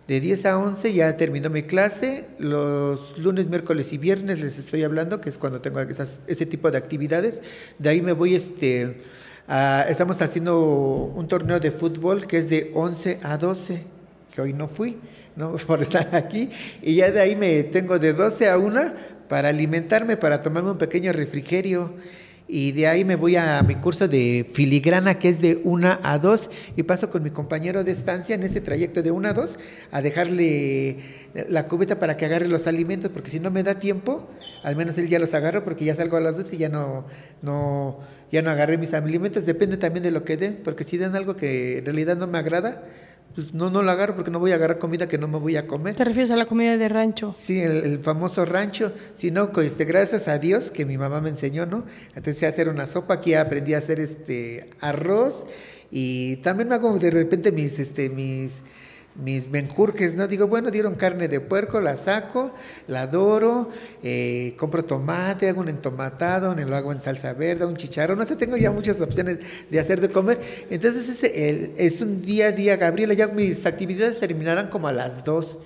De 0.10 0.20
10 0.20 0.46
a 0.48 0.58
11 0.58 0.92
ya 0.92 1.16
terminó 1.18 1.52
mi 1.52 1.62
clase. 1.62 2.26
Los 2.40 3.16
lunes, 3.20 3.48
miércoles 3.48 3.94
y 3.94 4.00
viernes 4.00 4.40
les 4.40 4.58
estoy 4.58 4.82
hablando, 4.82 5.22
que 5.22 5.30
es 5.30 5.38
cuando 5.38 5.62
tengo 5.62 5.80
este 5.82 6.48
tipo 6.48 6.72
de 6.72 6.80
actividades. 6.80 7.44
De 7.78 7.90
ahí 7.90 8.02
me 8.02 8.14
voy, 8.14 8.34
este, 8.34 9.02
estamos 9.88 10.20
haciendo 10.24 11.14
un 11.16 11.28
torneo 11.28 11.60
de 11.60 11.70
fútbol 11.70 12.26
que 12.26 12.40
es 12.40 12.50
de 12.50 12.72
11 12.74 13.20
a 13.22 13.38
12, 13.38 13.84
que 14.34 14.42
hoy 14.42 14.52
no 14.52 14.68
fui, 14.68 14.98
¿no? 15.36 15.52
por 15.68 15.80
estar 15.84 16.16
aquí. 16.16 16.50
Y 16.82 16.96
ya 16.96 17.12
de 17.12 17.20
ahí 17.20 17.36
me 17.36 17.62
tengo 17.66 18.00
de 18.00 18.14
12 18.14 18.50
a 18.50 18.58
1 18.58 18.82
para 19.28 19.50
alimentarme, 19.50 20.18
para 20.18 20.42
tomarme 20.42 20.72
un 20.72 20.80
pequeño 20.80 21.14
refrigerio 21.14 21.94
y 22.52 22.72
de 22.72 22.88
ahí 22.88 23.06
me 23.06 23.16
voy 23.16 23.36
a 23.36 23.62
mi 23.62 23.76
curso 23.76 24.08
de 24.08 24.50
filigrana 24.54 25.20
que 25.20 25.30
es 25.30 25.40
de 25.40 25.62
1 25.64 26.00
a 26.02 26.18
2 26.18 26.50
y 26.76 26.82
paso 26.82 27.12
con 27.12 27.22
mi 27.22 27.30
compañero 27.30 27.84
de 27.84 27.92
estancia 27.92 28.34
en 28.34 28.42
este 28.42 28.60
trayecto 28.60 29.04
de 29.04 29.12
1 29.12 29.30
a 29.30 29.34
2 29.34 29.60
a 29.92 30.02
dejarle 30.02 30.98
la 31.48 31.68
cubeta 31.68 32.00
para 32.00 32.18
que 32.18 32.26
agarre 32.26 32.48
los 32.48 32.66
alimentos 32.66 33.12
porque 33.12 33.30
si 33.30 33.40
no 33.40 33.52
me 33.52 33.62
da 33.62 33.76
tiempo, 33.76 34.28
al 34.64 34.76
menos 34.76 34.98
él 34.98 35.08
ya 35.08 35.20
los 35.20 35.36
agarro 35.36 35.64
porque 35.64 35.86
ya 35.86 35.94
salgo 35.94 36.18
a 36.18 36.22
las 36.22 36.38
2 36.38 36.54
y 36.54 36.58
ya 36.58 36.70
no, 36.70 37.06
no, 37.44 38.00
ya 38.32 38.42
no 38.42 38.50
agarré 38.50 38.80
mis 38.80 38.96
alimentos, 38.96 39.46
depende 39.46 39.78
también 39.78 40.02
de 40.02 40.10
lo 40.10 40.24
que 40.24 40.36
den, 40.36 40.62
porque 40.64 40.86
si 40.86 40.98
dan 40.98 41.16
algo 41.16 41.36
que 41.36 41.78
en 41.78 41.86
realidad 41.86 42.18
no 42.18 42.26
me 42.26 42.40
agrada, 42.40 42.84
pues 43.40 43.54
no, 43.54 43.70
no 43.70 43.82
la 43.82 43.94
agarro 43.94 44.16
porque 44.16 44.32
no 44.32 44.40
voy 44.40 44.52
a 44.52 44.56
agarrar 44.56 44.80
comida 44.80 45.08
que 45.08 45.18
no 45.18 45.30
me 45.30 45.38
voy 45.38 45.56
a 45.56 45.66
comer. 45.66 45.96
¿Te 45.96 46.04
refieres 46.04 46.30
a 46.32 46.36
la 46.36 46.46
comida 46.46 46.76
de 46.76 46.90
rancho? 46.90 47.34
Sí, 47.34 47.62
el, 47.62 47.86
el 47.86 48.00
famoso 48.00 48.44
rancho. 48.44 48.92
Si 49.16 49.32
no, 49.32 49.54
pues, 49.54 49.68
este, 49.68 49.86
gracias 49.86 50.28
a 50.28 50.40
Dios 50.40 50.72
que 50.72 50.86
mi 50.86 50.98
mamá 50.98 51.22
me 51.22 51.30
enseñó, 51.30 51.66
¿no? 51.66 51.86
Entonces 52.16 52.44
a 52.44 52.50
hacer 52.50 52.68
una 52.68 52.86
sopa, 52.86 53.14
aquí 53.14 53.36
aprendí 53.36 53.76
a 53.76 53.78
hacer 53.78 54.02
este 54.02 54.72
arroz 54.82 55.46
y 55.90 56.36
también 56.38 56.68
me 56.68 56.76
hago 56.76 57.00
de 57.00 57.12
repente 57.12 57.54
mis, 57.54 57.80
este, 57.80 58.10
mis, 58.10 58.56
mis 59.24 59.50
menjurjes, 59.50 60.16
¿no? 60.16 60.28
Digo, 60.28 60.48
bueno, 60.48 60.72
dieron 60.72 60.96
carne 60.96 61.28
de 61.28 61.40
puerco, 61.40 61.80
la 61.80 61.96
saco, 61.98 62.54
la 62.88 63.08
doro, 63.08 63.70
eh, 64.04 64.56
compro 64.58 64.84
tomate, 64.86 65.50
hago 65.50 65.62
un 65.62 65.70
entomatado, 65.70 66.56
lo 66.56 66.76
hago 66.76 66.92
en 66.92 67.02
salsa 67.02 67.34
verde, 67.34 67.66
un 67.66 67.76
chicharrón, 67.76 68.18
no 68.18 68.26
sé, 68.26 68.36
tengo 68.36 68.58
ya 68.58 68.72
muchas 68.72 69.00
opciones 69.02 69.40
de 69.70 69.80
hacer 69.80 70.02
de 70.02 70.10
comer. 70.10 70.40
Entonces 70.70 71.10
es, 71.10 71.70
es 71.78 72.02
un 72.02 72.22
día 72.22 72.48
a 72.48 72.52
día, 72.52 72.78
Gabriela, 72.78 73.14
ya 73.14 73.28
mis 73.28 73.66
actividades 73.66 74.20
terminarán 74.20 74.70
como 74.70 74.88
a 74.88 74.94
las 74.94 75.24
dos. 75.24 75.58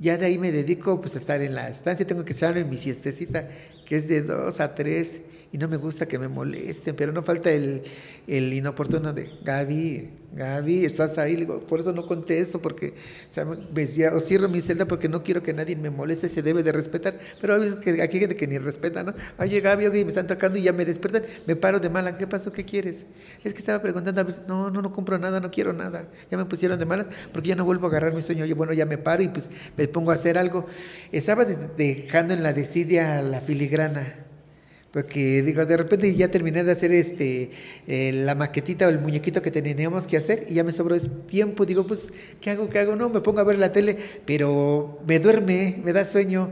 Ya 0.00 0.18
de 0.18 0.26
ahí 0.26 0.38
me 0.38 0.50
dedico 0.50 1.00
pues 1.00 1.14
a 1.14 1.18
estar 1.18 1.40
en 1.40 1.54
la 1.54 1.68
estancia, 1.68 2.04
tengo 2.04 2.24
que 2.24 2.32
estar 2.32 2.58
en 2.58 2.68
mi 2.68 2.76
siestecita, 2.76 3.48
que 3.84 3.96
es 3.96 4.08
de 4.08 4.22
dos 4.22 4.60
a 4.60 4.74
tres, 4.74 5.20
y 5.52 5.58
no 5.58 5.68
me 5.68 5.76
gusta 5.76 6.06
que 6.06 6.18
me 6.18 6.28
molesten, 6.28 6.96
pero 6.96 7.12
no 7.12 7.22
falta 7.22 7.50
el, 7.50 7.82
el 8.26 8.52
inoportuno 8.52 9.12
de 9.12 9.30
Gaby, 9.44 10.10
Gaby, 10.34 10.84
estás 10.84 11.16
ahí, 11.18 11.36
digo, 11.36 11.60
por 11.60 11.78
eso 11.78 11.92
no 11.92 12.06
contesto, 12.06 12.60
porque 12.60 12.94
o, 13.38 13.56
ves, 13.72 13.94
ya, 13.94 14.12
o 14.16 14.18
cierro 14.18 14.48
mi 14.48 14.60
celda 14.60 14.84
porque 14.84 15.08
no 15.08 15.22
quiero 15.22 15.44
que 15.44 15.52
nadie 15.54 15.76
me 15.76 15.90
moleste, 15.90 16.28
se 16.28 16.42
debe 16.42 16.64
de 16.64 16.72
respetar, 16.72 17.20
pero 17.40 17.54
a 17.54 17.58
veces 17.58 17.78
que 17.78 18.02
aquí 18.02 18.18
gente 18.18 18.34
que 18.34 18.48
ni 18.48 18.58
respeta, 18.58 19.04
¿no? 19.04 19.14
Oye 19.38 19.60
Gaby, 19.60 19.86
oye, 19.86 20.02
me 20.04 20.08
están 20.08 20.26
tocando 20.26 20.58
y 20.58 20.62
ya 20.62 20.72
me 20.72 20.84
despiertan, 20.84 21.22
me 21.46 21.54
paro 21.54 21.78
de 21.78 21.88
mala, 21.88 22.18
¿qué 22.18 22.26
pasó? 22.26 22.50
¿Qué 22.50 22.64
quieres? 22.64 23.04
Es 23.44 23.52
que 23.52 23.60
estaba 23.60 23.80
preguntando, 23.80 24.20
a 24.22 24.24
veces, 24.24 24.42
no, 24.48 24.70
no, 24.70 24.82
no 24.82 24.92
compro 24.92 25.18
nada, 25.18 25.38
no 25.38 25.52
quiero 25.52 25.72
nada, 25.72 26.08
ya 26.32 26.36
me 26.36 26.46
pusieron 26.46 26.80
de 26.80 26.86
malas 26.86 27.06
porque 27.32 27.50
ya 27.50 27.54
no 27.54 27.64
vuelvo 27.64 27.86
a 27.86 27.90
agarrar 27.90 28.12
mi 28.12 28.22
sueño, 28.22 28.44
yo 28.44 28.56
bueno, 28.56 28.72
ya 28.72 28.86
me 28.86 28.98
paro 28.98 29.22
y 29.22 29.28
pues 29.28 29.48
me 29.76 29.86
pongo 29.86 30.10
a 30.10 30.14
hacer 30.14 30.36
algo. 30.36 30.66
Estaba 31.12 31.44
de- 31.44 31.68
dejando 31.76 32.34
en 32.34 32.42
la 32.42 32.52
desidia 32.52 33.22
la 33.22 33.40
filigrana. 33.40 33.73
Porque 34.94 35.42
digo, 35.42 35.66
de 35.66 35.76
repente 35.76 36.14
ya 36.14 36.30
terminé 36.30 36.62
de 36.62 36.70
hacer 36.70 36.92
este 36.92 37.50
eh, 37.88 38.12
la 38.12 38.36
maquetita 38.36 38.86
o 38.86 38.90
el 38.90 39.00
muñequito 39.00 39.42
que 39.42 39.50
teníamos 39.50 40.06
que 40.06 40.16
hacer 40.16 40.46
y 40.48 40.54
ya 40.54 40.62
me 40.62 40.70
sobró 40.70 40.96
tiempo. 41.26 41.66
Digo, 41.66 41.84
pues, 41.84 42.12
¿qué 42.40 42.50
hago? 42.50 42.68
¿Qué 42.68 42.78
hago? 42.78 42.94
No, 42.94 43.08
me 43.08 43.20
pongo 43.20 43.40
a 43.40 43.44
ver 43.44 43.58
la 43.58 43.72
tele, 43.72 43.98
pero 44.24 45.00
me 45.04 45.18
duerme, 45.18 45.82
me 45.84 45.92
da 45.92 46.04
sueño. 46.04 46.50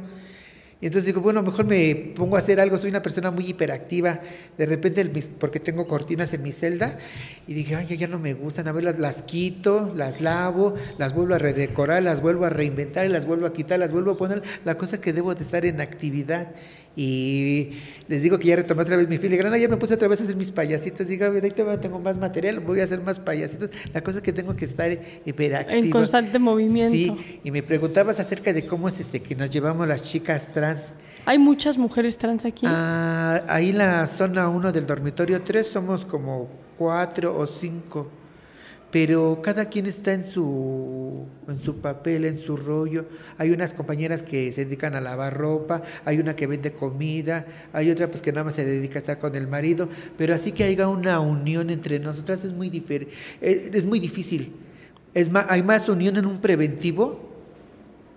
Y 0.83 0.87
entonces 0.87 1.07
digo, 1.07 1.21
bueno, 1.21 1.45
mejor 1.45 1.65
me 1.65 2.13
pongo 2.17 2.35
a 2.35 2.41
hacer 2.41 2.59
algo, 2.59 2.77
soy 2.77 2.91
una 2.91 3.03
persona 3.03 3.31
muy 3.31 3.47
hiperactiva. 3.47 4.19
De 4.59 4.67
repente, 4.67 5.01
el 5.01 5.11
porque 5.39 5.61
tengo 5.61 5.87
cortinas 5.87 6.35
en 6.35 6.43
mi 6.43 6.51
celda, 6.51 6.99
y 7.47 7.55
dije, 7.55 7.77
ay, 7.77 7.97
ya, 7.97 8.09
no 8.09 8.19
me 8.19 8.35
gustan, 8.35 8.67
a 8.67 8.73
ver, 8.73 8.83
las, 8.83 8.99
las 8.99 9.23
quito, 9.23 9.93
las 9.95 10.21
lavo, 10.21 10.75
las 10.99 11.15
vuelvo 11.15 11.37
a 11.37 11.39
redecorar, 11.39 12.03
las 12.03 12.21
vuelvo 12.21 12.47
a 12.47 12.51
reinventar, 12.51 13.09
las 13.09 13.27
vuelvo 13.27 13.47
a 13.47 13.53
quitar, 13.53 13.79
las 13.79 13.93
vuelvo 13.93 14.11
a 14.11 14.17
poner. 14.17 14.43
La 14.65 14.75
cosa 14.77 15.01
que 15.01 15.13
debo 15.13 15.37
de 15.37 15.45
estar 15.45 15.65
en 15.65 15.81
actividad. 15.81 16.49
Y 16.95 17.71
les 18.09 18.23
digo 18.23 18.39
que 18.39 18.49
ya 18.49 18.57
retomé 18.57 18.83
otra 18.83 18.97
vez 18.97 19.09
mi 19.09 19.19
filigrana, 19.19 19.57
ya 19.57 19.69
me 19.69 19.77
puse 19.77 19.95
otra 19.95 20.09
vez 20.09 20.21
a 20.21 20.25
hacer 20.25 20.37
mis 20.37 20.53
payasitos. 20.53 21.07
Digo, 21.07 21.27
ahí 21.27 21.53
tengo 21.81 21.99
más 21.99 22.19
material, 22.19 22.61
voy 22.61 22.81
a 22.81 22.85
hacer 22.85 23.01
más 23.01 23.19
payasitos. 23.19 23.71
La 23.95 24.03
cosa 24.03 24.19
es 24.19 24.23
que 24.23 24.33
tengo 24.33 24.55
que 24.55 24.67
estar 24.67 24.91
hiperactiva. 25.25 25.79
En 25.79 25.91
constante 25.91 26.39
movimiento. 26.39 26.95
Sí, 26.95 27.41
y 27.43 27.51
me 27.51 27.63
preguntabas 27.63 28.21
acerca 28.21 28.53
de 28.53 28.67
cómo 28.67 28.89
es 28.89 29.01
este 29.01 29.23
que 29.23 29.35
nos 29.35 29.49
llevamos 29.51 29.89
las 29.89 30.03
chicas 30.03 30.53
trans. 30.53 30.83
Hay 31.25 31.39
muchas 31.39 31.79
mujeres 31.79 32.19
trans 32.19 32.45
aquí. 32.45 32.67
Ah, 32.69 33.43
ahí 33.49 33.71
en 33.71 33.79
la 33.79 34.07
zona 34.07 34.49
1 34.49 34.73
del 34.73 34.87
dormitorio 34.87 35.41
3 35.43 35.67
somos 35.67 36.05
como 36.05 36.49
cuatro 36.77 37.37
o 37.39 37.47
cinco, 37.47 38.09
pero 38.93 39.41
cada 39.43 39.71
quien 39.71 39.87
está 39.87 40.13
en 40.13 40.23
su, 40.23 41.25
en 41.49 41.59
su 41.61 41.77
papel, 41.79 42.27
en 42.27 42.39
su 42.39 42.59
rollo. 42.59 43.07
Hay 43.39 43.51
unas 43.51 43.73
compañeras 43.73 44.23
que 44.23 44.53
se 44.53 44.67
dedican 44.67 44.95
a 44.95 45.01
lavar 45.01 45.37
ropa, 45.37 45.83
hay 46.05 46.21
una 46.21 46.37
que 46.37 46.47
vende 46.47 46.73
comida, 46.73 47.47
hay 47.73 47.91
otra 47.91 48.09
pues 48.09 48.21
que 48.23 48.33
nada 48.33 48.45
más 48.45 48.55
se 48.55 48.67
dedica 48.67 48.97
a 48.97 49.01
estar 49.01 49.19
con 49.19 49.35
el 49.35 49.49
marido, 49.49 49.89
pero 50.19 50.35
así 50.35 50.53
que 50.53 50.65
haya 50.65 50.89
una 50.89 51.19
unión 51.21 51.71
entre 51.71 51.99
nosotras 51.99 52.45
es 52.45 52.53
muy, 52.53 52.69
difer- 52.71 53.09
eh, 53.41 53.71
es 53.73 53.87
muy 53.87 53.99
difícil. 53.99 54.53
Es 55.15 55.31
más, 55.31 55.47
hay 55.49 55.63
más 55.63 55.89
unión 55.89 56.19
en 56.19 56.27
un 56.27 56.41
preventivo 56.43 57.32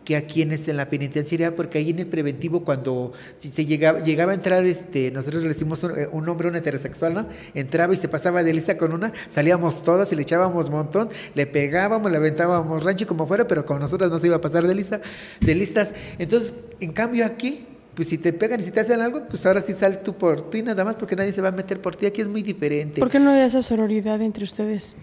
que 0.06 0.16
aquí 0.16 0.44
en, 0.44 0.52
este, 0.52 0.72
en 0.72 0.78
la 0.78 0.88
penitenciaria, 0.88 1.56
porque 1.56 1.80
ahí 1.80 1.90
en 1.90 2.00
el 2.00 2.08
preventivo, 2.08 2.64
cuando 2.64 3.12
si 3.40 3.50
se 3.50 3.66
llegaba, 3.66 4.00
llegaba 4.02 4.32
a 4.32 4.36
entrar, 4.36 4.64
este, 4.66 5.10
nosotros 5.12 5.42
le 5.44 5.50
decimos 5.50 5.84
un, 5.84 5.92
eh, 6.00 6.08
un 6.12 6.30
hombre, 6.30 6.48
un 6.48 6.56
heterosexual, 6.56 7.14
¿no? 7.16 7.28
Entraba 7.56 7.94
y 7.94 7.98
se 7.98 8.08
pasaba 8.08 8.44
de 8.44 8.54
lista 8.54 8.78
con 8.78 8.94
una, 8.94 9.12
salíamos 9.32 9.82
todas 9.82 10.14
y 10.14 10.16
le 10.16 10.22
echábamos 10.22 10.70
montón, 10.70 11.10
le 11.34 11.48
pegábamos, 11.48 12.12
le 12.12 12.18
aventábamos 12.18 12.84
rancho 12.84 13.08
como 13.08 13.26
fuera, 13.28 13.48
pero 13.48 13.66
con 13.66 13.80
nosotras 13.80 14.12
no 14.12 14.20
se 14.20 14.28
iba 14.28 14.36
a 14.38 14.42
pasar 14.42 14.66
de 14.68 14.76
lista, 14.76 15.02
de 15.42 15.56
listas. 15.56 15.94
Entonces, 16.20 16.54
en 16.80 16.94
cambio 16.94 17.26
aquí, 17.26 17.66
pues 17.96 18.08
si 18.10 18.20
te 18.20 18.32
pegan 18.32 18.60
y 18.60 18.64
si 18.64 18.70
te 18.72 18.82
hacen 18.82 19.02
algo, 19.02 19.24
pues 19.28 19.44
ahora 19.46 19.60
sí 19.62 19.74
sal 19.74 20.04
tú 20.04 20.14
por 20.16 20.50
ti 20.52 20.62
nada 20.62 20.86
más, 20.86 20.96
porque 20.96 21.16
nadie 21.16 21.32
se 21.32 21.42
va 21.42 21.48
a 21.48 21.52
meter 21.52 21.82
por 21.82 21.96
ti, 21.96 22.06
aquí 22.06 22.22
es 22.22 22.28
muy 22.28 22.44
diferente. 22.44 23.00
¿Por 23.00 23.10
qué 23.10 23.20
no 23.20 23.32
hay 23.32 23.40
esa 23.42 23.64
sororidad 23.64 24.22
entre 24.22 24.44
ustedes? 24.44 24.96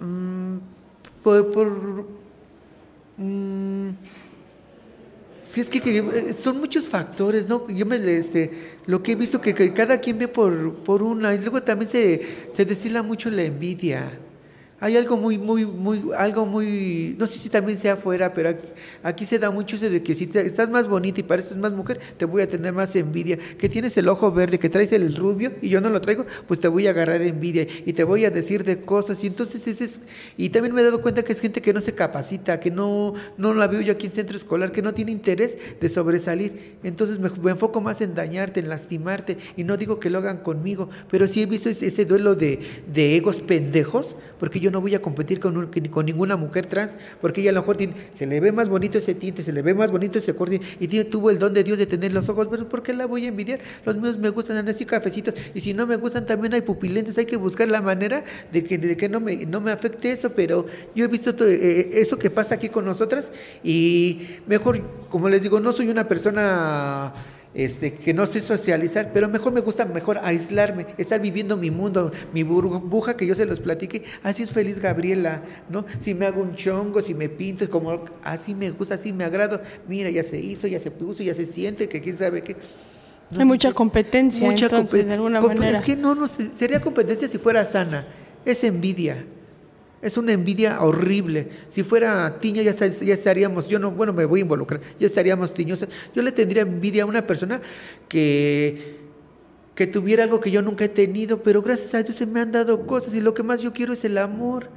Mm, 0.00 0.56
por, 1.22 1.52
por- 1.52 2.06
mm, 3.18 3.90
sí, 5.52 5.60
es 5.60 5.70
que, 5.70 5.98
eh, 5.98 6.32
son 6.32 6.58
muchos 6.58 6.88
factores, 6.88 7.48
¿no? 7.48 7.68
Yo 7.68 7.86
me 7.86 7.96
este, 7.96 8.50
lo 8.86 9.02
que 9.02 9.12
he 9.12 9.14
visto 9.14 9.40
que, 9.40 9.54
que 9.54 9.72
cada 9.72 9.98
quien 9.98 10.18
ve 10.18 10.28
por, 10.28 10.74
por 10.76 11.02
una 11.02 11.34
y 11.34 11.38
luego 11.38 11.62
también 11.62 11.90
se, 11.90 12.20
se 12.50 12.64
destila 12.64 13.02
mucho 13.02 13.30
la 13.30 13.42
envidia. 13.42 14.18
Hay 14.84 14.96
algo 14.96 15.16
muy, 15.16 15.38
muy, 15.38 15.64
muy, 15.64 16.02
algo 16.18 16.44
muy, 16.44 17.14
no 17.16 17.26
sé 17.26 17.38
si 17.38 17.48
también 17.48 17.78
sea 17.78 17.92
afuera, 17.92 18.32
pero 18.32 18.52
aquí, 19.04 19.24
se 19.24 19.38
da 19.38 19.48
mucho 19.52 19.76
eso 19.76 19.88
de 19.88 20.02
que 20.02 20.12
si 20.16 20.26
te- 20.26 20.44
estás 20.44 20.68
más 20.70 20.88
bonita 20.88 21.20
y 21.20 21.22
pareces 21.22 21.56
más 21.56 21.72
mujer, 21.72 22.00
te 22.16 22.24
voy 22.24 22.42
a 22.42 22.48
tener 22.48 22.72
más 22.72 22.96
envidia. 22.96 23.38
Que 23.56 23.68
tienes 23.68 23.96
el 23.96 24.08
ojo 24.08 24.32
verde, 24.32 24.58
que 24.58 24.68
traes 24.68 24.90
el 24.90 25.14
rubio 25.14 25.52
y 25.62 25.68
yo 25.68 25.80
no 25.80 25.88
lo 25.88 26.00
traigo, 26.00 26.26
pues 26.48 26.58
te 26.58 26.66
voy 26.66 26.88
a 26.88 26.90
agarrar 26.90 27.22
envidia 27.22 27.64
y 27.86 27.92
te 27.92 28.02
voy 28.02 28.24
a 28.24 28.30
decir 28.30 28.64
de 28.64 28.80
cosas. 28.80 29.22
Y 29.22 29.28
entonces 29.28 29.64
ese 29.68 29.84
es, 29.84 30.00
y 30.36 30.48
también 30.48 30.74
me 30.74 30.80
he 30.80 30.84
dado 30.84 31.00
cuenta 31.00 31.22
que 31.22 31.32
es 31.32 31.38
gente 31.38 31.62
que 31.62 31.72
no 31.72 31.80
se 31.80 31.94
capacita, 31.94 32.58
que 32.58 32.72
no, 32.72 33.14
no 33.38 33.54
la 33.54 33.68
veo 33.68 33.82
yo 33.82 33.92
aquí 33.92 34.06
en 34.06 34.12
centro 34.12 34.36
escolar, 34.36 34.72
que 34.72 34.82
no 34.82 34.92
tiene 34.94 35.12
interés 35.12 35.56
de 35.80 35.88
sobresalir. 35.90 36.74
Entonces 36.82 37.20
me, 37.20 37.30
me 37.40 37.52
enfoco 37.52 37.80
más 37.80 38.00
en 38.00 38.16
dañarte, 38.16 38.58
en 38.58 38.68
lastimarte, 38.68 39.38
y 39.56 39.62
no 39.62 39.76
digo 39.76 40.00
que 40.00 40.10
lo 40.10 40.18
hagan 40.18 40.38
conmigo, 40.38 40.88
pero 41.08 41.28
sí 41.28 41.40
he 41.40 41.46
visto 41.46 41.68
ese, 41.68 41.86
ese 41.86 42.04
duelo 42.04 42.34
de, 42.34 42.58
de 42.92 43.14
egos 43.16 43.36
pendejos, 43.36 44.16
porque 44.40 44.58
yo 44.58 44.71
no 44.72 44.80
voy 44.80 44.94
a 44.94 45.00
competir 45.02 45.38
con, 45.38 45.56
un- 45.56 45.66
con 45.66 46.06
ninguna 46.06 46.36
mujer 46.36 46.66
trans, 46.66 46.96
porque 47.20 47.40
ella 47.42 47.50
a 47.50 47.52
lo 47.54 47.60
mejor 47.60 47.76
se 48.14 48.26
le 48.26 48.40
ve 48.40 48.50
más 48.50 48.68
bonito 48.68 48.98
ese 48.98 49.14
tinte, 49.14 49.42
se 49.42 49.52
le 49.52 49.62
ve 49.62 49.74
más 49.74 49.90
bonito 49.92 50.18
ese 50.18 50.34
corte, 50.34 50.60
y 50.80 50.88
tuvo 51.04 51.30
el 51.30 51.38
don 51.38 51.52
de 51.54 51.62
Dios 51.62 51.78
de 51.78 51.86
tener 51.86 52.12
los 52.12 52.28
ojos, 52.28 52.48
pero 52.50 52.68
¿por 52.68 52.82
qué 52.82 52.92
la 52.94 53.06
voy 53.06 53.26
a 53.26 53.28
envidiar? 53.28 53.60
Los 53.84 53.96
míos 53.96 54.18
me 54.18 54.30
gustan 54.30 54.66
así 54.68 54.84
cafecitos, 54.84 55.34
y 55.54 55.60
si 55.60 55.74
no 55.74 55.86
me 55.86 55.96
gustan 55.96 56.26
también 56.26 56.54
hay 56.54 56.62
pupilentes, 56.62 57.16
hay 57.18 57.26
que 57.26 57.36
buscar 57.36 57.68
la 57.68 57.82
manera 57.82 58.24
de 58.50 58.64
que, 58.64 59.08
no, 59.08 59.20
me, 59.20 59.46
no 59.46 59.60
me 59.60 59.70
afecte 59.70 60.10
eso, 60.10 60.30
pero 60.32 60.66
yo 60.94 61.04
he 61.04 61.08
visto 61.08 61.34
to- 61.34 61.46
eh, 61.46 61.90
eso 62.00 62.18
que 62.18 62.30
pasa 62.30 62.54
aquí 62.54 62.68
con 62.70 62.84
nosotras, 62.84 63.30
y 63.62 64.22
mejor, 64.46 64.80
como 65.10 65.28
les 65.28 65.42
digo, 65.42 65.60
no 65.60 65.72
soy 65.72 65.88
una 65.88 66.08
persona 66.08 67.12
este, 67.54 67.92
que 67.94 68.14
no 68.14 68.26
sé 68.26 68.40
socializar, 68.40 69.10
pero 69.12 69.28
mejor 69.28 69.52
me 69.52 69.60
gusta 69.60 69.84
mejor 69.84 70.18
aislarme, 70.22 70.86
estar 70.96 71.20
viviendo 71.20 71.56
mi 71.56 71.70
mundo, 71.70 72.10
mi 72.32 72.42
burbuja 72.42 73.16
que 73.16 73.26
yo 73.26 73.34
se 73.34 73.44
los 73.46 73.60
platique, 73.60 74.04
así 74.22 74.42
es 74.42 74.52
feliz 74.52 74.80
Gabriela, 74.80 75.42
¿no? 75.68 75.84
Si 76.00 76.14
me 76.14 76.24
hago 76.26 76.40
un 76.42 76.54
chongo, 76.56 77.02
si 77.02 77.14
me 77.14 77.28
pinto, 77.28 77.64
es 77.64 77.70
como 77.70 78.04
así 78.24 78.54
me 78.54 78.70
gusta, 78.70 78.94
así 78.94 79.12
me 79.12 79.24
agrado, 79.24 79.60
mira, 79.86 80.08
ya 80.10 80.22
se 80.24 80.40
hizo, 80.40 80.66
ya 80.66 80.80
se 80.80 80.90
puso, 80.90 81.22
ya 81.22 81.34
se 81.34 81.46
siente, 81.46 81.88
que 81.88 82.00
quién 82.00 82.16
sabe 82.16 82.42
qué. 82.42 82.56
No, 83.30 83.40
Hay 83.40 83.44
mucha 83.46 83.72
competencia, 83.72 84.46
entonces, 84.66 85.02
compe- 85.04 85.06
de 85.08 85.14
alguna 85.14 85.40
manera. 85.40 85.78
Es 85.78 85.84
que 85.84 85.96
no, 85.96 86.14
no, 86.14 86.28
se- 86.28 86.50
sería 86.52 86.80
competencia 86.80 87.28
si 87.28 87.38
fuera 87.38 87.64
sana, 87.64 88.06
es 88.44 88.62
envidia. 88.64 89.24
Es 90.02 90.16
una 90.16 90.32
envidia 90.32 90.82
horrible. 90.82 91.48
Si 91.68 91.84
fuera 91.84 92.38
tiña, 92.40 92.60
ya, 92.62 92.74
ya 92.74 93.14
estaríamos, 93.14 93.68
yo 93.68 93.78
no, 93.78 93.92
bueno, 93.92 94.12
me 94.12 94.24
voy 94.24 94.40
a 94.40 94.42
involucrar, 94.42 94.80
ya 94.98 95.06
estaríamos 95.06 95.54
tiñosos. 95.54 95.88
Yo 96.12 96.22
le 96.22 96.32
tendría 96.32 96.62
envidia 96.62 97.04
a 97.04 97.06
una 97.06 97.24
persona 97.24 97.60
que, 98.08 98.96
que 99.76 99.86
tuviera 99.86 100.24
algo 100.24 100.40
que 100.40 100.50
yo 100.50 100.60
nunca 100.60 100.84
he 100.84 100.88
tenido, 100.88 101.44
pero 101.44 101.62
gracias 101.62 101.94
a 101.94 102.02
Dios 102.02 102.16
se 102.16 102.26
me 102.26 102.40
han 102.40 102.50
dado 102.50 102.84
cosas 102.84 103.14
y 103.14 103.20
lo 103.20 103.32
que 103.32 103.44
más 103.44 103.62
yo 103.62 103.72
quiero 103.72 103.92
es 103.92 104.04
el 104.04 104.18
amor. 104.18 104.70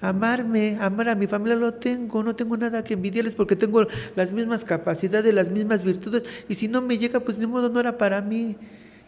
Amarme, 0.00 0.78
amar 0.80 1.10
a 1.10 1.14
mi 1.14 1.26
familia 1.26 1.56
lo 1.56 1.74
tengo, 1.74 2.22
no 2.22 2.34
tengo 2.34 2.56
nada 2.56 2.82
que 2.84 2.94
envidiarles 2.94 3.34
porque 3.34 3.56
tengo 3.56 3.86
las 4.16 4.32
mismas 4.32 4.64
capacidades, 4.64 5.34
las 5.34 5.50
mismas 5.50 5.82
virtudes 5.82 6.22
y 6.48 6.54
si 6.54 6.68
no 6.68 6.80
me 6.80 6.96
llega, 6.96 7.20
pues 7.20 7.36
ni 7.36 7.46
modo, 7.46 7.68
no 7.68 7.80
era 7.80 7.98
para 7.98 8.22
mí. 8.22 8.56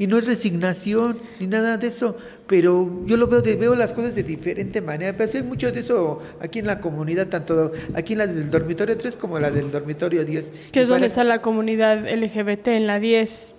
Y 0.01 0.07
no 0.07 0.17
es 0.17 0.27
resignación 0.27 1.21
ni 1.41 1.47
nada 1.47 1.77
de 1.77 1.89
eso, 1.89 2.17
pero 2.47 3.05
yo 3.05 3.19
lo 3.19 3.27
veo, 3.27 3.43
de, 3.43 3.57
veo 3.57 3.75
las 3.75 3.93
cosas 3.93 4.15
de 4.15 4.23
diferente 4.23 4.81
manera. 4.81 5.15
Pero 5.15 5.31
sí 5.31 5.37
hay 5.37 5.43
mucho 5.43 5.71
de 5.71 5.81
eso 5.81 6.23
aquí 6.41 6.61
en 6.61 6.67
la 6.67 6.81
comunidad, 6.81 7.27
tanto 7.27 7.71
aquí 7.93 8.15
en 8.15 8.21
la 8.21 8.27
del 8.27 8.51
dormitorio 8.51 8.97
3 8.97 9.19
como 9.19 9.39
la 9.39 9.51
del 9.51 9.71
dormitorio 9.71 10.25
10. 10.25 10.53
Que 10.73 10.81
es 10.81 10.89
donde 10.89 11.07
está 11.07 11.23
la 11.23 11.43
comunidad 11.43 12.11
LGBT 12.11 12.69
en 12.69 12.87
la 12.87 12.99
10. 12.99 13.55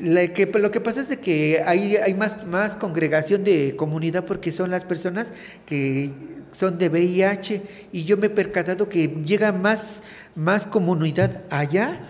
la 0.00 0.26
que, 0.32 0.46
lo 0.46 0.72
que 0.72 0.80
pasa 0.80 1.02
es 1.02 1.08
de 1.08 1.18
que 1.18 1.62
hay, 1.64 1.94
hay 1.98 2.14
más, 2.14 2.44
más 2.48 2.74
congregación 2.74 3.44
de 3.44 3.76
comunidad 3.76 4.24
porque 4.24 4.50
son 4.50 4.72
las 4.72 4.84
personas 4.84 5.32
que 5.66 6.10
son 6.50 6.78
de 6.78 6.88
VIH 6.88 7.62
y 7.92 8.02
yo 8.06 8.16
me 8.16 8.26
he 8.26 8.30
percatado 8.30 8.88
que 8.88 9.06
llega 9.24 9.52
más, 9.52 10.00
más 10.34 10.66
comunidad 10.66 11.44
allá 11.48 12.08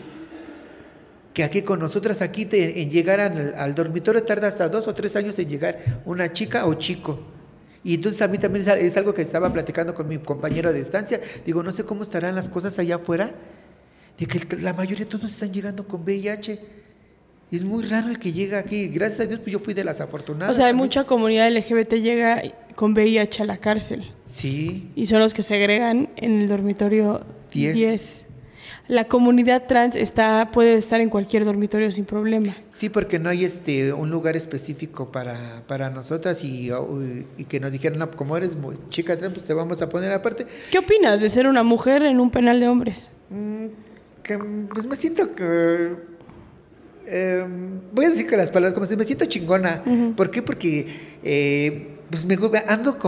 que 1.32 1.44
aquí 1.44 1.62
con 1.62 1.78
nosotras 1.78 2.22
aquí 2.22 2.48
en 2.50 2.90
llegar 2.90 3.20
al, 3.20 3.54
al, 3.56 3.74
dormitorio 3.74 4.22
tarda 4.22 4.48
hasta 4.48 4.68
dos 4.68 4.88
o 4.88 4.94
tres 4.94 5.14
años 5.16 5.38
en 5.38 5.48
llegar 5.48 6.02
una 6.04 6.32
chica 6.32 6.66
o 6.66 6.74
chico. 6.74 7.20
Y 7.82 7.94
entonces 7.94 8.20
a 8.22 8.28
mí 8.28 8.38
también 8.38 8.66
es 8.78 8.96
algo 8.96 9.14
que 9.14 9.22
estaba 9.22 9.52
platicando 9.52 9.94
con 9.94 10.06
mi 10.06 10.18
compañero 10.18 10.72
de 10.72 10.80
estancia. 10.80 11.20
Digo, 11.46 11.62
no 11.62 11.72
sé 11.72 11.84
cómo 11.84 12.02
estarán 12.02 12.34
las 12.34 12.48
cosas 12.48 12.78
allá 12.78 12.96
afuera, 12.96 13.32
de 14.18 14.26
que 14.26 14.56
la 14.56 14.74
mayoría 14.74 15.04
de 15.04 15.10
todos 15.10 15.30
están 15.30 15.52
llegando 15.52 15.86
con 15.86 16.02
VIH. 16.02 16.60
Es 17.50 17.64
muy 17.64 17.84
raro 17.84 18.08
el 18.08 18.18
que 18.18 18.32
llega 18.32 18.58
aquí. 18.58 18.88
Gracias 18.88 19.20
a 19.20 19.26
Dios, 19.26 19.40
pues 19.40 19.52
yo 19.52 19.58
fui 19.58 19.72
de 19.72 19.82
las 19.82 20.00
afortunadas. 20.00 20.52
O 20.52 20.56
sea, 20.56 20.66
hay 20.66 20.74
mucha 20.74 21.04
comunidad 21.04 21.50
LGBT 21.50 21.94
llega 21.94 22.42
con 22.76 22.92
VIH 22.92 23.42
a 23.42 23.46
la 23.46 23.56
cárcel. 23.56 24.12
Sí. 24.36 24.90
Y 24.94 25.06
son 25.06 25.20
los 25.20 25.32
que 25.32 25.42
se 25.42 25.54
agregan 25.54 26.10
en 26.16 26.40
el 26.40 26.48
dormitorio 26.48 27.24
10. 27.52 28.26
La 28.90 29.04
comunidad 29.04 29.68
trans 29.68 29.94
está 29.94 30.50
puede 30.52 30.74
estar 30.74 31.00
en 31.00 31.10
cualquier 31.10 31.44
dormitorio 31.44 31.92
sin 31.92 32.04
problema. 32.04 32.52
Sí, 32.76 32.88
porque 32.88 33.20
no 33.20 33.28
hay 33.28 33.44
este 33.44 33.92
un 33.92 34.10
lugar 34.10 34.36
específico 34.36 35.12
para, 35.12 35.62
para 35.68 35.90
nosotras 35.90 36.42
y, 36.42 36.72
y 37.38 37.44
que 37.44 37.60
nos 37.60 37.70
dijeron, 37.70 38.00
no, 38.00 38.10
como 38.10 38.36
eres 38.36 38.56
muy 38.56 38.74
chica 38.88 39.16
trans, 39.16 39.32
pues 39.32 39.46
te 39.46 39.54
vamos 39.54 39.80
a 39.80 39.88
poner 39.88 40.10
aparte. 40.10 40.44
¿Qué 40.72 40.78
opinas 40.80 41.20
de 41.20 41.28
ser 41.28 41.46
una 41.46 41.62
mujer 41.62 42.02
en 42.02 42.18
un 42.18 42.32
penal 42.32 42.58
de 42.58 42.66
hombres? 42.66 43.10
Mm, 43.28 43.66
que, 44.24 44.38
pues 44.74 44.86
me 44.86 44.96
siento 44.96 45.36
que 45.36 45.94
em, 47.06 47.80
voy 47.92 48.06
a 48.06 48.10
decir 48.10 48.26
que 48.26 48.36
las 48.36 48.50
palabras 48.50 48.74
como 48.74 48.86
si 48.86 48.96
me 48.96 49.04
siento 49.04 49.24
chingona. 49.26 49.84
¿Por 50.16 50.32
qué? 50.32 50.42
Porque 50.42 50.88
eh, 51.22 51.90
pues 52.10 52.26
me 52.26 52.36
ando 52.66 52.98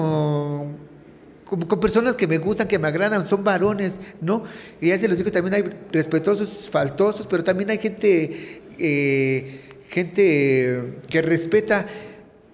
con 1.45 1.61
con, 1.63 1.81
personas 1.81 2.17
que 2.17 2.27
me 2.27 2.39
gustan, 2.39 2.69
que 2.69 2.79
me 2.79 2.89
agradan, 2.89 3.27
son 3.27 3.45
varones, 3.45 3.95
¿no? 4.21 4.45
Y 4.81 4.89
ya 4.89 4.99
se 4.99 5.09
los 5.09 5.19
digo, 5.19 5.31
también 5.31 5.55
hay 5.55 5.65
respetuosos, 5.93 6.69
faltosos, 6.71 7.27
pero 7.27 7.45
también 7.45 7.71
hay 7.71 7.79
gente, 7.79 8.63
eh, 8.79 9.61
gente 9.89 11.01
que 11.09 11.23
respeta. 11.23 11.87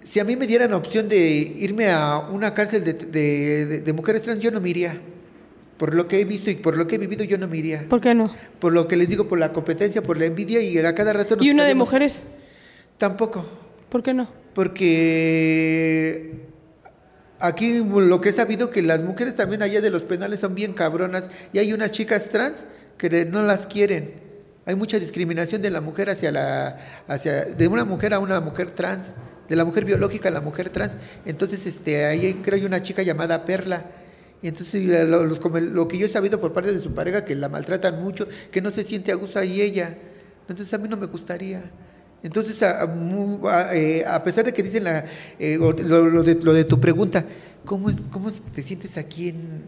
Si 0.05 0.21
a 0.21 0.25
mí 0.25 0.37
me 0.37 0.47
dieran 0.47 0.73
opción 0.73 1.09
de 1.09 1.19
irme 1.19 1.91
a 1.91 2.19
una 2.19 2.55
cárcel 2.55 2.85
de, 2.85 3.83
de, 3.83 3.93
mujeres 3.93 4.23
trans, 4.23 4.41
yo 4.41 4.51
no 4.51 4.61
me 4.61 4.71
iría. 4.71 5.01
Por 5.77 5.95
lo 5.95 6.09
que 6.09 6.21
he 6.21 6.25
visto 6.25 6.51
y 6.51 6.57
por 6.57 6.77
lo 6.77 6.89
que 6.89 6.97
he 6.97 6.99
vivido, 6.99 7.25
yo 7.25 7.39
no 7.39 7.47
me 7.47 7.57
iría. 7.57 7.87
¿Por 7.89 8.01
qué 8.01 8.15
no? 8.15 8.35
Por 8.59 8.73
lo 8.73 8.89
que 8.89 8.97
les 8.97 9.09
digo, 9.09 9.29
por 9.29 9.39
la 9.39 9.53
competencia, 9.53 10.03
por 10.03 10.19
la 10.19 10.25
envidia 10.25 10.61
y 10.61 10.77
a 10.79 10.95
cada 10.95 11.13
rato... 11.13 11.37
¿Y 11.41 11.51
una 11.51 11.65
de 11.65 11.75
mujeres? 11.75 12.27
Tampoco. 12.97 13.45
¿Por 13.89 14.03
qué 14.03 14.13
no? 14.13 14.29
Porque 14.55 16.48
Aquí 17.41 17.79
lo 17.79 18.21
que 18.21 18.31
he 18.31 18.33
sabido 18.33 18.71
que 18.71 18.83
las 18.83 19.01
mujeres 19.01 19.37
también 19.37 19.63
allá 19.63 19.81
de 19.81 19.91
los 19.91 20.03
penales 20.03 20.41
son 20.41 20.55
bien 20.55 20.73
cabronas 20.73 21.31
y 21.53 21.59
hay 21.59 21.73
unas 21.73 21.93
chicas 21.93 22.29
trans 22.31 22.65
que 22.97 23.25
no 23.27 23.43
las 23.43 23.67
quieren. 23.67 24.15
Hay 24.67 24.75
mucha 24.75 24.99
discriminación 24.99 25.63
de 25.63 25.71
la 25.71 25.81
mujer 25.81 26.11
hacia 26.11 26.33
la 26.33 26.79
hacia 27.07 27.45
de 27.45 27.69
una 27.69 27.85
mujer 27.85 28.13
a 28.13 28.19
una 28.19 28.41
mujer 28.41 28.73
trans, 28.73 29.15
de 29.49 29.57
la 29.57 29.65
mujer 29.65 29.85
biológica 29.85 30.29
a 30.29 30.33
la 30.33 30.41
mujer 30.41 30.71
trans. 30.71 30.97
Entonces 31.25 31.65
este 31.65 32.05
ahí 32.05 32.41
creo 32.45 32.57
hay 32.57 32.65
una 32.65 32.83
chica 32.83 33.03
llamada 33.03 33.45
Perla. 33.45 33.85
Y 34.43 34.49
entonces 34.49 34.85
lo, 35.09 35.25
lo, 35.25 35.89
que 35.89 35.99
yo 35.99 36.07
he 36.07 36.09
sabido 36.09 36.41
por 36.41 36.53
parte 36.53 36.73
de 36.73 36.79
su 36.79 36.93
pareja 36.93 37.25
que 37.25 37.35
la 37.35 37.49
maltratan 37.49 38.01
mucho, 38.03 38.29
que 38.53 38.61
no 38.61 38.71
se 38.71 38.85
siente 38.85 39.11
a 39.11 39.17
gusto 39.17 39.39
ahí 39.39 39.61
ella. 39.61 39.97
Entonces 40.49 40.73
a 40.75 40.79
mí 40.79 40.89
no 40.89 40.97
me 40.97 41.07
gustaría. 41.07 41.71
Entonces, 42.23 42.63
a, 42.63 42.89
eh, 43.75 44.05
pesar 44.25 44.45
de 44.45 44.53
que 44.53 44.63
dicen 44.63 44.85
la, 44.85 45.05
eh, 45.39 45.57
lo, 45.59 45.73
de, 46.23 46.35
lo, 46.35 46.53
de, 46.53 46.65
tu 46.65 46.81
pregunta, 46.81 47.25
¿cómo, 47.65 47.91
es, 47.91 47.97
¿cómo 48.11 48.31
te 48.31 48.63
sientes 48.63 48.97
aquí 48.97 49.29
en, 49.29 49.63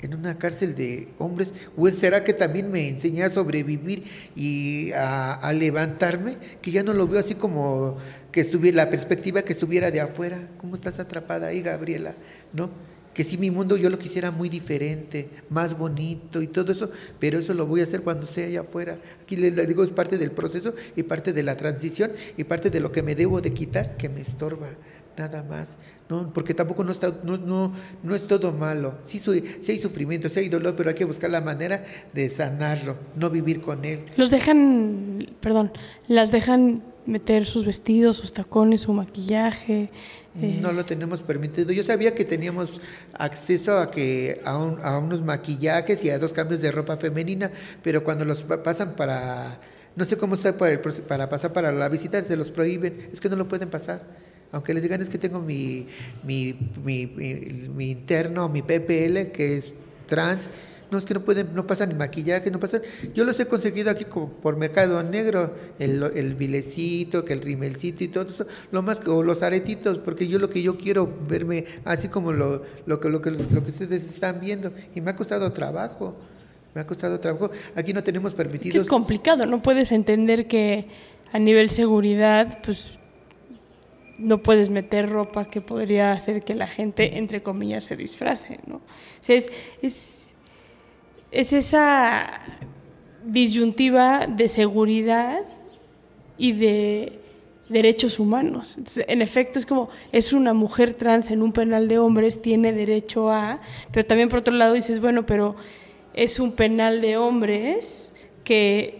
en 0.00 0.14
una 0.14 0.38
cárcel 0.38 0.74
de 0.74 1.08
hombres? 1.18 1.54
¿O 1.76 1.88
será 1.88 2.24
que 2.24 2.32
también 2.32 2.70
me 2.70 2.88
enseñé 2.88 3.24
a 3.24 3.30
sobrevivir 3.30 4.04
y 4.36 4.92
a, 4.92 5.52
levantarme? 5.54 6.36
Que 6.60 6.70
ya 6.70 6.82
no 6.82 6.92
lo 6.92 7.06
veo 7.06 7.20
así 7.20 7.34
como 7.34 7.96
que 8.32 8.40
estuviera 8.40 8.84
la 8.84 8.90
perspectiva 8.90 9.42
que 9.42 9.54
estuviera 9.54 9.90
de 9.90 10.00
afuera. 10.00 10.48
¿Cómo 10.58 10.74
estás 10.74 10.98
atrapada 10.98 11.48
ahí, 11.48 11.62
Gabriela? 11.62 12.14
¿No? 12.52 12.70
Que 13.14 13.24
si 13.24 13.36
mi 13.36 13.50
mundo 13.50 13.76
yo 13.76 13.90
lo 13.90 13.98
quisiera 13.98 14.30
muy 14.30 14.48
diferente, 14.48 15.28
más 15.50 15.76
bonito 15.76 16.40
y 16.40 16.46
todo 16.46 16.72
eso, 16.72 16.90
pero 17.18 17.38
eso 17.38 17.54
lo 17.54 17.66
voy 17.66 17.80
a 17.80 17.84
hacer 17.84 18.02
cuando 18.02 18.26
esté 18.26 18.44
allá 18.44 18.60
afuera. 18.60 18.98
Aquí 19.22 19.36
les 19.36 19.66
digo, 19.66 19.82
es 19.82 19.90
parte 19.90 20.18
del 20.18 20.30
proceso 20.30 20.74
y 20.94 21.02
parte 21.02 21.32
de 21.32 21.42
la 21.42 21.56
transición 21.56 22.12
y 22.36 22.44
parte 22.44 22.70
de 22.70 22.80
lo 22.80 22.92
que 22.92 23.02
me 23.02 23.14
debo 23.14 23.40
de 23.40 23.52
quitar, 23.52 23.96
que 23.96 24.08
me 24.08 24.20
estorba, 24.20 24.68
nada 25.16 25.42
más. 25.42 25.76
No, 26.08 26.32
porque 26.32 26.54
tampoco 26.54 26.84
no, 26.84 26.92
está, 26.92 27.12
no, 27.22 27.36
no, 27.36 27.72
no 28.02 28.14
es 28.14 28.26
todo 28.26 28.52
malo. 28.52 28.98
Sí, 29.04 29.18
sí 29.18 29.72
hay 29.72 29.78
sufrimiento, 29.78 30.28
sí 30.28 30.40
hay 30.40 30.48
dolor, 30.48 30.74
pero 30.74 30.88
hay 30.88 30.94
que 30.94 31.04
buscar 31.04 31.30
la 31.30 31.40
manera 31.40 31.84
de 32.14 32.30
sanarlo, 32.30 32.96
no 33.14 33.28
vivir 33.28 33.60
con 33.60 33.84
él. 33.84 34.04
Los 34.16 34.30
dejan, 34.30 35.28
perdón, 35.40 35.72
las 36.06 36.30
dejan 36.30 36.82
meter 37.04 37.46
sus 37.46 37.64
vestidos, 37.64 38.16
sus 38.16 38.32
tacones, 38.32 38.82
su 38.82 38.92
maquillaje, 38.92 39.90
eh, 40.40 40.58
no 40.60 40.72
lo 40.72 40.84
tenemos 40.84 41.22
permitido. 41.22 41.72
Yo 41.72 41.82
sabía 41.82 42.14
que 42.14 42.24
teníamos 42.24 42.80
acceso 43.14 43.78
a 43.78 43.90
que 43.90 44.40
a, 44.44 44.52
a, 44.52 44.98
unos 44.98 45.22
maquillajes 45.22 46.04
y 46.04 46.10
a 46.10 46.18
dos 46.18 46.32
cambios 46.32 46.60
de 46.60 46.70
ropa 46.70 46.96
femenina, 46.96 47.50
pero 47.82 48.04
cuando 48.04 48.24
los 48.24 48.42
pasan 48.42 48.94
para, 48.94 49.60
no 49.96 50.04
sé 50.04 50.16
cómo 50.16 50.34
está 50.34 50.56
para, 50.56 50.80
para 51.08 51.28
pasar 51.28 51.52
para 51.52 51.72
la 51.72 51.88
visita, 51.88 52.22
se 52.22 52.36
los 52.36 52.50
prohíben. 52.50 53.08
Es 53.12 53.20
que 53.20 53.28
no 53.28 53.36
lo 53.36 53.48
pueden 53.48 53.70
pasar. 53.70 54.02
Aunque 54.52 54.72
les 54.72 54.82
digan 54.82 55.02
es 55.02 55.10
que 55.10 55.18
tengo 55.18 55.40
mi, 55.40 55.88
mi, 56.24 56.70
mi, 56.82 57.06
mi 57.06 57.90
interno, 57.90 58.48
mi 58.48 58.62
PPL, 58.62 59.30
que 59.32 59.58
es 59.58 59.72
trans, 60.06 60.50
no, 60.90 60.98
es 60.98 61.04
que 61.04 61.14
no 61.14 61.20
pueden, 61.20 61.54
no 61.54 61.66
pasan 61.66 61.90
ni 61.90 61.94
maquillaje, 61.94 62.50
no 62.50 62.58
pasan. 62.58 62.82
Yo 63.14 63.24
los 63.24 63.38
he 63.40 63.46
conseguido 63.46 63.90
aquí 63.90 64.06
por 64.06 64.56
Mercado 64.56 65.02
Negro, 65.02 65.54
el, 65.78 66.02
el 66.14 66.34
vilecito, 66.34 67.24
que 67.24 67.32
el 67.32 67.42
rimelcito 67.42 68.04
y 68.04 68.08
todo 68.08 68.28
eso, 68.28 68.46
lo 68.72 68.82
más, 68.82 69.06
o 69.06 69.22
los 69.22 69.42
aretitos, 69.42 69.98
porque 69.98 70.28
yo 70.28 70.38
lo 70.38 70.48
que 70.50 70.62
yo 70.62 70.78
quiero 70.78 71.12
verme 71.28 71.64
así 71.84 72.08
como 72.08 72.32
lo, 72.32 72.62
lo, 72.86 73.00
que, 73.00 73.08
lo, 73.08 73.20
que, 73.20 73.30
lo 73.30 73.62
que 73.62 73.70
ustedes 73.70 74.04
están 74.04 74.40
viendo. 74.40 74.72
Y 74.94 75.00
me 75.00 75.10
ha 75.10 75.16
costado 75.16 75.52
trabajo, 75.52 76.16
me 76.74 76.80
ha 76.80 76.86
costado 76.86 77.18
trabajo. 77.20 77.50
Aquí 77.74 77.92
no 77.92 78.02
tenemos 78.02 78.34
permitidos. 78.34 78.76
Es, 78.76 78.82
es 78.82 78.88
complicado, 78.88 79.46
no 79.46 79.62
puedes 79.62 79.92
entender 79.92 80.46
que 80.46 80.86
a 81.32 81.38
nivel 81.38 81.70
seguridad, 81.70 82.60
pues 82.64 82.92
no 84.18 84.42
puedes 84.42 84.68
meter 84.68 85.08
ropa 85.08 85.44
que 85.46 85.60
podría 85.60 86.12
hacer 86.12 86.42
que 86.42 86.54
la 86.54 86.66
gente, 86.66 87.18
entre 87.18 87.42
comillas, 87.42 87.84
se 87.84 87.96
disfrace, 87.96 88.58
¿no? 88.66 88.76
O 88.76 88.82
sea, 89.20 89.36
es, 89.36 89.50
es 89.80 90.27
es 91.30 91.52
esa 91.52 92.40
disyuntiva 93.24 94.26
de 94.26 94.48
seguridad 94.48 95.40
y 96.36 96.52
de 96.52 97.18
derechos 97.68 98.18
humanos. 98.18 98.78
en 98.96 99.22
efecto, 99.22 99.58
es 99.58 99.66
como, 99.66 99.90
es 100.12 100.32
una 100.32 100.54
mujer 100.54 100.94
trans 100.94 101.30
en 101.30 101.42
un 101.42 101.52
penal 101.52 101.88
de 101.88 101.98
hombres, 101.98 102.40
tiene 102.40 102.72
derecho 102.72 103.30
a, 103.30 103.60
pero 103.92 104.06
también 104.06 104.28
por 104.28 104.40
otro 104.40 104.54
lado 104.54 104.72
dices, 104.74 105.00
bueno, 105.00 105.26
pero 105.26 105.56
es 106.14 106.40
un 106.40 106.52
penal 106.52 107.00
de 107.00 107.16
hombres 107.16 108.12
que 108.44 108.97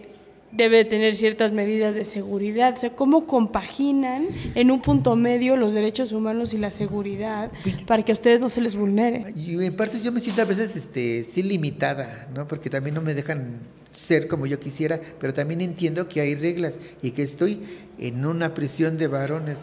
debe 0.51 0.83
tener 0.83 1.15
ciertas 1.15 1.51
medidas 1.51 1.95
de 1.95 2.03
seguridad. 2.03 2.73
O 2.75 2.79
sea, 2.79 2.95
¿cómo 2.95 3.27
compaginan 3.27 4.27
en 4.55 4.71
un 4.71 4.81
punto 4.81 5.15
medio 5.15 5.55
los 5.55 5.73
derechos 5.73 6.11
humanos 6.11 6.53
y 6.53 6.57
la 6.57 6.71
seguridad 6.71 7.51
para 7.85 8.03
que 8.03 8.11
a 8.11 8.13
ustedes 8.13 8.41
no 8.41 8.49
se 8.49 8.61
les 8.61 8.75
vulnere? 8.75 9.31
Y 9.35 9.63
en 9.63 9.75
parte 9.75 9.99
yo 9.99 10.11
me 10.11 10.19
siento 10.19 10.41
a 10.41 10.45
veces 10.45 10.75
este, 10.75 11.23
sí 11.23 11.43
limitada, 11.43 12.27
¿no? 12.33 12.47
Porque 12.47 12.69
también 12.69 12.95
no 12.95 13.01
me 13.01 13.13
dejan 13.13 13.59
ser 13.91 14.27
como 14.27 14.45
yo 14.45 14.59
quisiera, 14.59 14.99
pero 15.19 15.33
también 15.33 15.61
entiendo 15.61 16.07
que 16.07 16.21
hay 16.21 16.35
reglas 16.35 16.77
y 17.01 17.11
que 17.11 17.23
estoy 17.23 17.61
en 17.97 18.25
una 18.25 18.53
prisión 18.53 18.97
de 18.97 19.07
varones. 19.07 19.59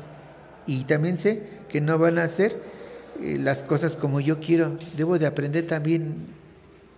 Y 0.67 0.85
también 0.85 1.17
sé 1.17 1.43
que 1.69 1.81
no 1.81 1.99
van 1.99 2.19
a 2.19 2.25
hacer 2.25 2.61
eh, 3.23 3.39
las 3.41 3.63
cosas 3.63 3.97
como 3.97 4.21
yo 4.21 4.41
quiero. 4.41 4.77
Debo 4.97 5.19
de 5.19 5.27
aprender 5.27 5.67
también 5.67 6.27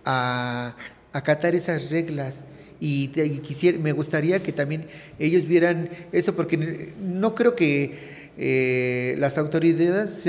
a 0.05 0.75
acatar 1.13 1.55
esas 1.55 1.91
reglas 1.91 2.45
y, 2.79 3.07
quisiera, 3.39 3.77
me 3.77 3.91
gustaría 3.91 4.41
que 4.41 4.53
también 4.53 4.85
ellos 5.17 5.45
vieran 5.45 5.89
eso, 6.11 6.35
porque 6.35 6.93
no 6.99 7.35
creo 7.35 7.55
que 7.55 8.19
eh, 8.41 9.15
las 9.17 9.37
autoridades 9.37 10.23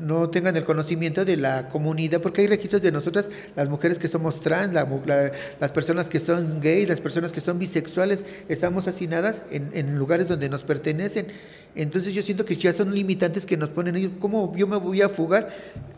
no 0.00 0.28
tengan 0.28 0.54
el 0.58 0.66
conocimiento 0.66 1.24
de 1.24 1.38
la 1.38 1.70
comunidad, 1.70 2.20
porque 2.20 2.42
hay 2.42 2.46
registros 2.46 2.82
de 2.82 2.92
nosotras, 2.92 3.30
las 3.56 3.70
mujeres 3.70 3.98
que 3.98 4.06
somos 4.06 4.42
trans, 4.42 4.74
las 4.74 5.72
personas 5.72 6.10
que 6.10 6.20
son 6.20 6.60
gays, 6.60 6.90
las 6.90 7.00
personas 7.00 7.32
que 7.32 7.40
son 7.40 7.58
bisexuales, 7.58 8.22
estamos 8.50 8.86
asignadas 8.86 9.40
en, 9.50 9.70
en, 9.72 9.98
lugares 9.98 10.28
donde 10.28 10.50
nos 10.50 10.62
pertenecen. 10.62 11.28
Entonces 11.74 12.12
yo 12.12 12.22
siento 12.22 12.44
que 12.44 12.56
ya 12.56 12.74
son 12.74 12.94
limitantes 12.94 13.46
que 13.46 13.56
nos 13.56 13.70
ponen 13.70 13.96
ellos. 13.96 14.12
¿Cómo 14.18 14.54
yo 14.54 14.66
me 14.66 14.76
voy 14.76 15.00
a 15.00 15.08
fugar? 15.08 15.48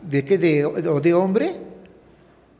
¿De 0.08 0.24
qué? 0.24 0.38
¿De, 0.38 0.68
de 1.02 1.14
hombre? 1.14 1.56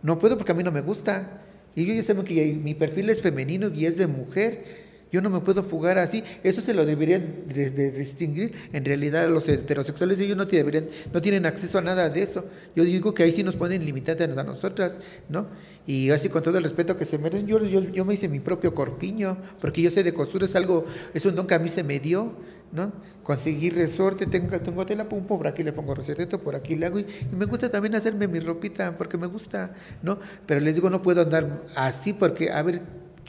No 0.02 0.18
puedo 0.18 0.36
porque 0.36 0.50
a 0.50 0.54
mí 0.56 0.64
no 0.64 0.72
me 0.72 0.80
gusta. 0.80 1.40
Y 1.74 1.86
yo 1.86 1.94
ya 1.94 2.02
sé 2.02 2.16
que 2.24 2.52
mi 2.54 2.74
perfil 2.74 3.10
es 3.10 3.22
femenino 3.22 3.68
y 3.74 3.86
es 3.86 3.96
de 3.96 4.06
mujer. 4.06 4.90
Yo 5.12 5.20
no 5.20 5.28
me 5.28 5.40
puedo 5.40 5.64
fugar 5.64 5.98
así. 5.98 6.22
Eso 6.44 6.62
se 6.62 6.72
lo 6.72 6.84
deberían 6.84 7.44
de, 7.46 7.70
de 7.70 7.90
distinguir. 7.90 8.52
En 8.72 8.84
realidad 8.84 9.28
los 9.28 9.48
heterosexuales 9.48 10.20
ellos 10.20 10.36
no 10.36 10.44
deberían, 10.44 10.86
no 11.12 11.20
tienen 11.20 11.46
acceso 11.46 11.78
a 11.78 11.80
nada 11.80 12.08
de 12.08 12.22
eso. 12.22 12.44
Yo 12.76 12.84
digo 12.84 13.12
que 13.12 13.24
ahí 13.24 13.32
sí 13.32 13.42
nos 13.42 13.56
ponen 13.56 13.84
limitantes 13.84 14.36
a 14.36 14.44
nosotras, 14.44 14.92
¿no? 15.28 15.48
Y 15.86 16.10
así 16.10 16.28
con 16.28 16.42
todo 16.42 16.56
el 16.58 16.62
respeto 16.62 16.96
que 16.96 17.04
se 17.04 17.18
merecen, 17.18 17.46
yo, 17.46 17.64
yo, 17.64 17.80
yo 17.80 18.04
me 18.04 18.14
hice 18.14 18.28
mi 18.28 18.38
propio 18.38 18.74
corpiño, 18.74 19.36
porque 19.60 19.82
yo 19.82 19.90
sé 19.90 20.04
de 20.04 20.14
costura, 20.14 20.46
es 20.46 20.54
algo, 20.54 20.84
es 21.14 21.24
un 21.24 21.34
don 21.34 21.46
que 21.46 21.54
a 21.54 21.58
mí 21.58 21.68
se 21.68 21.82
me 21.82 21.98
dio, 21.98 22.32
¿no? 22.72 22.92
Conseguir 23.22 23.74
resorte, 23.74 24.26
tengo, 24.26 24.58
tengo 24.60 24.86
tela, 24.86 25.08
pum, 25.08 25.24
por 25.24 25.46
aquí 25.46 25.62
le 25.62 25.72
pongo 25.72 25.94
resorte, 25.94 26.26
por 26.38 26.54
aquí 26.54 26.76
le 26.76 26.86
hago, 26.86 26.98
y, 26.98 27.06
me 27.36 27.44
gusta 27.46 27.70
también 27.70 27.94
hacerme 27.94 28.28
mi 28.28 28.40
ropita, 28.40 28.96
porque 28.96 29.18
me 29.18 29.26
gusta, 29.26 29.74
¿no? 30.02 30.18
Pero 30.46 30.60
les 30.60 30.74
digo, 30.74 30.90
no 30.90 31.02
puedo 31.02 31.22
andar 31.22 31.64
así, 31.76 32.12
porque, 32.12 32.50
a 32.50 32.62
ver, 32.62 32.82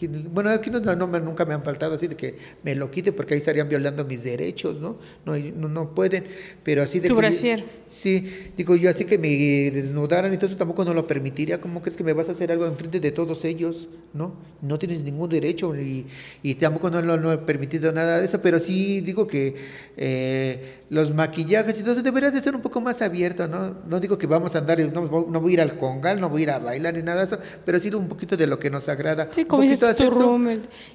bueno, 0.07 0.49
aquí 0.49 0.69
no, 0.69 0.79
no, 0.79 1.07
nunca 1.19 1.45
me 1.45 1.53
han 1.53 1.63
faltado 1.63 1.95
así 1.95 2.07
de 2.07 2.15
que 2.15 2.37
me 2.63 2.75
lo 2.75 2.89
quite 2.89 3.11
porque 3.11 3.33
ahí 3.33 3.39
estarían 3.39 3.69
violando 3.69 4.05
mis 4.05 4.23
derechos, 4.23 4.79
¿no? 4.79 4.97
No, 5.25 5.37
no, 5.37 5.69
no 5.69 5.93
pueden, 5.93 6.25
pero 6.63 6.83
así 6.83 6.99
de 6.99 7.07
tu 7.07 7.15
que... 7.15 7.19
brasier. 7.19 7.63
sí, 7.87 8.51
digo 8.57 8.75
yo 8.75 8.89
así 8.89 9.05
que 9.05 9.17
me 9.17 9.29
desnudaran 9.71 10.33
eso 10.33 10.55
tampoco 10.55 10.83
no 10.83 10.93
lo 10.93 11.07
permitiría, 11.07 11.61
¿cómo 11.61 11.81
crees 11.81 11.95
que 11.95 12.03
me 12.03 12.13
vas 12.13 12.29
a 12.29 12.31
hacer 12.31 12.51
algo 12.51 12.65
enfrente 12.65 12.99
de 12.99 13.11
todos 13.11 13.45
ellos, 13.45 13.87
¿no? 14.13 14.35
No 14.61 14.79
tienes 14.79 15.01
ningún 15.01 15.29
derecho 15.29 15.75
y, 15.75 16.07
y 16.43 16.55
tampoco 16.55 16.89
no, 16.89 17.01
no, 17.01 17.17
no, 17.17 17.31
he 17.31 17.37
permitido 17.37 17.91
nada 17.91 18.19
de 18.19 18.25
eso, 18.25 18.41
pero 18.41 18.59
sí 18.59 19.01
digo 19.01 19.27
que 19.27 19.55
eh, 19.97 20.79
los 20.89 21.13
maquillajes 21.13 21.79
eso 21.79 22.01
debería 22.01 22.31
de 22.31 22.41
ser 22.41 22.55
un 22.55 22.61
poco 22.61 22.81
más 22.81 23.01
abierto, 23.01 23.47
¿no? 23.47 23.77
No 23.87 23.99
digo 23.99 24.17
que 24.17 24.27
vamos 24.27 24.55
a 24.55 24.59
andar, 24.59 24.79
no, 24.79 25.27
no 25.29 25.41
voy 25.41 25.51
a 25.51 25.53
ir 25.53 25.61
al 25.61 25.77
congal, 25.77 26.19
no 26.19 26.29
voy 26.29 26.41
a 26.41 26.43
ir 26.43 26.49
a 26.51 26.59
bailar 26.59 26.93
ni 26.95 27.03
nada 27.03 27.25
de 27.25 27.27
eso, 27.27 27.39
pero 27.65 27.79
sí 27.79 27.89
un 27.95 28.07
poquito 28.07 28.37
de 28.37 28.47
lo 28.47 28.59
que 28.59 28.69
nos 28.69 28.87
agrada. 28.89 29.29
Sí, 29.31 29.45
como 29.45 29.63
tu 29.95 30.09
room. 30.09 30.47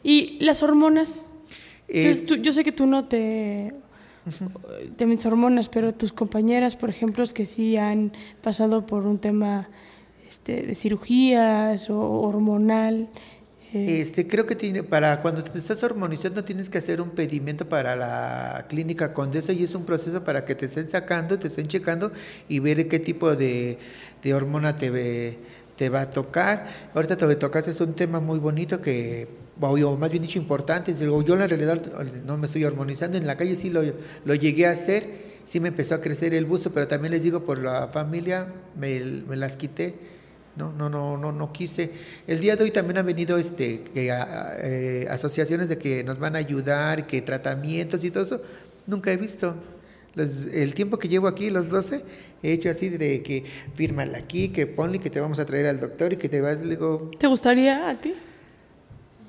Y 0.03 0.39
las 0.41 0.63
hormonas. 0.63 1.27
Eh, 1.89 2.25
tú, 2.27 2.37
yo 2.37 2.53
sé 2.53 2.65
que 2.65 2.73
tú 2.73 2.87
no 2.87 3.07
te 3.07 3.73
mis 5.07 5.25
hormonas, 5.25 5.69
pero 5.69 5.95
tus 5.95 6.13
compañeras, 6.13 6.77
por 6.77 6.91
ejemplo, 6.91 7.23
es 7.23 7.33
que 7.33 7.47
sí 7.47 7.77
han 7.77 8.13
pasado 8.43 8.87
por 8.87 9.07
un 9.07 9.19
tema 9.19 9.69
este, 10.29 10.63
de 10.63 10.75
cirugías 10.75 11.89
o 11.91 11.99
hormonal. 11.99 13.09
Eh. 13.73 14.03
Este, 14.03 14.27
creo 14.27 14.47
que 14.47 14.55
tiene, 14.55 14.83
para 14.83 15.21
cuando 15.23 15.43
te 15.43 15.59
estás 15.59 15.83
hormonizando 15.83 16.45
tienes 16.45 16.71
que 16.71 16.79
hacer 16.79 17.01
un 17.01 17.11
pedimento 17.11 17.69
para 17.69 17.97
la 17.97 18.67
clínica 18.69 19.13
Condesa 19.13 19.53
y 19.53 19.65
es 19.65 19.75
un 19.75 19.85
proceso 19.85 20.23
para 20.25 20.45
que 20.45 20.55
te 20.55 20.67
estén 20.67 20.89
sacando, 20.89 21.39
te 21.39 21.49
estén 21.49 21.67
checando 21.67 22.13
y 22.49 22.61
ver 22.61 22.89
qué 22.89 22.99
tipo 22.99 23.35
de, 23.35 23.79
de 24.23 24.35
hormona 24.35 24.77
te 24.77 24.91
ve 24.91 25.39
te 25.77 25.89
va 25.89 26.03
a 26.03 26.11
tocar. 26.11 26.91
Ahorita 26.95 27.17
te 27.17 27.37
tocaste 27.37 27.71
es 27.71 27.81
un 27.81 27.95
tema 27.95 28.21
muy 28.21 28.39
bonito 28.39 28.81
que, 28.81 29.29
o 29.61 29.97
más 29.97 30.11
bien 30.11 30.23
dicho 30.23 30.39
importante. 30.39 30.95
Yo 30.95 31.21
en 31.21 31.49
realidad 31.49 31.83
no 32.25 32.39
me 32.39 32.47
estoy 32.47 32.65
hormonizando, 32.65 33.19
en 33.19 33.27
la 33.27 33.37
calle 33.37 33.57
sí 33.57 33.71
lo, 33.71 33.83
lo 34.25 34.35
llegué 34.35 34.67
a 34.67 34.71
hacer, 34.71 35.09
sí 35.47 35.61
me 35.61 35.69
empezó 35.69 35.95
a 35.95 36.01
crecer 36.01 36.35
el 36.35 36.47
busto, 36.47 36.73
pero 36.73 36.89
también 36.89 37.13
les 37.13 37.23
digo, 37.23 37.45
por 37.45 37.59
la 37.59 37.89
familia 37.89 38.49
me, 38.77 39.01
me 39.29 39.37
las 39.37 39.57
quité. 39.57 40.17
No, 40.57 40.73
no, 40.73 40.89
no, 40.89 41.19
no, 41.19 41.33
no 41.33 41.53
quise. 41.53 41.93
El 42.27 42.41
día 42.41 42.57
de 42.57 42.65
hoy 42.65 42.71
también 42.71 42.97
han 42.97 43.05
venido 43.05 43.37
este, 43.37 43.83
que, 43.83 44.09
eh, 44.09 45.07
asociaciones 45.11 45.69
de 45.69 45.77
que 45.77 46.03
nos 46.03 46.19
van 46.19 46.35
a 46.35 46.39
ayudar, 46.39 47.07
que 47.07 47.21
tratamientos 47.21 48.03
y 48.03 48.11
todo 48.11 48.25
eso. 48.25 48.41
Nunca 48.87 49.13
he 49.13 49.19
visto. 49.19 49.55
Los, 50.17 50.47
el 50.47 50.75
tiempo 50.75 50.99
que 50.99 51.09
llevo 51.09 51.29
aquí, 51.29 51.51
los 51.51 51.69
12, 51.69 52.03
he 52.43 52.53
hecho 52.53 52.71
así 52.71 52.89
de 52.89 53.23
que 53.23 53.45
fírmala 53.75 54.19
aquí, 54.19 54.49
que 54.49 54.67
ponle 54.67 54.99
que 54.99 55.11
te 55.11 55.21
vamos 55.21 55.39
a 55.39 55.47
traer 55.47 55.67
al 55.67 55.79
doctor 55.79 56.15
y 56.15 56.17
que 56.17 56.29
te 56.29 56.41
vas, 56.41 56.61
le 56.63 56.71
digo... 56.71 57.11
¿Te 57.19 57.27
gustaría 57.27 57.89
a 57.89 58.01
ti? 58.01 58.15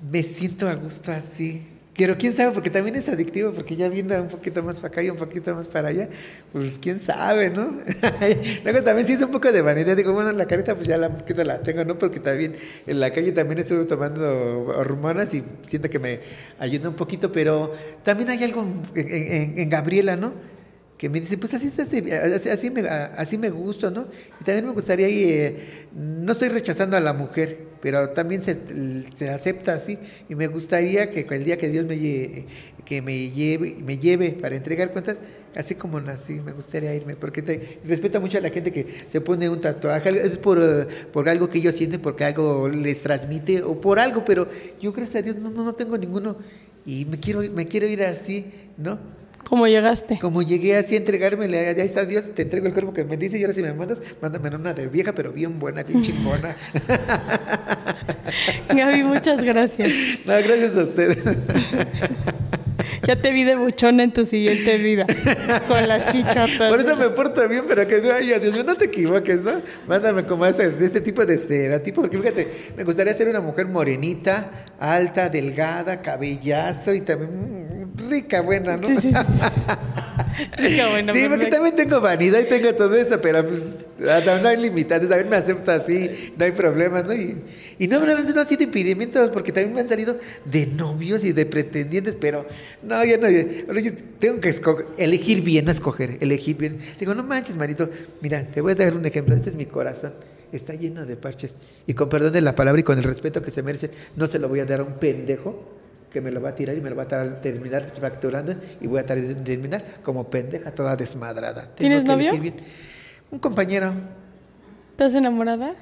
Me 0.10 0.24
siento 0.24 0.68
a 0.68 0.76
gusto 0.76 1.12
así. 1.12 1.62
Pero 1.98 2.16
quién 2.16 2.36
sabe, 2.36 2.52
porque 2.52 2.70
también 2.70 2.96
es 2.96 3.10
adictivo, 3.10 3.52
porque 3.52 3.76
ya 3.76 3.90
viendo 3.90 4.16
un 4.22 4.28
poquito 4.28 4.62
más 4.62 4.80
para 4.80 4.94
acá 4.94 5.02
y 5.02 5.10
un 5.10 5.18
poquito 5.18 5.56
más 5.56 5.68
para 5.68 5.88
allá, 5.88 6.08
pues 6.54 6.78
quién 6.80 7.00
sabe, 7.00 7.50
¿no? 7.50 7.76
Luego 8.64 8.84
también 8.84 9.08
sí 9.08 9.14
es 9.14 9.22
un 9.24 9.32
poco 9.32 9.52
de 9.52 9.64
vanidad, 9.64 9.98
digo, 9.98 10.14
bueno, 10.14 10.32
la 10.32 10.46
carita 10.46 10.76
pues 10.76 10.88
ya 10.88 10.98
la, 10.98 11.10
poquito 11.10 11.44
la 11.44 11.64
tengo, 11.64 11.84
¿no? 11.84 11.98
Porque 11.98 12.20
también 12.20 12.54
en 12.86 13.00
la 13.00 13.12
calle 13.12 13.32
también 13.32 13.60
estuve 13.60 13.84
tomando 13.86 14.62
hormonas 14.78 15.34
y 15.34 15.44
siento 15.64 15.90
que 15.90 15.98
me 15.98 16.20
ayuda 16.60 16.90
un 16.90 16.96
poquito, 16.96 17.32
pero 17.32 17.74
también 18.04 18.30
hay 18.30 18.44
algo 18.44 18.62
en, 18.94 19.08
en, 19.12 19.60
en 19.60 19.70
Gabriela, 19.70 20.16
¿no? 20.16 20.34
Que 20.98 21.10
me 21.10 21.20
dice, 21.20 21.38
pues 21.38 21.54
así, 21.54 21.72
así, 21.78 22.50
así, 22.50 22.72
me, 22.72 22.82
así 22.82 23.38
me 23.38 23.52
gusta, 23.52 23.92
¿no? 23.92 24.08
Y 24.42 24.44
también 24.44 24.66
me 24.66 24.72
gustaría, 24.72 25.08
eh, 25.08 25.88
no 25.96 26.32
estoy 26.32 26.50
rechazando 26.50 26.98
a 26.98 27.00
la 27.00 27.14
mujer, 27.14 27.60
pero 27.82 28.10
también 28.10 28.44
se, 28.44 28.58
se, 29.16 29.30
acepta 29.30 29.76
así, 29.76 30.00
y 30.28 30.34
me 30.34 30.48
gustaría 30.48 31.12
que 31.12 31.28
el 31.30 31.44
día 31.44 31.58
que 31.58 31.70
Dios 31.70 31.86
me, 31.86 32.00
lleve, 32.00 32.48
que 32.84 33.04
me, 33.04 33.30
lleve, 33.30 33.76
me 33.86 34.00
lleve 34.00 34.32
para 34.32 34.56
entregar 34.56 34.92
cuentas, 34.92 35.18
así 35.56 35.76
como 35.76 36.02
nací, 36.02 36.34
me 36.34 36.52
gustaría 36.52 36.96
irme, 36.96 37.16
porque 37.16 37.44
te, 37.44 37.80
respeto 37.86 38.20
mucho 38.20 38.40
a 38.40 38.42
la 38.42 38.50
gente 38.50 38.72
que 38.72 38.88
se 39.08 39.22
pone 39.22 39.48
un 39.50 39.62
tatuaje, 39.62 40.10
es 40.10 40.40
por, 40.40 40.88
por 41.12 41.30
algo 41.30 41.48
que 41.48 41.60
ellos 41.60 41.76
sienten, 41.76 42.02
porque 42.02 42.24
algo 42.24 42.70
les 42.70 43.04
transmite, 43.04 43.62
o 43.62 43.80
por 43.80 44.00
algo, 44.00 44.26
pero 44.26 44.48
yo 44.82 44.92
gracias 44.92 45.18
a 45.18 45.22
Dios 45.22 45.36
no, 45.36 45.52
no, 45.52 45.64
no 45.64 45.74
tengo 45.74 45.96
ninguno, 45.96 46.38
y 46.88 47.06
me 47.06 47.20
quiero, 47.20 47.42
me 47.54 47.68
quiero 47.68 47.86
ir 47.86 48.02
así, 48.02 48.52
¿no? 48.78 49.17
¿Cómo 49.48 49.66
llegaste? 49.66 50.20
Como 50.20 50.42
llegué 50.42 50.76
así 50.76 50.96
a 50.96 50.98
entregármele, 50.98 51.70
ahí 51.70 51.80
está 51.80 52.04
Dios, 52.04 52.26
te 52.36 52.42
entrego 52.42 52.68
el 52.68 52.74
cuerpo 52.74 52.94
que 52.94 53.06
me 53.06 53.16
dice 53.16 53.38
y 53.38 53.44
ahora 53.44 53.54
si 53.54 53.62
me 53.62 53.74
mandas, 53.74 54.00
mándame 54.22 54.54
una 54.54 54.74
de 54.74 54.88
vieja, 54.88 55.14
pero 55.14 55.32
bien 55.32 55.58
buena, 55.58 55.84
bien 55.84 56.02
chingona. 56.02 56.58
Gaby, 58.76 59.04
muchas 59.04 59.42
gracias. 59.42 59.90
No, 60.26 60.34
gracias 60.34 60.76
a 60.76 60.84
ustedes. 60.84 61.20
Ya 63.06 63.16
te 63.16 63.32
vi 63.32 63.44
de 63.44 63.56
buchona 63.56 64.04
en 64.04 64.14
tu 64.14 64.26
siguiente 64.26 64.78
vida, 64.78 65.06
con 65.68 65.88
las 65.88 66.12
chichotas. 66.12 66.70
Por 66.70 66.80
eso 66.80 66.96
me 66.96 67.10
porto 67.10 67.48
bien, 67.48 67.66
pero 67.68 67.88
que 67.88 68.02
ay, 68.12 68.28
Dios 68.40 68.54
mío, 68.54 68.64
no 68.64 68.76
te 68.76 68.86
equivoques, 68.86 69.42
¿no? 69.42 69.62
Mándame 69.88 70.26
como 70.26 70.46
este, 70.46 70.68
este 70.80 71.02
tipo 71.02 71.26
de 71.26 71.36
estereotipo, 71.36 72.02
porque 72.02 72.18
fíjate, 72.18 72.74
me 72.76 72.84
gustaría 72.84 73.14
ser 73.14 73.28
una 73.28 73.42
mujer 73.42 73.68
morenita, 73.68 74.66
alta, 74.80 75.30
delgada, 75.30 76.02
cabellazo 76.02 76.94
y 76.94 77.02
también 77.02 77.58
rica, 78.10 78.42
buena, 78.42 78.78
¿no? 78.78 78.88
Sí, 78.88 78.98
sí, 78.98 79.12
sí. 79.12 79.18
Sí, 81.14 81.26
porque 81.30 81.48
también 81.48 81.76
tengo 81.76 82.00
vanidad 82.00 82.40
y 82.40 82.46
tengo 82.46 82.74
todo 82.76 82.96
eso, 82.96 83.20
pero 83.20 83.46
pues 83.46 83.76
no 84.00 84.48
hay 84.48 84.58
limitantes, 84.58 85.10
también 85.10 85.30
me 85.30 85.36
acepta 85.36 85.76
así, 85.76 86.34
no 86.38 86.46
hay 86.46 86.52
problemas, 86.52 87.06
¿no? 87.06 87.14
Y, 87.14 87.38
y 87.80 87.88
no, 87.88 88.00
no, 88.00 88.06
no, 88.06 88.24
no 88.24 88.42
han 88.42 88.48
sido 88.48 88.64
impedimentos, 88.64 89.30
porque 89.30 89.52
también 89.52 89.74
me 89.74 89.82
han 89.82 89.90
salido 89.90 90.18
de 90.46 90.68
novios 90.68 91.24
y 91.24 91.32
de 91.32 91.46
pretendientes, 91.46 92.16
pero 92.16 92.46
no, 92.84 93.04
yo 93.04 93.18
no, 93.18 93.30
yo 93.30 93.92
tengo 94.20 94.40
que 94.40 94.50
escoger, 94.50 94.86
elegir 94.98 95.42
bien, 95.42 95.66
no 95.66 95.72
escoger, 95.72 96.18
elegir 96.22 96.58
bien. 96.58 96.80
Digo, 97.00 97.16
no 97.16 97.24
manches, 97.24 97.56
marito, 97.56 97.90
mira, 98.22 98.44
te 98.44 98.62
voy 98.62 98.74
a 98.74 98.76
dar 98.76 98.96
un 98.96 99.06
ejemplo, 99.06 99.36
este 99.36 99.50
es 99.50 99.56
mi 99.56 99.66
corazón 99.66 100.14
está 100.54 100.74
lleno 100.74 101.06
de 101.06 101.18
parches. 101.18 101.56
Y 101.88 101.94
con 101.94 102.08
perdón 102.08 102.32
de 102.32 102.40
la 102.40 102.56
palabra 102.56 102.80
y 102.80 102.84
con 102.84 102.98
el 102.98 103.04
respeto 103.04 103.42
que 103.42 103.52
se 103.52 103.64
merecen, 103.64 103.92
no 104.16 104.28
se 104.28 104.40
lo 104.40 104.48
voy 104.48 104.62
a 104.62 104.66
dar 104.66 104.80
a 104.80 104.84
un 104.84 104.94
pendejo 104.94 105.77
que 106.12 106.22
me 106.22 106.32
lo 106.32 106.42
va 106.42 106.50
a 106.50 106.56
tirar 106.56 106.76
y 106.78 106.82
me 106.82 106.90
lo 106.90 106.96
va 106.96 107.04
a 107.04 107.42
terminar 107.42 107.90
fracturando 107.94 108.56
y 108.80 108.88
voy 108.88 109.00
a 109.00 109.06
terminar 109.06 109.84
como 110.02 110.30
pendeja 110.30 110.72
toda 110.72 110.96
desmadrada. 110.96 111.70
¿Tienes 111.76 112.04
Tengo 112.04 112.18
que 112.18 112.26
novio? 112.26 112.42
bien. 112.42 112.56
Un 113.32 113.40
compañero. 113.40 113.94
¿Estás 114.92 115.14
enamorada? 115.16 115.76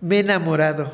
Me 0.00 0.16
he 0.16 0.20
enamorado. 0.20 0.90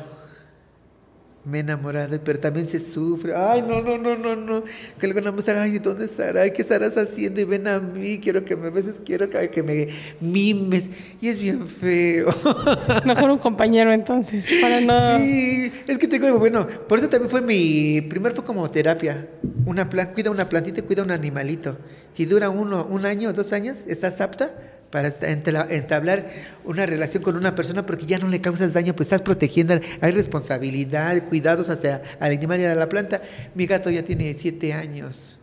Me 1.45 1.59
he 1.59 1.61
enamorado, 1.61 2.19
pero 2.21 2.37
también 2.37 2.67
se 2.67 2.79
sufre. 2.79 3.33
Ay, 3.33 3.61
no, 3.61 3.81
no, 3.81 3.97
no, 3.97 4.17
no, 4.17 4.35
no. 4.35 4.63
Que 4.99 5.07
luego 5.07 5.21
no 5.21 5.31
me 5.31 5.39
estará, 5.39 5.61
ay, 5.61 5.79
¿dónde 5.79 6.03
estará? 6.03 6.49
¿qué 6.49 6.61
estarás 6.61 6.97
haciendo? 6.97 7.39
Y 7.39 7.45
ven 7.45 7.65
a 7.67 7.79
mí, 7.79 8.19
quiero 8.19 8.43
que 8.43 8.57
me 8.57 8.69
beses, 8.69 8.99
quiero 9.05 9.29
que, 9.29 9.49
que 9.49 9.63
me 9.63 9.87
mimes. 10.19 10.89
Y 11.21 11.29
es 11.29 11.41
bien 11.41 11.65
feo. 11.65 12.27
Mejor 13.05 13.29
un 13.29 13.37
compañero 13.37 13.93
entonces, 13.93 14.45
para 14.61 14.81
no... 14.81 15.17
Sí, 15.17 15.71
es 15.87 15.97
que 15.97 16.07
tengo, 16.09 16.37
bueno, 16.37 16.67
por 16.87 16.99
eso 16.99 17.07
también 17.07 17.29
fue 17.29 17.41
mi, 17.41 18.01
primer 18.01 18.33
fue 18.33 18.43
como 18.43 18.69
terapia. 18.69 19.29
Una 19.65 19.89
plan, 19.89 20.11
cuida 20.13 20.31
una 20.31 20.49
plantita 20.49 20.81
y 20.81 20.83
cuida 20.83 21.03
un 21.03 21.11
animalito. 21.11 21.77
Si 22.11 22.25
dura 22.25 22.49
uno, 22.49 22.85
un 22.85 23.05
año 23.05 23.29
o 23.29 23.33
dos 23.33 23.53
años, 23.53 23.77
estás 23.87 24.19
apta 24.19 24.53
para 24.91 25.13
entablar 25.21 26.27
una 26.65 26.85
relación 26.85 27.21
con 27.21 27.35
una 27.35 27.55
persona 27.55 27.85
porque 27.85 28.05
ya 28.05 28.19
no 28.19 28.27
le 28.27 28.41
causas 28.41 28.73
daño, 28.73 28.95
pues 28.95 29.07
estás 29.07 29.21
protegiendo, 29.21 29.79
hay 30.01 30.11
responsabilidad, 30.11 31.27
cuidados 31.29 31.69
hacia 31.69 32.01
el 32.19 32.37
animal 32.37 32.59
y 32.59 32.65
a 32.65 32.75
la 32.75 32.89
planta. 32.89 33.21
Mi 33.55 33.65
gato 33.65 33.89
ya 33.89 34.03
tiene 34.03 34.35
siete 34.37 34.73
años. 34.73 35.37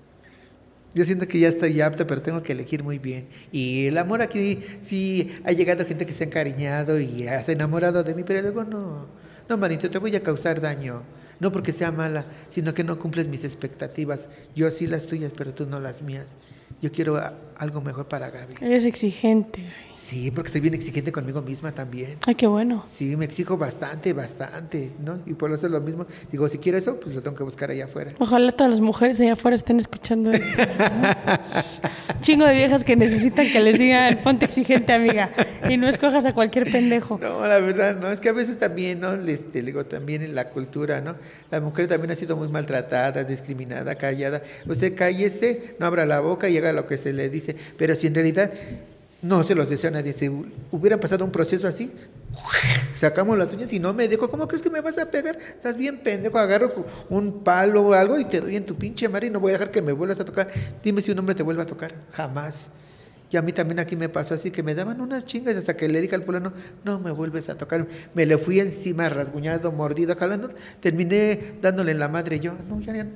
Yo 0.95 1.05
siento 1.05 1.29
que 1.29 1.39
ya 1.39 1.49
estoy 1.49 1.81
apta, 1.83 2.07
pero 2.07 2.23
tengo 2.23 2.43
que 2.43 2.53
elegir 2.53 2.83
muy 2.83 2.99
bien. 2.99 3.29
Y 3.53 3.87
el 3.87 3.99
amor 3.99 4.23
aquí, 4.23 4.61
sí, 4.81 5.31
ha 5.45 5.53
llegado 5.53 5.85
gente 5.85 6.07
que 6.07 6.13
se 6.13 6.25
ha 6.25 6.27
encariñado 6.27 6.99
y 6.99 7.25
se 7.25 7.29
ha 7.29 7.53
enamorado 7.53 8.03
de 8.03 8.15
mí, 8.15 8.25
pero 8.25 8.41
luego 8.41 8.65
no, 8.65 9.07
no, 9.49 9.59
manito, 9.59 9.91
te 9.91 9.99
voy 9.99 10.17
a 10.17 10.23
causar 10.23 10.61
daño. 10.61 11.03
No 11.39 11.53
porque 11.53 11.73
sea 11.73 11.93
mala, 11.93 12.25
sino 12.49 12.73
que 12.73 12.83
no 12.83 12.99
cumples 12.99 13.29
mis 13.29 13.45
expectativas. 13.45 14.31
Yo 14.55 14.71
sí 14.71 14.87
las 14.87 15.05
tuyas, 15.05 15.33
pero 15.37 15.53
tú 15.53 15.67
no 15.67 15.81
las 15.81 16.01
mías. 16.01 16.29
yo 16.81 16.91
quiero 16.91 17.21
algo 17.59 17.81
mejor 17.81 18.07
para 18.07 18.31
Gaby. 18.31 18.55
Eres 18.61 18.85
exigente. 18.85 19.61
Sí, 19.95 20.31
porque 20.31 20.51
soy 20.51 20.61
bien 20.61 20.75
exigente 20.75 21.11
conmigo 21.11 21.41
misma 21.41 21.73
también. 21.73 22.19
Ay, 22.27 22.35
qué 22.35 22.47
bueno. 22.47 22.85
Sí, 22.87 23.17
me 23.17 23.25
exijo 23.25 23.57
bastante, 23.57 24.13
bastante, 24.13 24.93
¿no? 25.03 25.21
Y 25.27 25.35
por 25.35 25.51
eso 25.53 25.67
es 25.67 25.73
lo 25.73 25.81
mismo. 25.81 26.07
Digo, 26.31 26.49
si 26.49 26.59
quiero 26.59 26.77
eso, 26.77 27.01
pues 27.01 27.15
lo 27.15 27.23
tengo 27.23 27.37
que 27.37 27.45
buscar 27.45 27.71
allá 27.71 27.87
afuera. 27.87 28.13
Ojalá 28.19 28.53
todas 28.53 28.71
las 28.71 28.81
mujeres 28.81 29.19
allá 29.21 29.33
afuera 29.33 29.55
estén 29.55 29.81
escuchando 29.81 30.31
esto. 30.33 30.63
¿no? 30.63 32.21
Chingo 32.21 32.45
de 32.45 32.55
viejas 32.55 32.85
que 32.85 32.97
necesitan 32.97 33.47
que 33.51 33.61
les 33.61 33.79
digan, 33.79 34.19
ponte 34.19 34.47
exigente, 34.47 34.93
amiga, 34.93 35.31
y 35.69 35.77
no 35.77 35.89
escojas 35.89 36.25
a 36.27 36.35
cualquier 36.35 36.71
pendejo. 36.71 37.19
No, 37.19 37.47
la 37.47 37.59
verdad, 37.61 37.97
no, 37.97 38.11
es 38.11 38.21
que 38.21 38.29
a 38.29 38.33
veces 38.33 38.59
también, 38.59 39.01
¿no? 39.01 39.15
Este, 39.15 39.63
digo, 39.63 39.87
también 39.87 40.23
en 40.23 40.35
la 40.35 40.51
cultura, 40.51 41.01
¿no? 41.01 41.17
La 41.51 41.61
mujer 41.61 41.87
también 41.87 42.11
ha 42.11 42.17
sido 42.17 42.37
muy 42.37 42.49
maltratada, 42.49 43.25
discriminada, 43.25 43.95
callada. 43.95 44.43
Usted 44.67 44.95
cállese, 44.95 45.77
no 45.79 45.87
abra 45.87 46.05
la 46.05 46.21
boca 46.21 46.49
y 46.49 46.59
haga 46.59 46.73
lo 46.73 46.87
que 46.87 46.97
se 46.97 47.13
le 47.13 47.29
dice. 47.29 47.46
Pero 47.77 47.95
si 47.95 48.07
en 48.07 48.15
realidad 48.15 48.51
no 49.23 49.43
se 49.45 49.55
los 49.55 49.69
deseo 49.69 49.89
a 49.89 49.93
nadie, 49.93 50.13
si 50.13 50.27
hu- 50.27 50.47
hubieran 50.73 51.01
pasado 51.01 51.25
un 51.25 51.31
proceso 51.33 51.67
así, 51.69 51.93
sacamos 52.95 53.37
las 53.39 53.53
uñas 53.53 53.73
y 53.73 53.79
no 53.81 53.93
me 53.95 54.09
dejo, 54.09 54.31
¿cómo 54.31 54.47
crees 54.49 54.63
que 54.63 54.71
me 54.71 54.81
vas 54.81 54.99
a 54.99 55.11
pegar? 55.11 55.37
Estás 55.39 55.77
bien 55.77 55.99
pendejo, 55.99 56.39
agarro 56.39 56.87
un 57.09 57.43
palo 57.43 57.83
o 57.83 57.93
algo 57.95 58.19
y 58.19 58.25
te 58.25 58.41
doy 58.41 58.57
en 58.57 58.67
tu 58.67 58.75
pinche 58.77 59.09
madre 59.09 59.29
y 59.29 59.31
no 59.31 59.41
voy 59.41 59.51
a 59.51 59.55
dejar 59.55 59.71
que 59.71 59.83
me 59.83 59.93
vuelvas 59.93 60.21
a 60.21 60.25
tocar. 60.25 60.49
Dime 60.83 61.03
si 61.03 61.11
un 61.13 61.19
hombre 61.19 61.35
te 61.35 61.43
vuelve 61.43 61.63
a 61.63 61.67
tocar, 61.67 61.95
jamás. 62.13 62.69
Y 63.29 63.37
a 63.37 63.43
mí 63.43 63.53
también 63.53 63.81
aquí 63.81 63.97
me 63.97 64.09
pasó 64.09 64.35
así, 64.35 64.53
que 64.53 64.63
me 64.63 64.75
daban 64.77 65.01
unas 65.01 65.25
chingas 65.25 65.57
hasta 65.57 65.77
que 65.77 65.89
le 65.89 66.01
dije 66.01 66.15
al 66.15 66.23
fulano, 66.23 66.53
no 66.85 67.01
me 67.01 67.11
vuelves 67.11 67.49
a 67.49 67.57
tocar. 67.57 67.87
Me 68.15 68.25
le 68.25 68.39
fui 68.39 68.61
encima, 68.61 69.09
rasguñado, 69.09 69.73
mordido, 69.73 70.15
jalando. 70.15 70.49
Terminé 70.79 71.55
dándole 71.61 71.91
en 71.91 71.99
la 71.99 72.09
madre 72.09 72.39
yo, 72.39 72.55
no, 72.69 72.81
ya, 72.81 72.95
ya, 72.95 73.07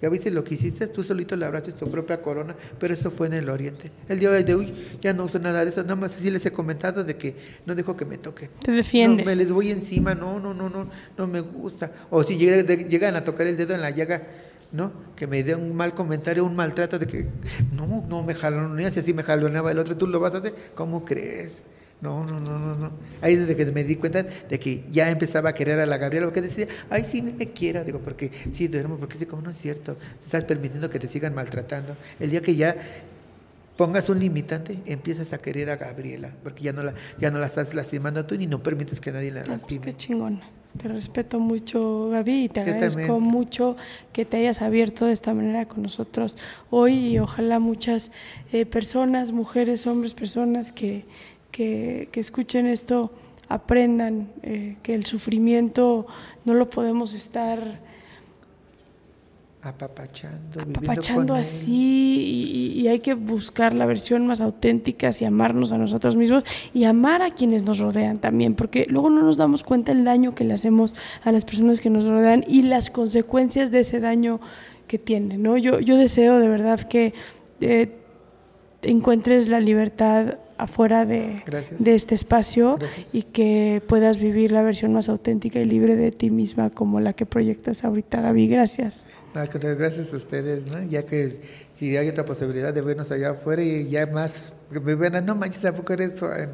ya 0.00 0.08
viste 0.08 0.30
lo 0.30 0.44
que 0.44 0.54
hiciste, 0.54 0.86
tú 0.86 1.02
solito 1.02 1.36
le 1.36 1.46
abraces 1.46 1.74
tu 1.74 1.90
propia 1.90 2.20
corona, 2.22 2.54
pero 2.78 2.94
eso 2.94 3.10
fue 3.10 3.26
en 3.26 3.34
el 3.34 3.48
oriente. 3.48 3.90
El 4.08 4.20
día 4.20 4.30
de 4.30 4.54
hoy 4.54 4.74
ya 5.00 5.12
no 5.12 5.24
uso 5.24 5.38
nada 5.38 5.64
de 5.64 5.70
eso, 5.70 5.82
nada 5.82 5.96
más 5.96 6.16
así 6.16 6.30
les 6.30 6.44
he 6.46 6.52
comentado 6.52 7.04
de 7.04 7.16
que 7.16 7.34
no 7.66 7.74
dejo 7.74 7.96
que 7.96 8.04
me 8.04 8.18
toque. 8.18 8.50
Te 8.62 8.72
defiendes. 8.72 9.24
No, 9.24 9.30
me 9.30 9.36
les 9.36 9.50
voy 9.50 9.70
encima, 9.70 10.14
no, 10.14 10.38
no, 10.38 10.54
no, 10.54 10.68
no, 10.68 10.88
no 11.16 11.26
me 11.26 11.40
gusta. 11.40 11.92
O 12.10 12.22
si 12.22 12.36
llegan 12.36 13.16
a 13.16 13.24
tocar 13.24 13.46
el 13.46 13.56
dedo 13.56 13.74
en 13.74 13.80
la 13.80 13.90
llaga, 13.90 14.22
¿no? 14.72 14.92
Que 15.16 15.26
me 15.26 15.42
dé 15.42 15.54
un 15.54 15.74
mal 15.74 15.94
comentario, 15.94 16.44
un 16.44 16.54
maltrato 16.54 16.98
de 16.98 17.06
que, 17.06 17.26
no, 17.72 18.04
no 18.08 18.22
me 18.22 18.34
jaloneas 18.34 18.96
y 18.96 19.00
así 19.00 19.12
me 19.12 19.22
jaloneaba 19.22 19.72
el 19.72 19.78
otro, 19.78 19.96
tú 19.96 20.06
lo 20.06 20.20
vas 20.20 20.34
a 20.34 20.38
hacer, 20.38 20.54
¿cómo 20.74 21.04
crees? 21.04 21.62
No, 22.00 22.24
no, 22.24 22.38
no, 22.38 22.58
no, 22.58 22.76
no. 22.76 22.92
Ahí 23.20 23.34
es 23.34 23.40
desde 23.40 23.56
que 23.56 23.66
me 23.72 23.82
di 23.82 23.96
cuenta 23.96 24.22
de 24.22 24.58
que 24.58 24.84
ya 24.90 25.10
empezaba 25.10 25.50
a 25.50 25.52
querer 25.52 25.80
a 25.80 25.86
la 25.86 25.98
Gabriela, 25.98 26.26
porque 26.26 26.42
decía, 26.42 26.68
ay, 26.90 27.04
sí, 27.04 27.22
me 27.22 27.48
quiero, 27.52 27.82
digo, 27.84 28.00
porque 28.00 28.30
sí 28.52 28.68
duermo, 28.68 28.96
porque 28.98 29.18
sí, 29.18 29.26
como 29.26 29.42
no 29.42 29.50
es 29.50 29.56
cierto, 29.56 29.96
estás 30.24 30.44
permitiendo 30.44 30.88
que 30.88 31.00
te 31.00 31.08
sigan 31.08 31.34
maltratando. 31.34 31.96
El 32.20 32.30
día 32.30 32.40
que 32.40 32.54
ya 32.54 32.76
pongas 33.76 34.08
un 34.08 34.20
limitante, 34.20 34.78
empiezas 34.86 35.32
a 35.32 35.38
querer 35.38 35.70
a 35.70 35.76
Gabriela, 35.76 36.32
porque 36.42 36.62
ya 36.62 36.72
no 36.72 36.82
la, 36.82 36.94
ya 37.18 37.30
no 37.30 37.38
la 37.38 37.46
estás 37.46 37.74
lastimando 37.74 38.24
tú 38.26 38.36
ni 38.36 38.46
no 38.46 38.62
permites 38.62 39.00
que 39.00 39.10
nadie 39.10 39.32
la 39.32 39.44
pues 39.44 39.60
lastime. 39.60 39.86
qué 39.86 39.96
chingón. 39.96 40.40
Te 40.80 40.86
respeto 40.86 41.40
mucho, 41.40 42.10
Gaby, 42.10 42.44
y 42.44 42.48
te 42.48 42.60
agradezco 42.60 43.20
mucho 43.20 43.76
que 44.12 44.24
te 44.24 44.36
hayas 44.36 44.62
abierto 44.62 45.06
de 45.06 45.12
esta 45.12 45.32
manera 45.32 45.66
con 45.66 45.82
nosotros 45.82 46.36
hoy 46.70 46.94
y 46.94 47.18
ojalá 47.18 47.58
muchas 47.58 48.12
eh, 48.52 48.66
personas, 48.66 49.32
mujeres, 49.32 49.86
hombres, 49.86 50.12
personas 50.12 50.70
que, 50.70 51.06
que, 51.58 52.08
que 52.12 52.20
escuchen 52.20 52.68
esto 52.68 53.10
aprendan 53.48 54.28
eh, 54.44 54.76
que 54.80 54.94
el 54.94 55.04
sufrimiento 55.06 56.06
no 56.44 56.54
lo 56.54 56.70
podemos 56.70 57.14
estar 57.14 57.80
apapachando, 59.60 60.62
apapachando 60.62 61.32
con 61.32 61.40
así 61.40 62.72
y, 62.76 62.80
y 62.80 62.86
hay 62.86 63.00
que 63.00 63.14
buscar 63.14 63.74
la 63.74 63.86
versión 63.86 64.24
más 64.28 64.40
auténtica 64.40 65.10
y 65.18 65.24
amarnos 65.24 65.72
a 65.72 65.78
nosotros 65.78 66.14
mismos 66.14 66.44
y 66.72 66.84
amar 66.84 67.22
a 67.22 67.32
quienes 67.32 67.64
nos 67.64 67.80
rodean 67.80 68.18
también, 68.18 68.54
porque 68.54 68.86
luego 68.88 69.10
no 69.10 69.24
nos 69.24 69.36
damos 69.36 69.64
cuenta 69.64 69.90
el 69.90 70.04
daño 70.04 70.36
que 70.36 70.44
le 70.44 70.54
hacemos 70.54 70.94
a 71.24 71.32
las 71.32 71.44
personas 71.44 71.80
que 71.80 71.90
nos 71.90 72.06
rodean 72.06 72.44
y 72.46 72.62
las 72.62 72.88
consecuencias 72.88 73.72
de 73.72 73.80
ese 73.80 73.98
daño 73.98 74.38
que 74.86 74.98
tienen, 74.98 75.42
¿no? 75.42 75.56
Yo, 75.56 75.80
yo 75.80 75.96
deseo 75.96 76.38
de 76.38 76.48
verdad 76.48 76.82
que 76.82 77.14
eh, 77.60 77.96
encuentres 78.82 79.48
la 79.48 79.58
libertad 79.58 80.36
afuera 80.58 81.06
de, 81.06 81.36
de 81.78 81.94
este 81.94 82.14
espacio 82.14 82.76
Gracias. 82.78 83.14
y 83.14 83.22
que 83.22 83.82
puedas 83.86 84.18
vivir 84.18 84.52
la 84.52 84.62
versión 84.62 84.92
más 84.92 85.08
auténtica 85.08 85.60
y 85.60 85.64
libre 85.64 85.96
de 85.96 86.10
ti 86.10 86.30
misma 86.30 86.70
como 86.70 87.00
la 87.00 87.12
que 87.12 87.26
proyectas 87.26 87.84
ahorita, 87.84 88.20
Gaby. 88.20 88.48
Gracias. 88.48 89.06
Gracias 89.34 90.12
a 90.12 90.16
ustedes, 90.16 90.66
¿no? 90.70 90.82
Ya 90.84 91.04
que 91.04 91.40
si 91.72 91.96
hay 91.96 92.08
otra 92.08 92.24
posibilidad 92.24 92.74
de 92.74 92.80
vernos 92.80 93.10
allá 93.12 93.30
afuera 93.30 93.62
y 93.62 93.88
ya 93.88 94.06
más, 94.06 94.52
me 94.70 94.94
vean, 94.94 95.24
no 95.24 95.36
manches, 95.36 95.60
tampoco 95.60 95.92
eres 95.92 96.14
tú, 96.14 96.26
eh", 96.26 96.48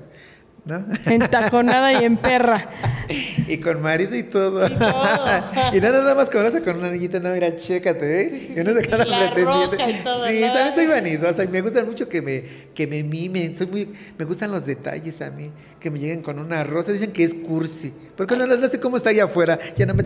¿no? 0.64 0.84
En 1.06 1.20
taconada 1.28 2.00
y 2.00 2.04
en 2.04 2.16
perra. 2.16 2.68
y 3.48 3.58
con 3.58 3.82
marido 3.82 4.16
y 4.16 4.22
todo. 4.22 4.66
Y 4.66 4.70
todo. 4.70 5.24
y 5.74 5.80
no 5.80 5.90
nada 5.92 6.14
más 6.14 6.30
con 6.30 6.44
otra, 6.46 6.62
con 6.62 6.78
una 6.78 6.90
niñita, 6.90 7.20
no, 7.20 7.30
mira, 7.30 7.54
chécate, 7.54 8.22
¿eh? 8.22 8.30
Sí, 8.30 8.38
sí, 8.40 8.54
Yo 8.56 8.64
no 8.64 8.72
sí, 8.72 8.78
sí, 8.82 8.88
cada 8.88 9.04
la 9.04 9.32
pretendiente. 9.32 9.76
roca 9.76 9.90
y 9.90 10.02
todo, 10.02 10.26
Sí, 10.28 10.40
¿no? 10.40 10.46
también 10.52 10.74
soy 10.74 10.86
vanidosa 10.86 11.44
y 11.44 11.48
me 11.48 11.60
gustan 11.60 11.86
mucho 11.86 12.08
que 12.08 12.22
me, 12.22 12.44
que 12.74 12.86
me 12.86 13.02
mimen. 13.02 13.56
Soy 13.56 13.66
muy, 13.66 13.92
me 14.18 14.24
gustan 14.24 14.50
los 14.50 14.64
detalles 14.64 15.20
a 15.20 15.30
mí, 15.30 15.50
que 15.78 15.90
me 15.90 15.98
lleguen 15.98 16.22
con 16.22 16.38
una 16.38 16.64
rosa. 16.64 16.92
Dicen 16.92 17.12
que 17.12 17.24
es 17.24 17.34
cursi. 17.34 17.92
Porque 18.16 18.36
no, 18.36 18.46
no, 18.46 18.56
no 18.56 18.68
sé 18.68 18.80
cómo 18.80 18.96
está 18.96 19.10
allá 19.10 19.24
afuera. 19.24 19.58
Ya 19.76 19.86
no 19.86 19.94
me 19.94 20.02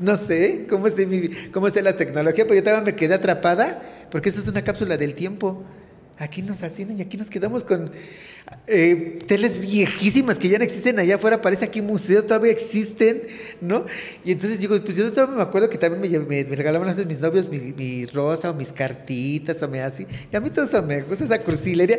no 0.00 0.16
sé 0.16 0.66
cómo 0.68 0.86
esté, 0.86 1.06
mi, 1.06 1.28
cómo 1.52 1.66
esté 1.68 1.82
la 1.82 1.96
tecnología, 1.96 2.44
pero 2.44 2.56
yo 2.56 2.62
también 2.62 2.84
me 2.84 2.94
quedé 2.94 3.14
atrapada 3.14 3.82
porque 4.10 4.30
esa 4.30 4.40
es 4.40 4.48
una 4.48 4.62
cápsula 4.62 4.96
del 4.96 5.14
tiempo. 5.14 5.64
Aquí 6.22 6.40
nos 6.40 6.62
ascienden 6.62 6.98
y 6.98 7.02
aquí 7.02 7.16
nos 7.16 7.28
quedamos 7.28 7.64
con 7.64 7.90
eh, 8.68 9.18
teles 9.26 9.58
viejísimas 9.58 10.38
que 10.38 10.48
ya 10.48 10.56
no 10.56 10.62
existen 10.62 10.96
allá 11.00 11.16
afuera. 11.16 11.42
Parece 11.42 11.64
aquí 11.64 11.82
museo, 11.82 12.22
todavía 12.22 12.52
existen, 12.52 13.22
¿no? 13.60 13.84
Y 14.24 14.30
entonces 14.30 14.60
digo, 14.60 14.78
pues 14.84 14.96
yo 14.96 15.10
todavía 15.12 15.34
me 15.36 15.42
acuerdo 15.42 15.68
que 15.68 15.78
también 15.78 16.00
me, 16.00 16.18
me- 16.20 16.44
me 16.44 16.54
regalaban 16.56 16.88
a 16.88 16.94
mis 17.04 17.18
novios 17.18 17.48
mi, 17.48 18.06
rosa 18.06 18.50
o 18.50 18.54
mis 18.54 18.72
cartitas 18.72 19.60
o 19.64 19.68
me 19.68 19.80
así. 19.82 20.06
Y 20.32 20.36
a 20.36 20.40
mí 20.40 20.48
todo 20.50 20.64
eso 20.64 20.80
me 20.82 21.02
gusta, 21.02 21.24
esa 21.24 21.40
cursilería. 21.40 21.98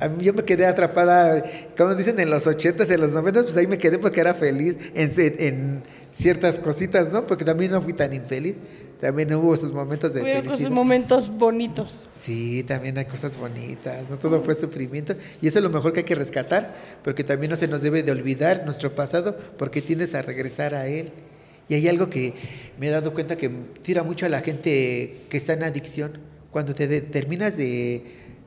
A 0.00 0.08
mí 0.08 0.24
yo 0.24 0.34
me 0.34 0.42
quedé 0.44 0.66
atrapada, 0.66 1.44
como 1.76 1.94
dicen 1.94 2.18
en 2.18 2.28
los 2.28 2.48
ochentas, 2.48 2.90
en 2.90 3.00
los 3.00 3.12
noventas, 3.12 3.44
pues 3.44 3.56
ahí 3.56 3.68
me 3.68 3.78
quedé 3.78 4.00
porque 4.00 4.20
era 4.20 4.34
feliz 4.34 4.76
en 4.94 5.84
ciertas 6.10 6.58
cositas, 6.58 7.12
¿no? 7.12 7.24
Porque 7.24 7.44
también 7.44 7.70
no 7.70 7.80
fui 7.80 7.92
tan 7.92 8.12
infeliz. 8.12 8.56
También 9.04 9.34
hubo 9.34 9.54
sus 9.54 9.70
momentos 9.70 10.14
de 10.14 10.20
Hubo 10.22 10.26
felicidad. 10.28 10.54
otros 10.54 10.70
momentos 10.70 11.28
bonitos. 11.28 12.02
Sí, 12.10 12.62
también 12.62 12.96
hay 12.96 13.04
cosas 13.04 13.36
bonitas, 13.36 14.08
no 14.08 14.16
todo 14.18 14.40
fue 14.40 14.54
sufrimiento 14.54 15.14
y 15.42 15.46
eso 15.48 15.58
es 15.58 15.62
lo 15.62 15.68
mejor 15.68 15.92
que 15.92 16.00
hay 16.00 16.04
que 16.06 16.14
rescatar, 16.14 16.74
porque 17.04 17.22
también 17.22 17.50
no 17.50 17.56
se 17.58 17.68
nos 17.68 17.82
debe 17.82 18.02
de 18.02 18.12
olvidar 18.12 18.62
nuestro 18.64 18.94
pasado, 18.94 19.36
porque 19.58 19.82
tiendes 19.82 20.14
a 20.14 20.22
regresar 20.22 20.74
a 20.74 20.86
él. 20.86 21.10
Y 21.68 21.74
hay 21.74 21.86
algo 21.86 22.08
que 22.08 22.32
me 22.80 22.86
he 22.88 22.90
dado 22.90 23.12
cuenta 23.12 23.36
que 23.36 23.50
tira 23.82 24.02
mucho 24.04 24.24
a 24.24 24.30
la 24.30 24.40
gente 24.40 25.18
que 25.28 25.36
está 25.36 25.52
en 25.52 25.64
adicción, 25.64 26.12
cuando 26.50 26.74
te 26.74 26.88
de- 26.88 27.02
terminas 27.02 27.58
de, 27.58 27.96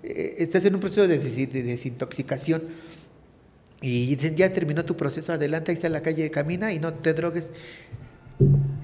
eh, 0.02 0.36
estás 0.40 0.66
en 0.66 0.74
un 0.74 0.80
proceso 0.82 1.08
de, 1.08 1.22
desi- 1.22 1.48
de 1.52 1.62
desintoxicación 1.62 2.64
y 3.80 4.16
dicen, 4.16 4.36
ya 4.36 4.52
terminó 4.52 4.84
tu 4.86 4.96
proceso, 4.98 5.34
adelante, 5.34 5.70
ahí 5.72 5.76
está 5.76 5.88
la 5.90 6.02
calle, 6.02 6.32
camina 6.32 6.74
y 6.74 6.80
no 6.80 6.96
te 6.96 7.14
drogues. 7.14 7.52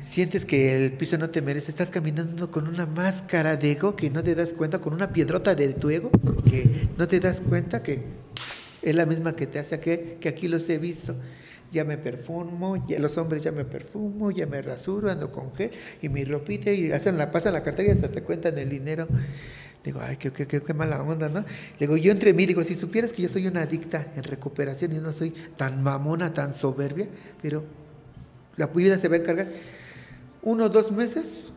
Sientes 0.03 0.45
que 0.45 0.85
el 0.85 0.91
piso 0.93 1.17
no 1.17 1.29
te 1.29 1.41
merece, 1.41 1.71
estás 1.71 1.89
caminando 1.89 2.51
con 2.51 2.67
una 2.67 2.85
máscara 2.85 3.55
de 3.55 3.71
ego 3.71 3.95
que 3.95 4.09
no 4.09 4.21
te 4.21 4.35
das 4.35 4.53
cuenta, 4.53 4.79
con 4.79 4.93
una 4.93 5.11
piedrota 5.11 5.55
de 5.55 5.73
tu 5.73 5.89
ego 5.89 6.11
que 6.49 6.89
no 6.97 7.07
te 7.07 7.19
das 7.19 7.41
cuenta 7.41 7.81
que 7.81 8.03
es 8.81 8.93
la 8.93 9.05
misma 9.05 9.35
que 9.35 9.47
te 9.47 9.59
hace 9.59 9.79
que, 9.79 10.17
que 10.19 10.29
aquí 10.29 10.47
los 10.47 10.67
he 10.69 10.77
visto. 10.77 11.15
Ya 11.71 11.85
me 11.85 11.97
perfumo, 11.97 12.85
ya 12.85 12.99
los 12.99 13.17
hombres 13.17 13.41
ya 13.43 13.51
me 13.51 13.65
perfumo, 13.65 14.29
ya 14.29 14.45
me 14.45 14.61
rasuro, 14.61 15.09
ando 15.09 15.31
con 15.31 15.55
gel 15.55 15.71
y 16.01 16.09
mi 16.09 16.23
ropita 16.25 16.71
y 16.71 16.91
hacen 16.91 17.17
la 17.17 17.31
pasa 17.31 17.49
la 17.49 17.63
cartera 17.63 17.89
y 17.89 17.91
hasta 17.93 18.11
te 18.11 18.21
cuentan 18.21 18.57
el 18.59 18.69
dinero. 18.69 19.07
Digo, 19.83 19.99
ay, 20.01 20.17
qué, 20.17 20.31
qué, 20.31 20.45
qué, 20.45 20.61
qué 20.61 20.73
mala 20.73 21.01
onda, 21.01 21.29
¿no? 21.29 21.43
Digo, 21.79 21.97
yo 21.97 22.11
entre 22.11 22.33
mí, 22.33 22.45
digo, 22.45 22.63
si 22.63 22.75
supieras 22.75 23.11
que 23.11 23.23
yo 23.23 23.29
soy 23.29 23.47
una 23.47 23.63
adicta 23.63 24.11
en 24.15 24.23
recuperación 24.23 24.93
y 24.93 24.99
no 24.99 25.11
soy 25.11 25.31
tan 25.57 25.81
mamona, 25.81 26.33
tan 26.33 26.53
soberbia, 26.53 27.07
pero 27.41 27.63
la 28.55 28.67
vida 28.67 28.97
se 28.99 29.07
va 29.07 29.15
a 29.15 29.19
encargar. 29.19 29.47
Uno 30.43 30.65
o 30.65 30.69
dos 30.69 30.91
meses, 30.91 31.53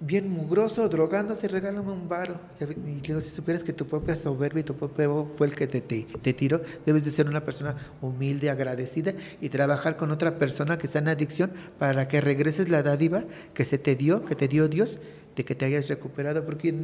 bien 0.00 0.28
mugroso, 0.28 0.88
drogándose, 0.88 1.46
regálame 1.46 1.92
un 1.92 2.08
varo. 2.08 2.40
Y 2.60 3.00
digo, 3.00 3.20
si 3.20 3.30
supieras 3.30 3.62
que 3.62 3.72
tu 3.72 3.86
propia 3.86 4.16
soberbia 4.16 4.60
y 4.60 4.64
tu 4.64 4.74
propio 4.74 5.30
fue 5.36 5.46
el 5.46 5.54
que 5.54 5.66
te, 5.66 5.80
te 5.80 6.32
tiró, 6.32 6.60
debes 6.84 7.04
de 7.04 7.12
ser 7.12 7.28
una 7.28 7.44
persona 7.44 7.76
humilde, 8.02 8.50
agradecida 8.50 9.14
y 9.40 9.48
trabajar 9.48 9.96
con 9.96 10.10
otra 10.10 10.36
persona 10.36 10.78
que 10.78 10.86
está 10.86 10.98
en 10.98 11.08
adicción 11.08 11.52
para 11.78 12.08
que 12.08 12.20
regreses 12.20 12.68
la 12.68 12.82
dádiva 12.82 13.22
que 13.54 13.64
se 13.64 13.78
te 13.78 13.94
dio, 13.94 14.24
que 14.24 14.34
te 14.34 14.48
dio 14.48 14.68
Dios, 14.68 14.98
de 15.38 15.44
que 15.44 15.54
te 15.54 15.64
hayas 15.64 15.88
recuperado, 15.88 16.44
porque 16.44 16.74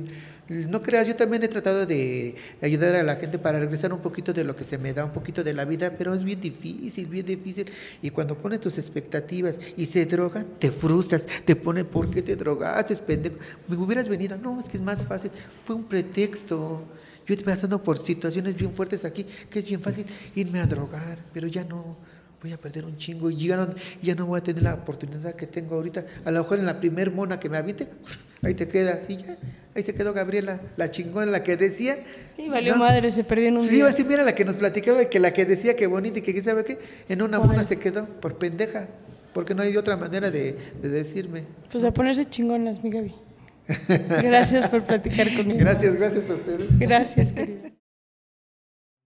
no 0.49 0.81
creas, 0.81 1.09
yo 1.09 1.17
también 1.17 1.43
he 1.43 1.49
tratado 1.49 1.87
de 1.87 2.37
ayudar 2.63 2.95
a 2.95 3.03
la 3.03 3.17
gente 3.17 3.37
para 3.37 3.59
regresar 3.59 3.93
un 3.93 3.99
poquito 3.99 4.33
de 4.33 4.45
lo 4.45 4.55
que 4.55 4.63
se 4.63 4.79
me 4.79 4.93
da, 4.93 5.05
un 5.05 5.13
poquito 5.13 5.43
de 5.43 5.53
la 5.53 5.65
vida, 5.65 5.93
pero 5.99 6.15
es 6.15 6.23
bien 6.23 6.41
difícil, 6.41 7.07
bien 7.07 7.27
difícil. 7.27 7.67
Y 8.01 8.11
cuando 8.11 8.39
pones 8.39 8.61
tus 8.61 8.79
expectativas 8.79 9.59
y 9.77 9.87
se 9.87 10.07
drogan, 10.07 10.47
te 10.61 10.71
frustras, 10.71 11.27
te 11.45 11.57
pone, 11.57 11.85
¿por 11.85 12.09
qué 12.09 12.23
te 12.23 12.37
drogaste, 12.37 12.95
pendejo? 12.95 13.39
Me 13.67 13.77
hubieras 13.77 14.09
venido, 14.09 14.39
no, 14.39 14.61
es 14.61 14.69
que 14.69 14.77
es 14.77 14.83
más 14.83 15.03
fácil, 15.03 15.33
fue 15.65 15.75
un 15.75 15.85
pretexto. 15.85 16.85
Yo 17.27 17.35
estoy 17.35 17.53
pasando 17.53 17.83
por 17.83 17.99
situaciones 17.99 18.55
bien 18.55 18.73
fuertes 18.73 19.05
aquí, 19.05 19.27
que 19.51 19.59
es 19.59 19.67
bien 19.67 19.81
fácil 19.81 20.07
irme 20.37 20.61
a 20.61 20.67
drogar, 20.67 21.19
pero 21.33 21.49
ya 21.49 21.65
no 21.65 21.97
voy 22.41 22.53
a 22.53 22.59
perder 22.59 22.85
un 22.85 22.99
chingo 22.99 23.31
y 23.31 23.49
ya 23.49 23.57
no, 23.57 23.75
ya 24.03 24.15
no 24.15 24.27
voy 24.27 24.39
a 24.39 24.43
tener 24.43 24.63
la 24.63 24.75
oportunidad 24.75 25.35
que 25.35 25.47
tengo 25.47 25.75
ahorita. 25.77 26.05
A 26.27 26.31
lo 26.31 26.43
mejor 26.43 26.59
en 26.59 26.67
la 26.67 26.79
primer 26.79 27.11
mona 27.11 27.41
que 27.41 27.49
me 27.49 27.57
habite, 27.57 27.89
ahí 28.45 28.55
te 28.55 28.69
quedas 28.69 29.09
y 29.09 29.17
ya. 29.19 29.37
Ahí 29.77 29.83
se 29.83 29.93
quedó 29.93 30.13
Gabriela, 30.13 30.61
la 30.77 30.89
chingona, 30.89 31.33
la 31.33 31.43
que 31.43 31.57
decía. 31.57 31.99
Y 32.39 32.49
valió 32.49 32.77
madre, 32.77 33.11
se 33.11 33.25
perdió 33.25 33.49
en 33.49 33.57
un 33.57 33.67
sí, 33.67 33.83
Sí, 33.95 34.05
mira 34.05 34.23
la 34.23 34.35
que 34.35 34.45
nos 34.45 34.57
platicaba, 34.57 35.05
que 35.07 35.19
la 35.19 35.33
que 35.33 35.45
decía 35.45 35.75
que 35.75 35.89
bonita 35.89 36.21
y 36.21 36.23
que 36.23 36.41
sabe 36.43 36.65
qué, 36.65 36.79
en 37.09 37.23
una 37.23 37.41
mona 37.41 37.65
se 37.65 37.79
quedó 37.79 38.07
por 38.07 38.39
pendeja, 38.39 38.87
porque 39.33 39.55
no 39.55 39.63
hay 39.63 39.77
otra 39.77 39.97
manera 39.97 40.31
de, 40.31 40.57
de 40.81 40.89
decirme. 40.89 41.45
Pues 41.73 41.83
a 41.83 41.93
ponerse 41.93 42.25
chingonas, 42.25 42.85
mi 42.85 42.91
Gaby. 42.91 43.15
Gracias 44.23 44.69
por 44.69 44.83
platicar 44.85 45.35
conmigo. 45.35 45.59
Gracias, 45.59 45.97
gracias 45.97 46.31
a 46.31 46.35
ustedes. 46.35 46.79
Gracias, 46.79 47.33
querida. 47.33 47.71